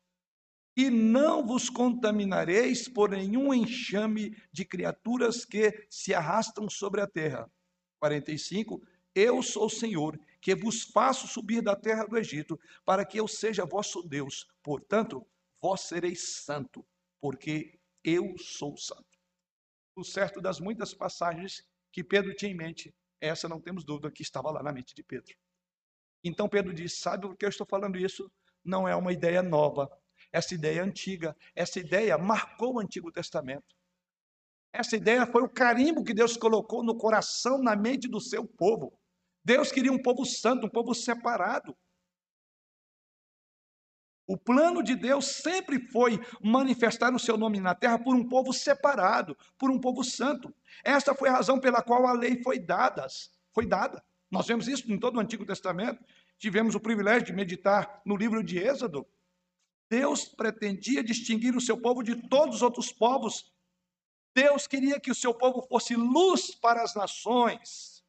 E 0.76 0.90
não 0.90 1.46
vos 1.46 1.70
contaminareis 1.70 2.88
por 2.88 3.10
nenhum 3.10 3.54
enxame 3.54 4.36
de 4.52 4.64
criaturas 4.64 5.44
que 5.44 5.86
se 5.90 6.14
arrastam 6.14 6.70
sobre 6.70 7.02
a 7.02 7.08
terra. 7.08 7.52
45. 8.00 8.82
Eu 9.14 9.44
sou 9.44 9.66
o 9.66 9.70
Senhor, 9.70 10.18
que 10.40 10.56
vos 10.56 10.84
faço 10.84 11.28
subir 11.28 11.62
da 11.62 11.76
terra 11.76 12.06
do 12.06 12.18
Egito, 12.18 12.58
para 12.86 13.04
que 13.06 13.20
eu 13.20 13.28
seja 13.28 13.66
vosso 13.66 14.02
Deus. 14.02 14.48
Portanto, 14.64 15.28
vós 15.62 15.82
sereis 15.82 16.44
santo, 16.44 16.86
porque 17.20 17.78
eu 18.04 18.38
sou 18.38 18.78
santo. 18.78 19.20
O 19.96 20.04
certo 20.04 20.40
das 20.40 20.60
muitas 20.60 20.94
passagens 20.94 21.66
que 21.92 22.04
Pedro 22.04 22.34
tinha 22.34 22.52
em 22.52 22.56
mente, 22.56 22.96
essa 23.20 23.50
não 23.50 23.60
temos 23.60 23.84
dúvida 23.84 24.12
que 24.12 24.22
estava 24.22 24.50
lá 24.52 24.64
na 24.64 24.72
mente 24.72 24.96
de 24.96 25.04
Pedro. 25.04 25.36
Então 26.24 26.49
Pedro 26.49 26.74
diz: 26.74 26.99
Sabe 26.99 27.28
por 27.28 27.36
que 27.36 27.45
eu 27.45 27.49
estou 27.49 27.65
falando 27.65 27.97
isso? 27.97 28.32
Não 28.63 28.88
é 28.88 28.95
uma 28.95 29.13
ideia 29.13 29.41
nova. 29.41 29.89
Essa 30.32 30.53
ideia 30.53 30.80
é 30.80 30.84
antiga. 30.84 31.36
Essa 31.55 31.80
ideia 31.80 32.17
marcou 32.17 32.76
o 32.76 32.80
Antigo 32.80 33.11
Testamento. 33.11 33.76
Essa 34.72 34.95
ideia 34.95 35.26
foi 35.26 35.41
o 35.41 35.49
carimbo 35.49 36.03
que 36.03 36.13
Deus 36.13 36.38
colocou 36.38 36.84
no 36.84 36.95
coração, 36.95 37.57
na 37.57 37.76
mente 37.76 38.07
do 38.07 38.22
seu 38.22 38.45
povo. 38.45 38.93
Deus 39.43 39.72
queria 39.72 39.91
um 39.91 40.01
povo 40.01 40.26
santo, 40.26 40.67
um 40.67 40.70
povo 40.70 40.93
separado. 40.93 41.76
O 44.28 44.38
plano 44.38 44.84
de 44.84 44.95
Deus 44.95 45.26
sempre 45.26 45.80
foi 45.88 46.20
manifestar 46.39 47.11
o 47.15 47.17
seu 47.17 47.36
nome 47.36 47.59
na 47.59 47.74
terra 47.74 47.97
por 47.97 48.15
um 48.15 48.28
povo 48.28 48.53
separado, 48.53 49.36
por 49.57 49.72
um 49.72 49.80
povo 49.80 50.03
santo. 50.03 50.53
Esta 50.84 51.15
foi 51.15 51.30
a 51.30 51.34
razão 51.34 51.59
pela 51.59 51.82
qual 51.82 52.05
a 52.05 52.13
lei 52.13 52.39
foi 52.43 52.59
dada, 52.59 53.07
foi 53.51 53.65
dada. 53.65 54.03
Nós 54.32 54.46
vemos 54.46 54.68
isso 54.68 54.92
em 54.92 55.00
todo 55.00 55.18
o 55.18 55.20
Antigo 55.20 55.46
Testamento. 55.46 56.04
Tivemos 56.38 56.76
o 56.76 56.80
privilégio 56.80 57.28
de 57.28 57.34
meditar 57.34 58.02
no 58.06 58.16
livro 58.16 58.44
de 58.44 58.60
Êxodo. 58.60 59.08
Deus 59.90 60.26
pretendia 60.26 61.04
distinguir 61.04 61.56
o 61.56 61.62
seu 61.62 61.82
povo 61.82 62.04
de 62.04 62.16
todos 62.30 62.58
os 62.58 62.62
outros 62.62 62.92
povos. 62.92 63.52
Deus 64.36 64.68
queria 64.68 65.00
que 65.00 65.10
o 65.10 65.16
seu 65.16 65.34
povo 65.34 65.64
fosse 65.68 65.96
luz 65.96 66.54
para 66.54 66.84
as 66.84 66.94
nações. 66.94 68.04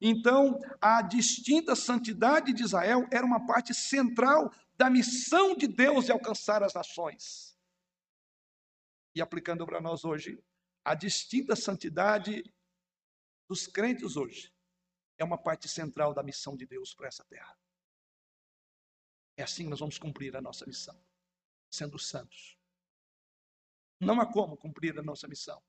Então, 0.00 0.58
a 0.80 1.00
distinta 1.00 1.76
santidade 1.76 2.52
de 2.52 2.64
Israel 2.64 3.06
era 3.12 3.24
uma 3.24 3.46
parte 3.46 3.72
central 3.72 4.52
da 4.76 4.90
missão 4.90 5.54
de 5.54 5.68
Deus 5.68 6.06
de 6.06 6.12
alcançar 6.12 6.62
as 6.62 6.74
nações. 6.74 7.56
E 9.14 9.22
aplicando 9.22 9.64
para 9.64 9.80
nós 9.80 10.04
hoje, 10.04 10.42
a 10.84 10.94
distinta 10.94 11.56
santidade 11.56 12.44
dos 13.48 13.66
crentes 13.66 14.16
hoje 14.16 14.55
é 15.18 15.24
uma 15.24 15.38
parte 15.38 15.68
central 15.68 16.12
da 16.12 16.22
missão 16.22 16.56
de 16.56 16.66
Deus 16.66 16.94
para 16.94 17.08
essa 17.08 17.24
terra. 17.24 17.58
É 19.36 19.42
assim 19.42 19.64
que 19.64 19.70
nós 19.70 19.80
vamos 19.80 19.98
cumprir 19.98 20.36
a 20.36 20.40
nossa 20.40 20.66
missão, 20.66 20.98
sendo 21.70 21.98
santos. 21.98 22.58
Não 24.00 24.20
há 24.20 24.30
como 24.30 24.56
cumprir 24.56 24.98
a 24.98 25.02
nossa 25.02 25.26
missão 25.26 25.62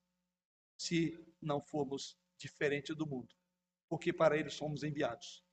se 0.78 1.18
não 1.41 1.62
formos 1.62 2.18
diferente 2.38 2.93
do 2.93 3.08
mundo, 3.08 3.36
porque 3.89 4.14
para 4.14 4.38
ele 4.38 4.50
somos 4.50 4.84
enviados, 4.84 5.43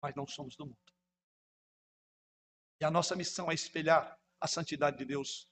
mas 0.00 0.14
não 0.14 0.26
somos 0.26 0.56
do 0.56 0.66
mundo. 0.66 0.92
E 2.80 2.84
a 2.84 2.90
nossa 2.90 3.14
missão 3.14 3.50
é 3.50 3.54
espelhar 3.54 4.18
a 4.40 4.46
santidade 4.46 4.98
de 4.98 5.04
Deus 5.04 5.48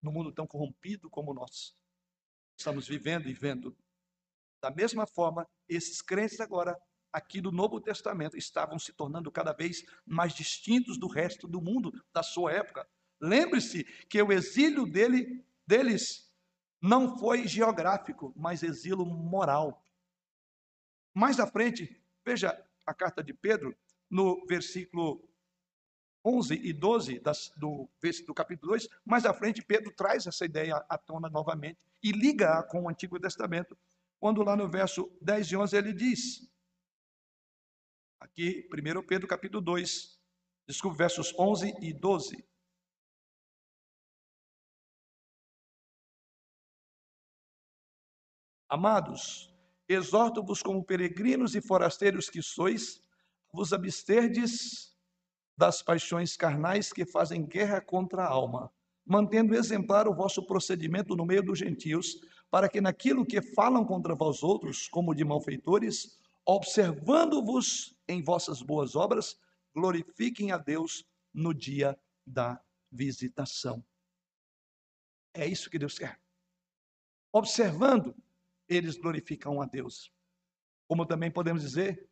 no 0.00 0.10
mundo 0.10 0.32
tão 0.32 0.46
corrompido 0.46 1.08
como 1.08 1.32
nós 1.32 1.76
estamos 2.56 2.86
vivendo 2.88 3.28
e 3.28 3.32
vendo 3.32 3.76
Da 4.62 4.70
mesma 4.70 5.08
forma, 5.08 5.44
esses 5.68 6.00
crentes 6.00 6.38
agora, 6.38 6.80
aqui 7.12 7.40
do 7.40 7.50
Novo 7.50 7.80
Testamento, 7.80 8.36
estavam 8.36 8.78
se 8.78 8.92
tornando 8.92 9.30
cada 9.30 9.52
vez 9.52 9.84
mais 10.06 10.32
distintos 10.32 10.96
do 10.96 11.08
resto 11.08 11.48
do 11.48 11.60
mundo 11.60 11.92
da 12.12 12.22
sua 12.22 12.52
época. 12.52 12.88
Lembre-se 13.20 13.82
que 14.08 14.22
o 14.22 14.32
exílio 14.32 14.86
dele, 14.86 15.44
deles 15.66 16.32
não 16.80 17.18
foi 17.18 17.48
geográfico, 17.48 18.32
mas 18.36 18.62
exílio 18.62 19.04
moral. 19.04 19.84
Mais 21.12 21.40
à 21.40 21.46
frente, 21.46 22.00
veja 22.24 22.56
a 22.86 22.94
carta 22.94 23.22
de 23.22 23.34
Pedro, 23.34 23.76
no 24.08 24.46
versículo 24.46 25.28
11 26.24 26.54
e 26.54 26.72
12 26.72 27.18
das, 27.18 27.52
do, 27.56 27.88
do 28.26 28.34
capítulo 28.34 28.72
2, 28.72 28.88
mais 29.04 29.26
à 29.26 29.34
frente, 29.34 29.60
Pedro 29.60 29.92
traz 29.92 30.24
essa 30.26 30.44
ideia 30.44 30.76
à 30.88 30.96
tona 30.96 31.28
novamente 31.28 31.84
e 32.00 32.12
liga-a 32.12 32.62
com 32.62 32.82
o 32.82 32.88
Antigo 32.88 33.18
Testamento, 33.18 33.76
quando 34.22 34.44
lá 34.44 34.54
no 34.54 34.68
verso 34.68 35.10
10 35.20 35.50
e 35.50 35.56
11 35.56 35.76
ele 35.76 35.92
diz, 35.92 36.48
aqui, 38.20 38.68
1 38.72 39.04
Pedro 39.04 39.26
capítulo 39.26 39.60
2, 39.60 40.16
desculpe, 40.64 40.96
versos 40.96 41.34
11 41.36 41.74
e 41.80 41.92
12. 41.92 42.48
Amados, 48.68 49.52
exorto-vos 49.88 50.62
como 50.62 50.84
peregrinos 50.84 51.56
e 51.56 51.60
forasteiros 51.60 52.30
que 52.30 52.40
sois, 52.40 53.02
vos 53.52 53.72
absterdes 53.72 54.96
das 55.58 55.82
paixões 55.82 56.36
carnais 56.36 56.92
que 56.92 57.04
fazem 57.04 57.44
guerra 57.44 57.80
contra 57.80 58.22
a 58.22 58.28
alma, 58.28 58.72
mantendo 59.04 59.56
exemplar 59.56 60.06
o 60.06 60.14
vosso 60.14 60.46
procedimento 60.46 61.16
no 61.16 61.26
meio 61.26 61.42
dos 61.42 61.58
gentios, 61.58 62.20
para 62.52 62.68
que 62.68 62.82
naquilo 62.82 63.24
que 63.24 63.40
falam 63.40 63.82
contra 63.82 64.14
vós 64.14 64.42
outros, 64.42 64.86
como 64.86 65.14
de 65.14 65.24
malfeitores, 65.24 66.20
observando-vos 66.44 67.96
em 68.06 68.22
vossas 68.22 68.60
boas 68.60 68.94
obras, 68.94 69.40
glorifiquem 69.74 70.52
a 70.52 70.58
Deus 70.58 71.02
no 71.32 71.54
dia 71.54 71.98
da 72.26 72.62
visitação. 72.90 73.82
É 75.32 75.46
isso 75.46 75.70
que 75.70 75.78
Deus 75.78 75.98
quer. 75.98 76.20
Observando, 77.32 78.14
eles 78.68 78.98
glorificam 78.98 79.62
a 79.62 79.64
Deus. 79.64 80.12
Como 80.86 81.06
também 81.06 81.30
podemos 81.30 81.62
dizer 81.62 82.06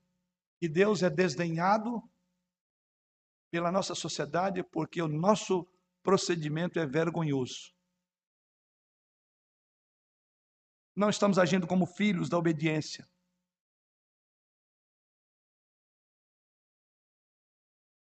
que 0.58 0.70
Deus 0.70 1.02
é 1.02 1.10
desdenhado 1.10 2.02
pela 3.50 3.70
nossa 3.70 3.94
sociedade 3.94 4.62
porque 4.62 5.02
o 5.02 5.08
nosso 5.08 5.68
procedimento 6.02 6.78
é 6.78 6.86
vergonhoso. 6.86 7.74
Não 10.94 11.08
estamos 11.08 11.38
agindo 11.38 11.66
como 11.66 11.86
filhos 11.86 12.28
da 12.28 12.36
obediência. 12.36 13.08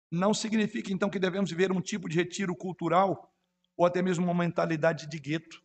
Não 0.09 0.33
significa 0.33 0.91
então 0.91 1.09
que 1.09 1.19
devemos 1.19 1.49
viver 1.49 1.71
um 1.71 1.81
tipo 1.81 2.07
de 2.07 2.15
retiro 2.15 2.55
cultural 2.55 3.33
ou 3.75 3.85
até 3.85 4.01
mesmo 4.01 4.23
uma 4.25 4.33
mentalidade 4.33 5.07
de 5.07 5.19
gueto. 5.19 5.61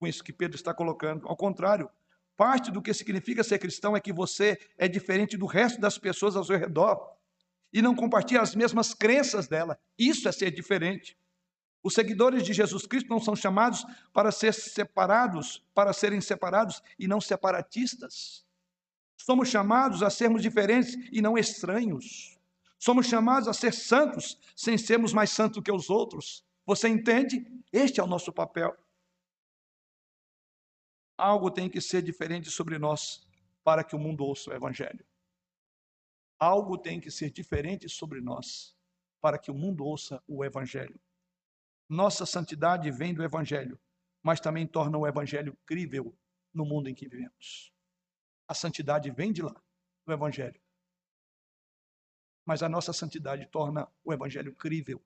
Com 0.00 0.06
isso 0.06 0.24
que 0.24 0.32
Pedro 0.32 0.56
está 0.56 0.72
colocando. 0.72 1.28
Ao 1.28 1.36
contrário, 1.36 1.90
parte 2.36 2.70
do 2.70 2.80
que 2.80 2.94
significa 2.94 3.44
ser 3.44 3.58
cristão 3.58 3.96
é 3.96 4.00
que 4.00 4.12
você 4.12 4.58
é 4.78 4.88
diferente 4.88 5.36
do 5.36 5.46
resto 5.46 5.80
das 5.80 5.98
pessoas 5.98 6.34
ao 6.34 6.44
seu 6.44 6.58
redor 6.58 7.16
e 7.72 7.80
não 7.80 7.94
compartilha 7.94 8.40
as 8.40 8.54
mesmas 8.54 8.94
crenças 8.94 9.46
dela. 9.46 9.78
Isso 9.98 10.28
é 10.28 10.32
ser 10.32 10.50
diferente. 10.50 11.16
Os 11.82 11.94
seguidores 11.94 12.44
de 12.44 12.52
Jesus 12.52 12.86
Cristo 12.86 13.10
não 13.10 13.18
são 13.18 13.34
chamados 13.34 13.84
para 14.12 14.30
ser 14.30 14.54
separados, 14.54 15.62
para 15.74 15.92
serem 15.92 16.20
separados 16.20 16.82
e 16.98 17.08
não 17.08 17.20
separatistas. 17.20 18.46
Somos 19.16 19.48
chamados 19.48 20.02
a 20.02 20.10
sermos 20.10 20.42
diferentes 20.42 20.94
e 21.10 21.20
não 21.20 21.36
estranhos. 21.36 22.38
Somos 22.78 23.06
chamados 23.06 23.48
a 23.48 23.52
ser 23.52 23.72
santos 23.72 24.38
sem 24.54 24.78
sermos 24.78 25.12
mais 25.12 25.30
santos 25.30 25.62
que 25.62 25.72
os 25.72 25.90
outros. 25.90 26.44
Você 26.64 26.88
entende? 26.88 27.44
Este 27.72 28.00
é 28.00 28.02
o 28.02 28.06
nosso 28.06 28.32
papel. 28.32 28.76
Algo 31.16 31.50
tem 31.50 31.68
que 31.68 31.80
ser 31.80 32.02
diferente 32.02 32.50
sobre 32.50 32.78
nós 32.78 33.26
para 33.62 33.84
que 33.84 33.94
o 33.94 33.98
mundo 33.98 34.24
ouça 34.24 34.50
o 34.50 34.52
Evangelho. 34.52 35.04
Algo 36.38 36.76
tem 36.76 37.00
que 37.00 37.10
ser 37.10 37.30
diferente 37.30 37.88
sobre 37.88 38.20
nós 38.20 38.76
para 39.20 39.38
que 39.38 39.50
o 39.50 39.54
mundo 39.54 39.84
ouça 39.84 40.20
o 40.26 40.44
Evangelho. 40.44 41.00
Nossa 41.92 42.24
santidade 42.24 42.90
vem 42.90 43.12
do 43.12 43.22
Evangelho, 43.22 43.78
mas 44.22 44.40
também 44.40 44.66
torna 44.66 44.96
o 44.96 45.06
Evangelho 45.06 45.54
crível 45.66 46.18
no 46.50 46.64
mundo 46.64 46.88
em 46.88 46.94
que 46.94 47.06
vivemos. 47.06 47.70
A 48.48 48.54
santidade 48.54 49.10
vem 49.10 49.30
de 49.30 49.42
lá, 49.42 49.62
do 50.06 50.10
Evangelho. 50.14 50.58
Mas 52.46 52.62
a 52.62 52.68
nossa 52.68 52.94
santidade 52.94 53.44
torna 53.50 53.86
o 54.02 54.10
Evangelho 54.10 54.56
crível. 54.56 55.04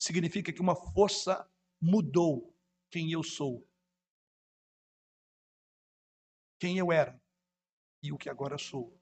Significa 0.00 0.52
que 0.52 0.60
uma 0.60 0.74
força 0.74 1.48
mudou 1.80 2.52
quem 2.90 3.12
eu 3.12 3.22
sou, 3.22 3.64
quem 6.58 6.76
eu 6.76 6.90
era 6.90 7.22
e 8.02 8.10
o 8.10 8.18
que 8.18 8.28
agora 8.28 8.58
sou. 8.58 9.00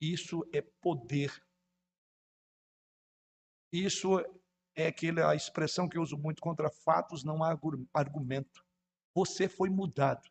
Isso 0.00 0.44
é 0.52 0.60
poder. 0.60 1.40
Isso 3.72 4.18
é 4.74 4.86
aquela 4.86 5.34
expressão 5.34 5.88
que 5.88 5.98
eu 5.98 6.02
uso 6.02 6.16
muito 6.16 6.40
contra 6.40 6.70
fatos, 6.70 7.24
não 7.24 7.42
há 7.42 7.58
argumento. 7.92 8.64
Você 9.14 9.48
foi 9.48 9.68
mudado. 9.68 10.30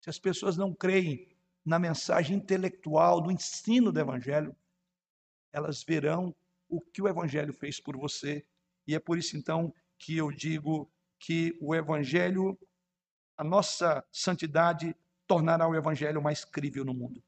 Se 0.00 0.10
as 0.10 0.18
pessoas 0.18 0.56
não 0.56 0.72
creem 0.72 1.28
na 1.64 1.78
mensagem 1.78 2.36
intelectual, 2.36 3.20
no 3.20 3.32
ensino 3.32 3.92
do 3.92 4.00
Evangelho, 4.00 4.56
elas 5.52 5.82
verão 5.82 6.34
o 6.68 6.80
que 6.80 7.02
o 7.02 7.08
Evangelho 7.08 7.52
fez 7.52 7.80
por 7.80 7.96
você. 7.96 8.46
E 8.86 8.94
é 8.94 9.00
por 9.00 9.18
isso, 9.18 9.36
então, 9.36 9.74
que 9.98 10.16
eu 10.16 10.30
digo 10.30 10.90
que 11.18 11.58
o 11.60 11.74
Evangelho, 11.74 12.58
a 13.36 13.42
nossa 13.42 14.04
santidade, 14.12 14.94
tornará 15.26 15.66
o 15.68 15.74
Evangelho 15.74 16.22
mais 16.22 16.44
crível 16.44 16.84
no 16.84 16.94
mundo. 16.94 17.22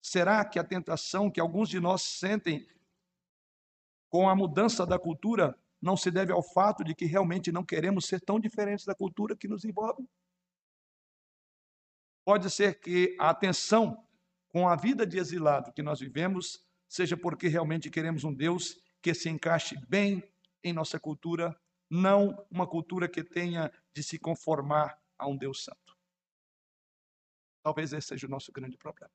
Será 0.00 0.44
que 0.44 0.58
a 0.58 0.64
tentação 0.64 1.30
que 1.30 1.40
alguns 1.40 1.68
de 1.68 1.80
nós 1.80 2.02
sentem 2.02 2.66
com 4.08 4.28
a 4.28 4.34
mudança 4.34 4.86
da 4.86 4.98
cultura 4.98 5.58
não 5.82 5.96
se 5.96 6.10
deve 6.12 6.32
ao 6.32 6.42
fato 6.42 6.84
de 6.84 6.94
que 6.94 7.04
realmente 7.04 7.50
não 7.50 7.64
queremos 7.64 8.06
ser 8.06 8.20
tão 8.20 8.38
diferentes 8.38 8.86
da 8.86 8.94
cultura 8.94 9.36
que 9.36 9.48
nos 9.48 9.64
envolve? 9.64 10.08
Pode 12.24 12.48
ser 12.48 12.78
que 12.78 13.16
a 13.18 13.30
atenção 13.30 14.06
com 14.48 14.68
a 14.68 14.76
vida 14.76 15.04
de 15.04 15.18
exilado 15.18 15.72
que 15.72 15.82
nós 15.82 15.98
vivemos 15.98 16.64
seja 16.88 17.16
porque 17.16 17.48
realmente 17.48 17.90
queremos 17.90 18.22
um 18.22 18.32
Deus 18.32 18.80
que 19.02 19.12
se 19.12 19.28
encaixe 19.28 19.74
bem 19.88 20.22
em 20.62 20.72
nossa 20.72 21.00
cultura, 21.00 21.58
não 21.90 22.46
uma 22.48 22.66
cultura 22.66 23.08
que 23.08 23.24
tenha 23.24 23.72
de 23.92 24.02
se 24.04 24.18
conformar 24.18 24.96
a 25.18 25.26
um 25.26 25.36
Deus 25.36 25.64
santo. 25.64 25.98
Talvez 27.64 27.92
esse 27.92 28.08
seja 28.08 28.26
o 28.26 28.30
nosso 28.30 28.52
grande 28.52 28.76
problema. 28.76 29.12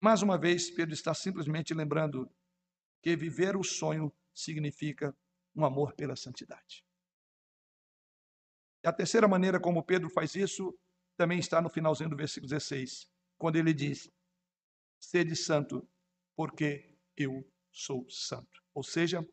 Mais 0.00 0.20
uma 0.20 0.38
vez, 0.38 0.70
Pedro 0.70 0.94
está 0.94 1.14
simplesmente 1.14 1.72
lembrando 1.72 2.30
que 3.02 3.16
viver 3.16 3.56
o 3.56 3.64
sonho 3.64 4.12
significa 4.32 5.16
um 5.54 5.64
amor 5.64 5.94
pela 5.94 6.16
santidade. 6.16 6.84
E 8.84 8.88
a 8.88 8.92
terceira 8.92 9.28
maneira 9.28 9.60
como 9.60 9.84
Pedro 9.84 10.08
faz 10.08 10.34
isso 10.34 10.76
também 11.16 11.38
está 11.38 11.60
no 11.60 11.68
finalzinho 11.68 12.10
do 12.10 12.16
versículo 12.16 12.48
16, 12.48 13.08
quando 13.38 13.56
ele 13.56 13.74
diz: 13.74 14.10
Sede 14.98 15.36
santo, 15.36 15.86
porque 16.34 16.96
eu 17.16 17.46
sou 17.70 18.08
santo. 18.08 18.62
Ou 18.74 18.82
seja, 18.82 19.26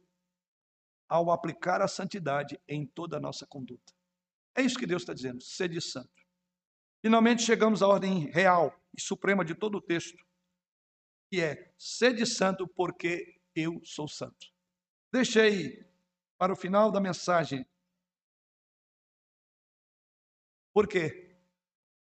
ao 1.07 1.32
aplicar 1.32 1.82
a 1.82 1.88
santidade 1.88 2.59
em 2.67 2.86
toda 2.86 3.17
a 3.17 3.20
nossa 3.20 3.45
conduta. 3.47 3.93
É 4.55 4.61
isso 4.61 4.78
que 4.78 4.86
Deus 4.86 5.01
está 5.01 5.13
dizendo, 5.13 5.41
sede 5.41 5.82
santo. 5.82 6.09
Finalmente 7.01 7.43
chegamos 7.43 7.82
à 7.82 7.88
ordem 7.88 8.30
real 8.30 8.78
e 8.95 9.01
suprema 9.01 9.45
de 9.45 9.55
todo 9.55 9.76
o 9.78 9.82
texto, 9.82 10.24
que 11.32 11.41
é 11.41 11.74
sede 11.78 12.26
santo 12.26 12.67
porque 12.67 13.38
eu 13.60 13.82
sou 13.84 14.07
santo. 14.07 14.47
Deixei 15.12 15.86
para 16.38 16.53
o 16.53 16.55
final 16.55 16.91
da 16.91 16.99
mensagem. 16.99 17.66
Por 20.74 20.88
quê? 20.88 21.38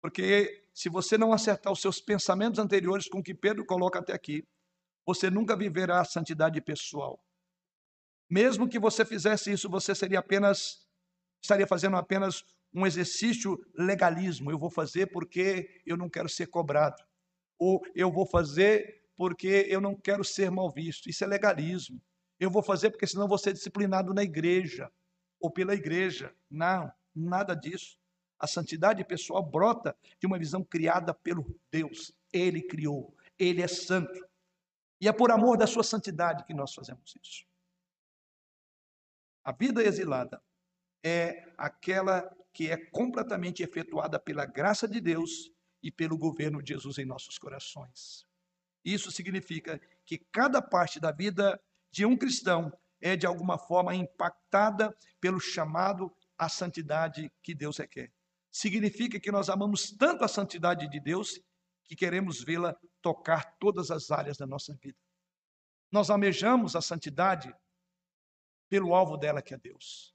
Porque 0.00 0.68
se 0.72 0.88
você 0.88 1.16
não 1.16 1.32
acertar 1.32 1.72
os 1.72 1.80
seus 1.80 2.00
pensamentos 2.00 2.58
anteriores 2.58 3.08
com 3.08 3.18
o 3.18 3.22
que 3.22 3.34
Pedro 3.34 3.64
coloca 3.64 3.98
até 3.98 4.12
aqui, 4.12 4.46
você 5.06 5.30
nunca 5.30 5.56
viverá 5.56 6.00
a 6.00 6.04
santidade 6.04 6.60
pessoal. 6.60 7.22
Mesmo 8.28 8.68
que 8.68 8.78
você 8.78 9.04
fizesse 9.04 9.52
isso, 9.52 9.70
você 9.70 9.94
seria 9.94 10.18
apenas 10.18 10.86
estaria 11.42 11.66
fazendo 11.66 11.96
apenas 11.96 12.44
um 12.74 12.86
exercício 12.86 13.58
legalismo. 13.74 14.50
Eu 14.50 14.58
vou 14.58 14.70
fazer 14.70 15.06
porque 15.06 15.82
eu 15.86 15.96
não 15.96 16.10
quero 16.10 16.28
ser 16.28 16.48
cobrado. 16.48 17.02
Ou 17.58 17.80
eu 17.94 18.10
vou 18.10 18.26
fazer 18.26 19.05
porque 19.16 19.66
eu 19.68 19.80
não 19.80 19.94
quero 19.94 20.22
ser 20.22 20.50
mal 20.50 20.70
visto. 20.70 21.08
Isso 21.08 21.24
é 21.24 21.26
legalismo. 21.26 22.00
Eu 22.38 22.50
vou 22.50 22.62
fazer 22.62 22.90
porque 22.90 23.06
senão 23.06 23.26
vou 23.26 23.38
ser 23.38 23.52
disciplinado 23.52 24.12
na 24.12 24.22
igreja 24.22 24.92
ou 25.40 25.50
pela 25.50 25.74
igreja. 25.74 26.34
Não, 26.50 26.92
nada 27.14 27.54
disso. 27.54 27.98
A 28.38 28.46
santidade 28.46 29.02
pessoal 29.04 29.42
brota 29.42 29.96
de 30.20 30.26
uma 30.26 30.38
visão 30.38 30.62
criada 30.62 31.14
pelo 31.14 31.58
Deus. 31.70 32.12
Ele 32.32 32.60
criou, 32.62 33.16
ele 33.38 33.62
é 33.62 33.68
santo. 33.68 34.26
E 35.00 35.08
é 35.08 35.12
por 35.12 35.30
amor 35.30 35.56
da 35.56 35.66
sua 35.66 35.82
santidade 35.82 36.44
que 36.44 36.54
nós 36.54 36.74
fazemos 36.74 37.16
isso. 37.22 37.46
A 39.42 39.52
vida 39.52 39.82
exilada 39.82 40.42
é 41.02 41.52
aquela 41.56 42.28
que 42.52 42.70
é 42.70 42.76
completamente 42.76 43.62
efetuada 43.62 44.18
pela 44.18 44.44
graça 44.44 44.88
de 44.88 45.00
Deus 45.00 45.52
e 45.82 45.90
pelo 45.90 46.18
governo 46.18 46.62
de 46.62 46.72
Jesus 46.72 46.98
em 46.98 47.04
nossos 47.04 47.38
corações. 47.38 48.26
Isso 48.86 49.10
significa 49.10 49.80
que 50.04 50.16
cada 50.16 50.62
parte 50.62 51.00
da 51.00 51.10
vida 51.10 51.60
de 51.90 52.06
um 52.06 52.16
cristão 52.16 52.72
é 53.00 53.16
de 53.16 53.26
alguma 53.26 53.58
forma 53.58 53.92
impactada 53.92 54.96
pelo 55.20 55.40
chamado 55.40 56.14
à 56.38 56.48
santidade 56.48 57.32
que 57.42 57.52
Deus 57.52 57.78
requer. 57.78 58.12
Significa 58.48 59.18
que 59.18 59.32
nós 59.32 59.48
amamos 59.48 59.90
tanto 59.90 60.24
a 60.24 60.28
santidade 60.28 60.88
de 60.88 61.00
Deus 61.00 61.40
que 61.82 61.96
queremos 61.96 62.44
vê-la 62.44 62.76
tocar 63.02 63.56
todas 63.58 63.90
as 63.90 64.12
áreas 64.12 64.36
da 64.36 64.46
nossa 64.46 64.72
vida. 64.76 64.96
Nós 65.90 66.08
almejamos 66.08 66.76
a 66.76 66.80
santidade 66.80 67.52
pelo 68.68 68.94
alvo 68.94 69.16
dela, 69.16 69.42
que 69.42 69.52
é 69.52 69.58
Deus. 69.58 70.14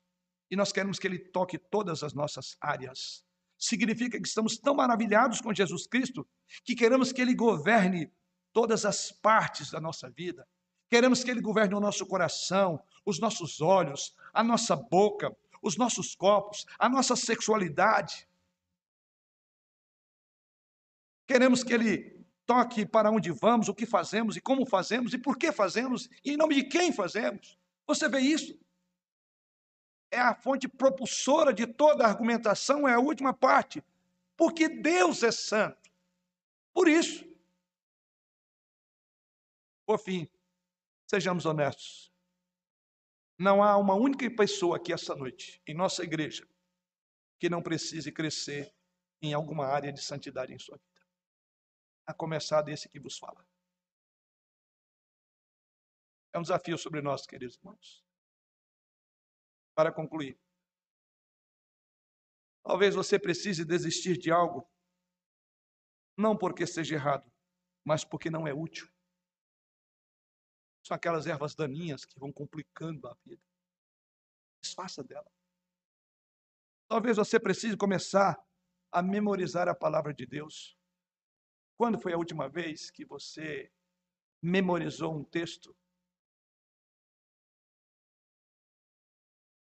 E 0.50 0.56
nós 0.56 0.72
queremos 0.72 0.98
que 0.98 1.08
Ele 1.08 1.20
toque 1.20 1.58
todas 1.58 2.04
as 2.04 2.14
nossas 2.14 2.56
áreas. 2.62 3.26
Significa 3.58 4.20
que 4.20 4.28
estamos 4.28 4.58
tão 4.58 4.76
maravilhados 4.76 5.42
com 5.42 5.54
Jesus 5.54 5.86
Cristo 5.88 6.26
que 6.64 6.74
queremos 6.74 7.12
que 7.12 7.22
Ele 7.22 7.36
governe 7.36 8.10
todas 8.54 8.86
as 8.86 9.12
partes 9.12 9.72
da 9.72 9.80
nossa 9.80 10.10
vida. 10.10 10.48
Queremos 10.90 11.24
que 11.24 11.32
Ele 11.32 11.42
governe 11.42 11.74
o 11.74 11.80
nosso 11.80 12.06
coração, 12.06 12.82
os 13.06 13.20
nossos 13.20 13.62
olhos, 13.62 14.16
a 14.34 14.44
nossa 14.44 14.76
boca, 14.76 15.36
os 15.62 15.78
nossos 15.78 16.16
corpos, 16.16 16.66
a 16.78 16.90
nossa 16.90 17.16
sexualidade. 17.16 18.28
Queremos 21.28 21.64
que 21.64 21.74
Ele 21.74 22.22
toque 22.46 22.86
para 22.86 23.10
onde 23.10 23.32
vamos, 23.32 23.70
o 23.70 23.74
que 23.74 23.86
fazemos 23.86 24.36
e 24.36 24.42
como 24.42 24.66
fazemos 24.66 25.14
e 25.14 25.18
por 25.18 25.38
que 25.38 25.52
fazemos 25.52 26.10
e 26.26 26.34
em 26.34 26.38
nome 26.38 26.56
de 26.56 26.64
quem 26.64 26.92
fazemos. 26.92 27.58
Você 27.88 28.10
vê 28.10 28.20
isso? 28.20 28.60
É 30.12 30.20
a 30.20 30.36
fonte 30.36 30.68
propulsora 30.68 31.54
de 31.54 31.66
toda 31.66 32.04
a 32.04 32.10
argumentação, 32.10 32.86
é 32.86 32.94
a 32.94 33.00
última 33.00 33.34
parte. 33.34 33.82
Porque 34.36 34.68
Deus 34.68 35.24
é 35.24 35.32
santo. 35.32 35.90
Por 36.74 36.90
isso. 36.90 37.31
Por 39.92 40.00
fim, 40.00 40.26
sejamos 41.06 41.46
honestos. 41.46 42.16
Não 43.38 43.62
há 43.62 43.76
uma 43.76 43.94
única 43.94 44.26
pessoa 44.34 44.78
aqui 44.78 44.94
essa 44.94 45.14
noite, 45.14 45.62
em 45.68 45.74
nossa 45.74 46.02
igreja, 46.02 46.48
que 47.38 47.50
não 47.50 47.62
precise 47.62 48.10
crescer 48.10 48.74
em 49.22 49.34
alguma 49.34 49.66
área 49.66 49.92
de 49.92 50.02
santidade 50.02 50.54
em 50.54 50.58
sua 50.58 50.78
vida. 50.78 51.06
A 52.08 52.14
começar 52.14 52.62
desse 52.62 52.88
que 52.88 53.02
vos 53.02 53.18
fala. 53.18 53.46
É 56.32 56.40
um 56.40 56.42
desafio 56.42 56.78
sobre 56.78 57.02
nós, 57.02 57.28
queridos 57.28 57.58
irmãos. 57.58 58.02
Para 59.76 59.92
concluir, 59.92 60.40
talvez 62.64 62.96
você 62.96 63.20
precise 63.20 63.66
desistir 63.66 64.18
de 64.18 64.32
algo, 64.32 64.66
não 66.18 66.38
porque 66.38 66.66
seja 66.66 66.96
errado, 66.96 67.30
mas 67.84 68.06
porque 68.06 68.30
não 68.30 68.48
é 68.48 68.54
útil. 68.54 68.90
São 70.84 70.96
aquelas 70.96 71.28
ervas 71.28 71.56
daninhas 71.56 72.06
que 72.06 72.20
vão 72.20 72.32
complicando 72.32 73.08
a 73.08 73.16
vida. 73.26 73.42
Desfaça 74.62 75.04
dela. 75.04 75.30
Talvez 76.88 77.18
você 77.18 77.40
precise 77.40 77.78
começar 77.78 78.38
a 78.92 79.02
memorizar 79.02 79.68
a 79.68 79.76
palavra 79.76 80.14
de 80.14 80.26
Deus. 80.26 80.78
Quando 81.78 82.00
foi 82.00 82.14
a 82.14 82.18
última 82.18 82.50
vez 82.50 82.92
que 82.92 83.06
você 83.06 83.72
memorizou 84.42 85.16
um 85.16 85.24
texto 85.24 85.76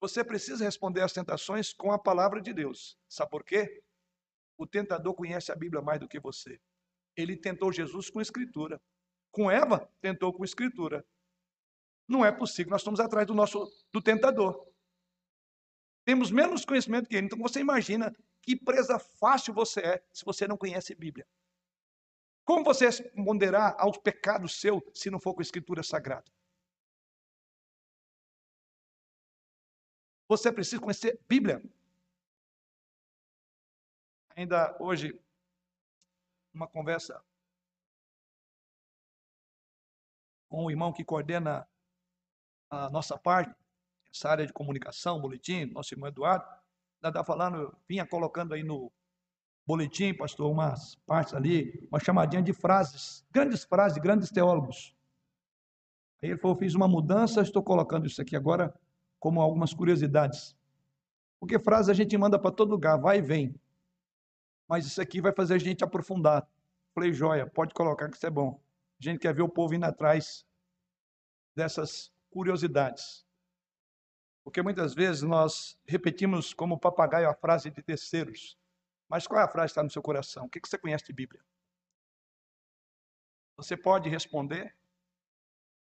Você 0.02 0.24
precisa 0.24 0.64
responder 0.64 1.02
às 1.02 1.12
tentações 1.12 1.74
com 1.74 1.92
a 1.92 2.00
palavra 2.00 2.42
de 2.42 2.54
Deus. 2.54 2.98
Sabe 3.08 3.30
por 3.30 3.44
quê? 3.44 3.84
O 4.58 4.66
tentador 4.66 5.14
conhece 5.14 5.52
a 5.52 5.56
Bíblia 5.56 5.82
mais 5.82 6.00
do 6.00 6.08
que 6.08 6.20
você. 6.20 6.60
Ele 7.18 7.36
tentou 7.36 7.72
Jesus 7.72 8.10
com 8.10 8.22
escritura. 8.22 8.82
Com 9.32 9.50
Eva, 9.50 9.92
tentou 10.02 10.34
com 10.34 10.44
escritura. 10.44 11.06
Não 12.08 12.26
é 12.26 12.32
possível, 12.32 12.72
nós 12.72 12.82
estamos 12.82 13.00
atrás 13.00 13.28
do 13.28 13.36
nosso 13.36 13.72
do 13.94 14.02
tentador. 14.02 14.68
Temos 16.04 16.32
menos 16.32 16.66
conhecimento 16.66 17.08
que 17.08 17.16
ele. 17.16 17.28
Então 17.28 17.38
você 17.38 17.60
imagina 17.60 18.12
que 18.42 18.56
presa 18.56 18.98
fácil 18.98 19.54
você 19.54 19.80
é 19.82 20.04
se 20.12 20.26
você 20.26 20.48
não 20.48 20.58
conhece 20.58 20.96
Bíblia. 20.96 21.28
Como 22.44 22.64
você 22.64 22.88
responderá 22.88 23.76
aos 23.78 23.98
pecados 24.00 24.60
seu 24.60 24.82
se 24.92 25.12
não 25.12 25.20
for 25.20 25.36
com 25.36 25.42
a 25.42 25.44
escritura 25.44 25.84
sagrada? 25.84 26.32
Você 30.28 30.52
precisa 30.52 30.82
conhecer 30.82 31.20
Bíblia. 31.28 31.62
Ainda 34.36 34.76
hoje, 34.80 35.20
uma 36.52 36.68
conversa 36.68 37.24
com 40.50 40.66
o 40.66 40.72
irmão 40.72 40.92
que 40.92 41.06
coordena 41.06 41.66
a 42.70 42.90
nossa 42.90 43.18
parte, 43.18 43.56
essa 44.14 44.30
área 44.30 44.46
de 44.46 44.52
comunicação, 44.52 45.22
boletim, 45.22 45.66
nosso 45.66 45.94
irmão 45.94 46.10
Eduardo, 46.10 46.44
ainda 47.02 47.10
está 47.10 47.24
falando, 47.24 47.76
vinha 47.88 48.06
colocando 48.06 48.54
aí 48.54 48.64
no 48.64 48.92
boletim, 49.66 50.14
pastor, 50.14 50.52
umas 50.52 50.96
partes 51.06 51.34
ali, 51.34 51.88
uma 51.92 52.00
chamadinha 52.00 52.42
de 52.42 52.52
frases, 52.52 53.24
grandes 53.32 53.64
frases, 53.64 54.00
grandes 54.00 54.32
teólogos. 54.32 54.96
Aí 56.22 56.32
ele 56.32 56.40
falou, 56.40 56.58
fiz 56.58 56.74
uma 56.74 56.88
mudança, 56.88 57.42
estou 57.42 57.64
colocando 57.64 58.08
isso 58.08 58.22
aqui 58.22 58.36
agora 58.36 58.74
como 59.20 59.42
algumas 59.42 59.74
curiosidades. 59.74 60.56
Porque 61.40 61.60
frase 61.60 61.90
a 61.92 61.94
gente 61.94 62.18
manda 62.18 62.38
para 62.38 62.52
todo 62.52 62.72
lugar, 62.72 62.98
vai 62.98 63.20
e 63.20 63.22
vem. 63.22 63.56
Mas 64.68 64.86
isso 64.86 65.02
aqui 65.02 65.22
vai 65.22 65.32
fazer 65.32 65.54
a 65.54 65.58
gente 65.60 65.84
aprofundar. 65.84 66.48
Falei, 66.94 67.14
joia, 67.14 67.48
pode 67.48 67.74
colocar 67.74 68.10
que 68.10 68.18
isso 68.18 68.26
é 68.26 68.30
bom. 68.30 68.60
A 69.00 69.04
gente 69.04 69.20
quer 69.20 69.34
ver 69.34 69.42
o 69.42 69.50
povo 69.50 69.74
indo 69.74 69.86
atrás 69.86 70.46
dessas 71.56 72.14
curiosidades. 72.30 73.26
Porque 74.44 74.62
muitas 74.62 74.94
vezes 74.94 75.22
nós 75.22 75.80
repetimos 75.88 76.54
como 76.54 76.80
papagaio 76.80 77.30
a 77.30 77.36
frase 77.36 77.70
de 77.70 77.82
terceiros. 77.82 78.58
Mas 79.08 79.26
qual 79.28 79.42
é 79.42 79.44
a 79.44 79.48
frase 79.48 79.68
que 79.68 79.72
está 79.72 79.84
no 79.84 79.90
seu 79.90 80.02
coração? 80.02 80.46
O 80.46 80.50
que 80.50 80.60
você 80.64 80.78
conhece 80.78 81.06
de 81.06 81.14
Bíblia? 81.14 81.44
Você 83.58 83.76
pode 83.76 84.10
responder 84.10 84.76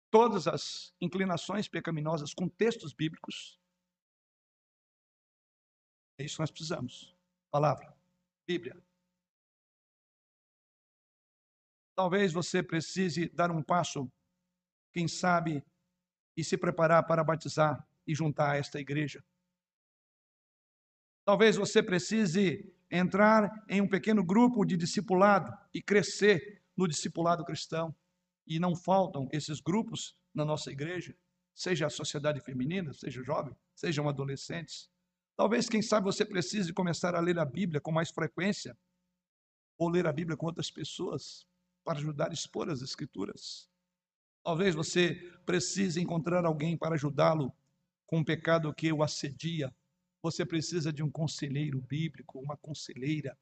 todas 0.09 0.47
as 0.47 0.93
inclinações 0.99 1.67
pecaminosas 1.67 2.33
com 2.33 2.49
textos 2.49 2.93
bíblicos. 2.93 3.59
É 6.17 6.23
isso 6.23 6.35
que 6.35 6.41
nós 6.41 6.51
precisamos. 6.51 7.15
Palavra, 7.49 7.95
Bíblia. 8.45 8.81
Talvez 11.95 12.31
você 12.31 12.63
precise 12.63 13.29
dar 13.29 13.51
um 13.51 13.61
passo, 13.61 14.11
quem 14.93 15.07
sabe, 15.07 15.63
e 16.35 16.43
se 16.43 16.57
preparar 16.57 17.05
para 17.05 17.23
batizar 17.23 17.85
e 18.07 18.15
juntar 18.15 18.51
a 18.51 18.57
esta 18.57 18.79
igreja. 18.79 19.23
Talvez 21.25 21.55
você 21.55 21.83
precise 21.83 22.73
entrar 22.89 23.63
em 23.69 23.81
um 23.81 23.87
pequeno 23.87 24.23
grupo 24.23 24.65
de 24.65 24.75
discipulado 24.75 25.55
e 25.73 25.81
crescer 25.81 26.61
no 26.75 26.87
discipulado 26.87 27.45
cristão 27.45 27.95
e 28.47 28.59
não 28.59 28.75
faltam 28.75 29.29
esses 29.31 29.61
grupos 29.61 30.17
na 30.33 30.43
nossa 30.43 30.71
igreja, 30.71 31.15
seja 31.53 31.87
a 31.87 31.89
sociedade 31.89 32.41
feminina, 32.41 32.93
seja 32.93 33.23
jovem, 33.23 33.55
sejam 33.75 34.09
adolescentes. 34.09 34.89
Talvez, 35.37 35.69
quem 35.69 35.81
sabe, 35.81 36.05
você 36.05 36.25
precise 36.25 36.73
começar 36.73 37.15
a 37.15 37.19
ler 37.19 37.37
a 37.39 37.45
Bíblia 37.45 37.79
com 37.79 37.91
mais 37.91 38.09
frequência, 38.09 38.77
ou 39.77 39.89
ler 39.89 40.07
a 40.07 40.13
Bíblia 40.13 40.37
com 40.37 40.45
outras 40.45 40.69
pessoas, 40.69 41.47
para 41.83 41.99
ajudar 41.99 42.29
a 42.29 42.33
expor 42.33 42.69
as 42.69 42.81
Escrituras. 42.81 43.69
Talvez 44.43 44.73
você 44.73 45.15
precise 45.45 46.01
encontrar 46.01 46.45
alguém 46.45 46.77
para 46.77 46.95
ajudá-lo 46.95 47.55
com 48.05 48.19
um 48.19 48.23
pecado 48.23 48.73
que 48.73 48.91
o 48.91 49.03
assedia. 49.03 49.73
Você 50.21 50.45
precisa 50.45 50.91
de 50.91 51.03
um 51.03 51.09
conselheiro 51.09 51.81
bíblico, 51.81 52.39
uma 52.39 52.57
conselheira, 52.57 53.37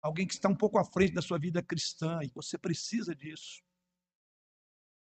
alguém 0.00 0.26
que 0.26 0.34
está 0.34 0.48
um 0.48 0.56
pouco 0.56 0.78
à 0.78 0.84
frente 0.84 1.14
da 1.14 1.22
sua 1.22 1.38
vida 1.38 1.62
cristã, 1.62 2.20
e 2.22 2.28
você 2.28 2.58
precisa 2.58 3.14
disso. 3.14 3.62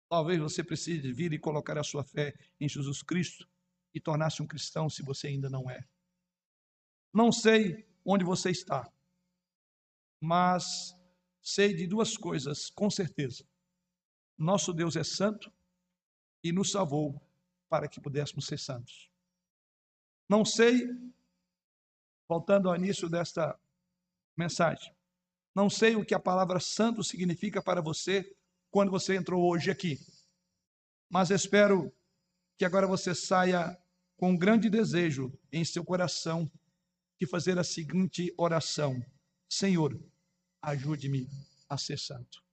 Talvez 0.08 0.38
você 0.38 0.62
precise 0.62 1.12
vir 1.12 1.32
e 1.32 1.38
colocar 1.38 1.78
a 1.78 1.82
sua 1.82 2.04
fé 2.04 2.34
em 2.60 2.68
Jesus 2.68 3.02
Cristo 3.02 3.48
e 3.92 4.00
tornar-se 4.00 4.42
um 4.42 4.46
cristão 4.46 4.88
se 4.88 5.02
você 5.02 5.28
ainda 5.28 5.48
não 5.48 5.70
é. 5.70 5.84
Não 7.12 7.30
sei 7.32 7.88
onde 8.04 8.24
você 8.24 8.50
está, 8.50 8.92
mas 10.20 10.94
sei 11.44 11.74
de 11.74 11.86
duas 11.86 12.16
coisas 12.16 12.70
com 12.70 12.88
certeza. 12.88 13.46
Nosso 14.36 14.72
Deus 14.72 14.96
é 14.96 15.04
santo 15.04 15.52
e 16.42 16.50
nos 16.50 16.70
salvou 16.72 17.20
para 17.68 17.86
que 17.86 18.00
pudéssemos 18.00 18.46
ser 18.46 18.58
santos. 18.58 19.10
Não 20.28 20.44
sei 20.44 20.88
voltando 22.26 22.68
ao 22.70 22.76
início 22.76 23.08
desta 23.08 23.58
mensagem. 24.34 24.92
Não 25.54 25.68
sei 25.68 25.94
o 25.94 26.04
que 26.04 26.14
a 26.14 26.18
palavra 26.20 26.58
santo 26.58 27.04
significa 27.04 27.62
para 27.62 27.82
você 27.82 28.34
quando 28.70 28.90
você 28.90 29.14
entrou 29.14 29.48
hoje 29.48 29.70
aqui, 29.70 29.98
mas 31.08 31.30
espero 31.30 31.94
que 32.58 32.64
agora 32.64 32.88
você 32.88 33.14
saia 33.14 33.78
com 34.16 34.30
um 34.30 34.36
grande 34.36 34.68
desejo 34.68 35.32
em 35.52 35.64
seu 35.64 35.84
coração 35.84 36.50
de 37.20 37.26
fazer 37.26 37.56
a 37.56 37.62
seguinte 37.62 38.34
oração: 38.36 39.00
Senhor, 39.48 39.96
ajude-me 40.66 41.28
a 41.68 41.78
ser 41.78 41.98
santo. 41.98 42.43